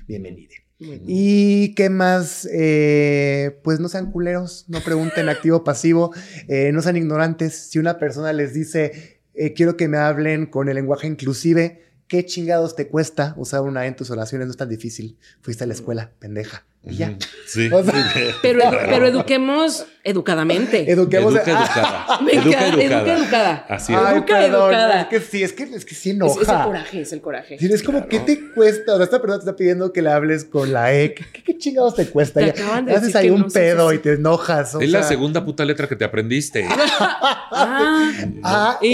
[0.06, 0.54] bienvenida.
[0.78, 2.48] ¿Y qué más?
[2.52, 6.12] Eh, pues no sean culeros, no pregunten activo pasivo,
[6.46, 7.54] eh, no sean ignorantes.
[7.56, 12.24] Si una persona les dice, eh, quiero que me hablen con el lenguaje inclusive, ¿qué
[12.24, 14.46] chingados te cuesta usar una en tus oraciones?
[14.46, 15.18] No es tan difícil.
[15.42, 16.67] Fuiste a la escuela, pendeja.
[16.84, 17.14] Y ya.
[17.48, 17.70] Sí.
[17.72, 17.94] O sea,
[18.42, 20.90] Pero, edu- pero eduquemos educadamente.
[20.92, 21.34] Eduquemos.
[21.34, 22.20] Educa educada.
[22.22, 23.16] Me Educa encanta, educa educada.
[23.18, 23.66] educada.
[23.70, 23.98] Así es.
[23.98, 24.62] Ay, Educa perdón.
[24.74, 25.00] educada.
[25.00, 26.42] Es que sí, es que, es que sí Es, enoja.
[26.42, 27.58] es el coraje, es el coraje.
[27.58, 28.10] Sí, es como, Claro.
[28.10, 28.92] ¿qué te cuesta?
[28.92, 31.14] O sea, esta persona te está pidiendo que le hables con la E.
[31.14, 32.40] ¿Qué, qué- chingados te cuesta?
[32.40, 34.74] Te Ya- acaban de haces decir ahí que un no pedo y te enojas.
[34.74, 36.66] o Es la sea, segunda puta letra que te aprendiste.
[37.50, 38.12] Ah,
[38.42, 38.88] Ah, y,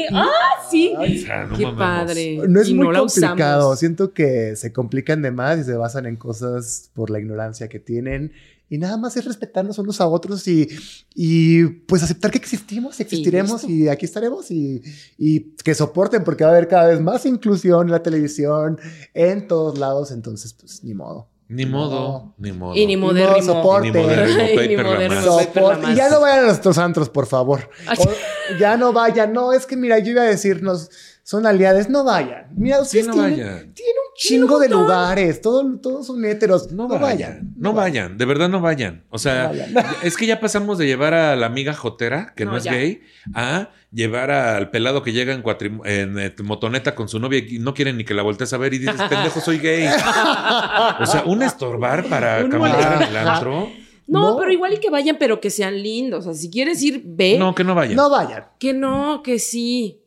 [0.00, 0.28] eh, ah,
[0.70, 0.94] sí.
[0.96, 1.78] O sea, no Qué mamemos.
[1.78, 2.38] padre.
[2.46, 3.58] No es y muy no la complicado.
[3.60, 3.78] usamos.
[3.78, 7.78] Siento que se complican de más y se basan en cosas por la ignorancia que
[7.78, 8.32] tienen.
[8.68, 10.68] Y nada más es respetarnos unos a otros y,
[11.14, 14.82] y pues aceptar que existimos, existiremos y, aquí estaremos y,
[15.16, 18.78] y que soporten porque va a haber cada vez más inclusión en la televisión,
[19.14, 20.10] en todos lados.
[20.10, 21.28] Entonces, pues ni modo.
[21.48, 22.74] Ni modo, ni modo.
[22.74, 23.54] Y ni modo, modérrimo.
[23.54, 23.92] soporte.
[23.92, 25.92] Ni la.
[25.92, 27.70] Y ya no vayan a nuestros antros, por favor.
[27.98, 29.32] O- ya no vayan.
[29.32, 30.90] No, es que mira, yo iba a decirnos,
[31.28, 32.46] son aliadas, no vayan.
[32.56, 33.74] Mira, Sí, ustedes no tienen, vayan.
[33.74, 36.70] tienen un chingo de lugares, todo- todos son héteros.
[36.70, 39.02] No, vayan, no vayan, de verdad no vayan.
[39.10, 39.74] O sea, No vayan.
[40.04, 42.74] es que ya pasamos de llevar a la amiga jotera, que no, No, es ya.
[42.74, 43.00] gay,
[43.34, 47.58] a llevar al pelado que llega en, cuatrim- en, eh, motoneta con su novia y
[47.58, 49.88] no quieren ni que la voltees a ver y dices, pendejo, soy gay.
[51.00, 53.68] O sea, un estorbar para Un caminar en el antro.
[54.06, 54.36] No, No.
[54.38, 56.24] pero igual y que vayan, pero que sean lindos.
[56.28, 57.36] O sea, si quieres ir, ve.
[57.36, 57.96] No, que no vayan.
[57.96, 58.44] No vayan.
[58.60, 60.02] Que no, que sí.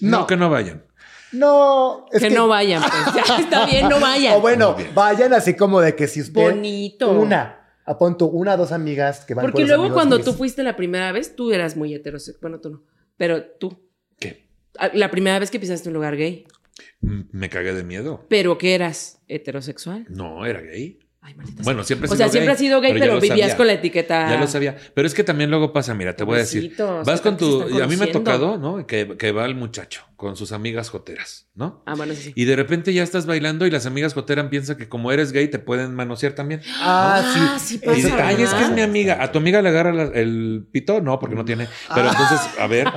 [0.00, 0.84] No, No, que no vayan.
[1.32, 2.06] no.
[2.12, 3.14] es que, no vayan, pues.
[3.26, 4.34] Ya está bien, no vayan.
[4.36, 6.40] O bueno, vayan así como de que si usted.
[6.40, 7.10] Bonito.
[7.12, 7.54] Una.
[7.84, 10.26] Apunto una o dos amigas que van Porque con los luego cuando gays.
[10.26, 12.40] tú fuiste la primera vez, tú eras muy heterosexual.
[12.42, 12.82] Bueno, tú no.
[13.16, 13.88] Pero tú.
[14.18, 14.46] ¿Qué?
[14.78, 16.46] Ah, La primera vez que pisaste un lugar gay.
[17.00, 18.26] Me cagué de miedo.
[18.28, 19.20] ¿Pero que eras?
[19.26, 20.06] ¿Heterosexual?
[20.10, 20.98] No, era gay.
[21.28, 22.08] Ay, maldita Bueno, siempre.
[22.10, 23.56] O sea, siempre has sido gay, pero, lo vivías sabía.
[23.56, 24.30] con la etiqueta.
[24.30, 24.76] Ya lo sabía.
[24.94, 26.74] Pero es que también luego pasa, mira, te voy a decir.
[27.04, 27.62] Vas con tu.
[27.82, 28.86] A mí me ha tocado, ¿no?
[28.86, 31.80] Que, que va el muchacho con sus amigas joteras, ¿no?
[31.86, 32.32] Ah, bueno, sí, sí.
[32.34, 35.46] Y de repente ya estás bailando y las amigas joteras piensan que como eres gay
[35.46, 36.60] te pueden manosear también.
[36.80, 37.74] Ah, Ah, sí.
[37.76, 39.22] sí Y pasa, dice, ay, es que es mi amiga.
[39.22, 41.00] ¿A tu amiga le agarra la- el pito?
[41.00, 41.68] No, porque no tiene.
[41.94, 42.16] Pero Ah.
[42.18, 42.88] entonces, a ver,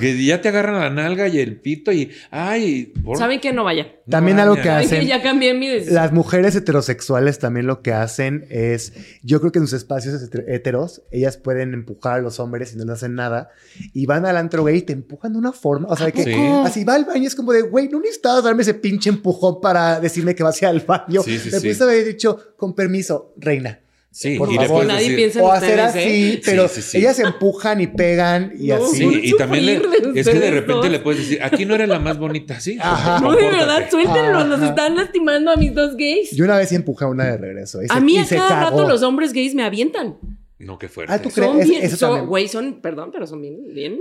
[0.00, 3.62] que ya te agarran la nalga y el pito y, ay, por- ¿Saben que no
[3.62, 3.86] vayan?
[4.06, 4.98] no También algo que hacen.
[5.00, 5.94] que ya cambié mi decisión.
[5.94, 10.44] Las mujeres heterosexuales también lo que hacen es, yo creo que en sus espacios heter-
[10.48, 13.50] heteros, ellas pueden empujar a los hombres y no les hacen nada,
[13.92, 16.32] y van al antro gay y te empujan de una forma, o sea, que Sí.
[16.66, 20.00] Así va al baño, es como de, güey, no necesitabas darme ese pinche empujón para
[20.00, 21.22] decirme que vas a ir al baño.
[21.22, 21.82] Sí, sí, me sí.
[21.82, 23.80] haber dicho, con permiso, reina.
[24.10, 24.74] Sí, Por y le favor.
[24.84, 26.42] puedes Nadie decir- piensa en O hacer ustedes, así, ¿eh?
[26.44, 26.98] pero Sí, sí, sí.
[26.98, 28.96] ellas empujan y pegan y No, así.
[28.98, 29.82] Sí, y también le-
[30.20, 32.78] es que de repente le puedes decir, aquí no eres la más bonita, ¿sí?
[32.80, 33.18] Ajá.
[33.18, 34.44] No, de verdad, suéltenlo.
[34.44, 36.30] Nos están lastimando a mis dos gays.
[36.30, 37.82] Yo una vez sí empujé a una de regreso.
[37.82, 38.78] y a se- mí y a se cada cagó.
[38.78, 40.16] rato los hombres gays me avientan.
[40.58, 41.12] No, qué fuerte.
[41.12, 41.68] Ah, ¿tú Son crees?
[41.68, 43.98] bien, Eso son- güey, son, perdón, pero son bien, bien.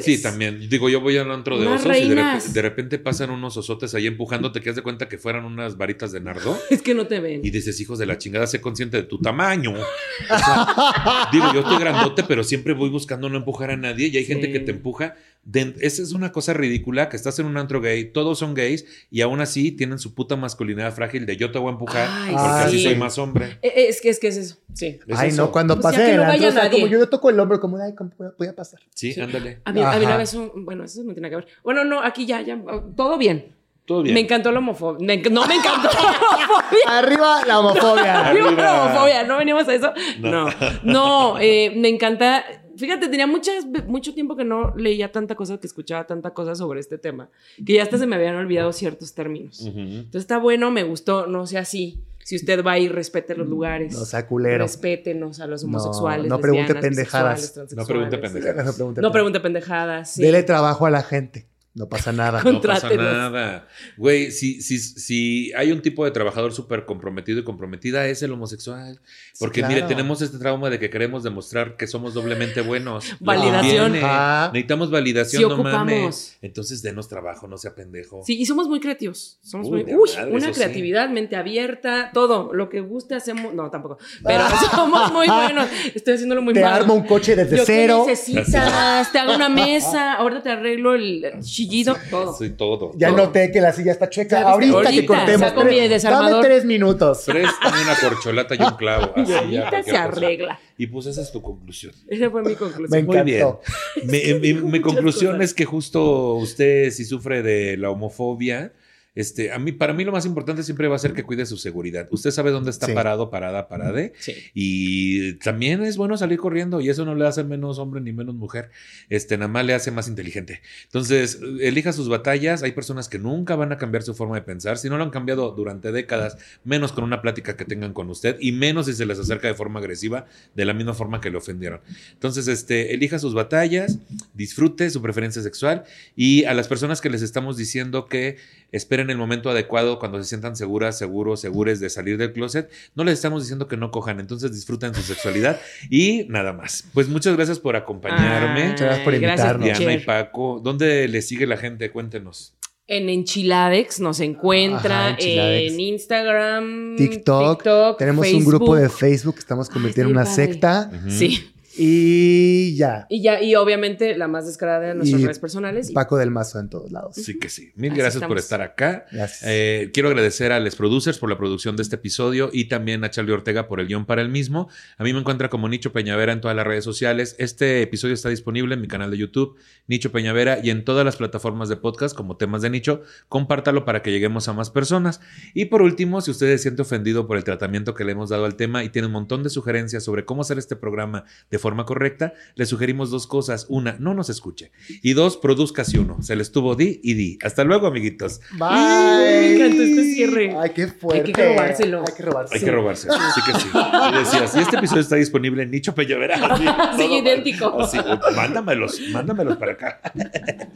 [0.00, 0.68] Sí, también.
[0.68, 4.06] Digo, yo voy al antro de Unas osos y de, repente pasan unos osotes ahí
[4.06, 6.56] empujándote que has de cuenta que fueran unas varitas de nardo.
[6.70, 7.40] Es que no te ven.
[7.44, 9.72] Y dices, hijos de la chingada, sé consciente de tu tamaño.
[9.72, 14.16] O sea, digo, yo estoy grandote, pero siempre voy buscando no empujar a nadie y
[14.16, 15.16] hay gente que te empuja.
[15.42, 18.84] De- esa es una cosa ridícula, que estás en un antro gay, todos son gays
[19.10, 22.32] y aún así tienen su puta masculinidad frágil de yo te voy a empujar Ay,
[22.34, 22.84] porque así sí.
[22.84, 23.58] soy más hombre.
[23.62, 24.56] Eh, eh, Es que es que es eso.
[24.74, 24.98] Sí.
[25.08, 25.42] Es Ay, eso.
[25.46, 26.80] no, cuando Pues que no antro, vaya o sea, nadie.
[26.80, 28.80] como yo le toco el hombro, como, ay, ¿cómo voy a- pasar?
[28.94, 29.60] Sí, ándale.
[29.64, 31.46] A mí, a mí una vez un, bueno, eso no tiene que ver.
[31.64, 32.60] Bueno, no, aquí ya, ya,
[32.94, 33.54] todo bien.
[33.86, 34.14] Todo bien.
[34.14, 35.04] Me encantó la homofobia.
[35.04, 36.98] Me enc- no me encantó la homofobia.
[36.98, 38.28] Arriba la homofobia.
[38.28, 39.92] Arriba la homofobia, ¿no venimos a eso?
[40.20, 40.44] No.
[40.44, 40.50] No,
[40.84, 42.44] no, eh, me encanta.
[42.80, 46.80] Fíjate, tenía muchas, mucho tiempo que no leía tanta cosa, que escuchaba tanta cosa sobre
[46.80, 47.28] este tema,
[47.64, 49.60] que ya hasta se me habían olvidado ciertos términos.
[49.66, 52.00] Entonces está bueno, me gustó, no sea así.
[52.24, 53.92] Si usted va y respete los lugares.
[53.92, 54.64] No sea culero.
[54.64, 56.26] Respétenos a los homosexuales.
[56.28, 57.56] no pregunte pendejadas.
[57.76, 58.66] No pregunte pendejadas.
[58.66, 59.00] No pregunte.
[59.00, 60.14] No pregunte pendejadas.
[60.14, 60.22] sí.
[60.22, 61.49] Dele trabajo a la gente.
[61.72, 62.42] No pasa nada.
[62.50, 63.68] No pasa nada.
[63.96, 68.32] Güey, si, si, si hay un tipo de trabajador súper comprometido y comprometida, es el
[68.32, 69.00] homosexual.
[69.38, 69.74] Porque claro.
[69.74, 73.04] mire, tenemos este trauma de que queremos demostrar que somos doblemente buenos.
[73.20, 73.94] Validación.
[73.96, 74.48] Ajá.
[74.52, 75.74] Necesitamos validación, Sí no ocupamos.
[75.86, 76.38] mames.
[76.42, 78.22] Entonces denos trabajo, no sea pendejo.
[78.26, 79.38] Sí, y somos muy creativos.
[79.42, 79.94] Somos Uy, muy.
[79.94, 80.52] Uy, madre, una sí.
[80.54, 82.52] creatividad, mente abierta, todo.
[82.52, 83.54] Lo que guste hacemos.
[83.54, 83.98] No, tampoco.
[84.24, 84.42] Pero
[84.72, 85.68] somos muy buenos.
[85.94, 86.72] Estoy haciéndolo muy Te mal.
[86.72, 88.04] armo un coche desde Yo, ¿qué cero.
[88.08, 89.12] necesitas?
[89.12, 90.14] Te hago una mesa.
[90.14, 91.24] Ahorita te arreglo el
[91.68, 91.96] chillido.
[92.10, 92.34] Todo.
[92.36, 92.92] Sí, todo.
[92.96, 93.18] Ya todo.
[93.18, 94.40] noté que la silla está checa.
[94.40, 95.54] Ya viste, Ahorita, que ahorita, cortemos.
[95.54, 96.02] tres-.
[96.02, 97.22] Dame tres minutos.
[97.26, 99.12] Préstame una corcholata y un clavo.
[99.16, 100.04] Y así, ya, ahorita se cosa.
[100.04, 100.60] arregla.
[100.78, 101.92] Y pues esa es tu conclusión.
[102.08, 103.06] Esa fue mi Me conclusión.
[103.06, 103.38] Muy bien.
[103.38, 103.60] encantó.
[104.04, 105.50] Mi, mi- mi conclusión cosas.
[105.50, 108.72] es que justo usted, si sufre de la homofobia,
[109.20, 111.56] este, a mí, para mí lo más importante siempre va a ser que cuide su
[111.56, 112.08] seguridad.
[112.10, 112.92] Usted sabe dónde está Sí.
[112.92, 114.12] parado, parada, parade.
[114.18, 114.34] Sí.
[114.54, 118.34] Y también es bueno salir corriendo y eso no le hace menos hombre ni menos
[118.34, 118.70] mujer.
[119.08, 120.60] Este, nada más le hace más inteligente.
[120.84, 122.62] Entonces, elija sus batallas.
[122.62, 124.78] Hay personas que nunca van a cambiar su forma de pensar.
[124.78, 128.36] Si no lo han cambiado durante décadas, menos con una plática que tengan con usted
[128.40, 131.36] y menos si se les acerca de forma agresiva, de la misma forma que le
[131.36, 131.80] ofendieron.
[132.12, 133.98] Entonces, este, elija sus batallas,
[134.34, 135.84] disfrute su preferencia sexual
[136.16, 138.36] y a las personas que les estamos diciendo que
[138.72, 143.04] esperen el momento adecuado cuando se sientan seguras, seguros, segures de salir del closet, no
[143.04, 145.60] les estamos diciendo que no cojan, entonces disfruten su sexualidad
[145.90, 146.84] y nada más.
[146.94, 148.68] Pues muchas gracias por acompañarme.
[148.68, 149.64] Muchas gracias por invitarnos.
[149.64, 149.98] Diana y.
[150.04, 151.90] Paco, ¿dónde les sigue la gente?
[151.90, 152.54] Cuéntenos.
[152.86, 155.72] En Enchiladex nos encuentra, Ajá, Enchiladex.
[155.72, 157.96] en Instagram, TikTok.
[157.98, 160.90] Tenemos un grupo de Facebook que estamos convirtiendo en una secta.
[161.08, 161.52] Sí.
[161.82, 163.06] Y ya.
[163.08, 165.90] Y ya, y obviamente la más descarada de nuestras Y redes personales.
[165.90, 167.14] y- Paco del Mazo en todos lados.
[167.16, 167.72] Sí que sí.
[167.74, 169.06] Mil Así gracias por estar acá.
[169.10, 169.42] Gracias.
[169.46, 173.10] Eh, quiero agradecer a Les Producers por la producción de este episodio y también a
[173.10, 174.68] Charlie Ortega por el guion para el mismo.
[174.98, 177.34] A mí me encuentra como Nicho Peñavera en todas las redes sociales.
[177.38, 179.56] Este episodio está disponible en mi canal de YouTube,
[179.88, 183.02] Nicho Peñavera, y en todas las plataformas de podcast como temas de nicho.
[183.28, 185.20] Compártalo para que lleguemos a más personas.
[185.54, 188.44] Y por último, si usted se siente ofendido por el tratamiento que le hemos dado
[188.44, 191.69] al tema y tiene un montón de sugerencias sobre cómo hacer este programa de forma
[191.84, 193.66] correcta, le sugerimos dos cosas.
[193.68, 194.70] Una, no nos escuche.
[195.02, 196.22] Y dos, produzca si uno.
[196.22, 197.38] Se le estuvo di y di.
[197.42, 198.40] Hasta luego, amiguitos.
[198.52, 198.60] Bye.
[198.60, 200.56] Me encantó este cierre.
[200.58, 201.26] Ay, qué fuerte.
[201.26, 202.04] Hay que robárselo.
[202.06, 202.60] Hay que robárselo.
[202.60, 203.08] Hay que robarse.
[203.10, 203.68] Así que sí.
[203.72, 206.38] Y decías, y este episodio está disponible en Nicho Peñavera.
[206.96, 207.80] Sí, idéntico.
[207.80, 207.98] Así,
[208.34, 210.00] mándamelos, mándamelos para acá.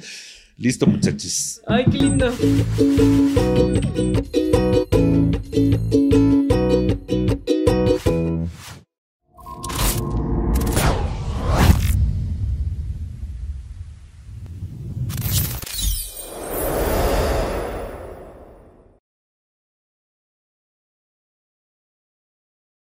[0.56, 1.60] Listo, muchachos.
[1.66, 2.32] Ay, qué lindo.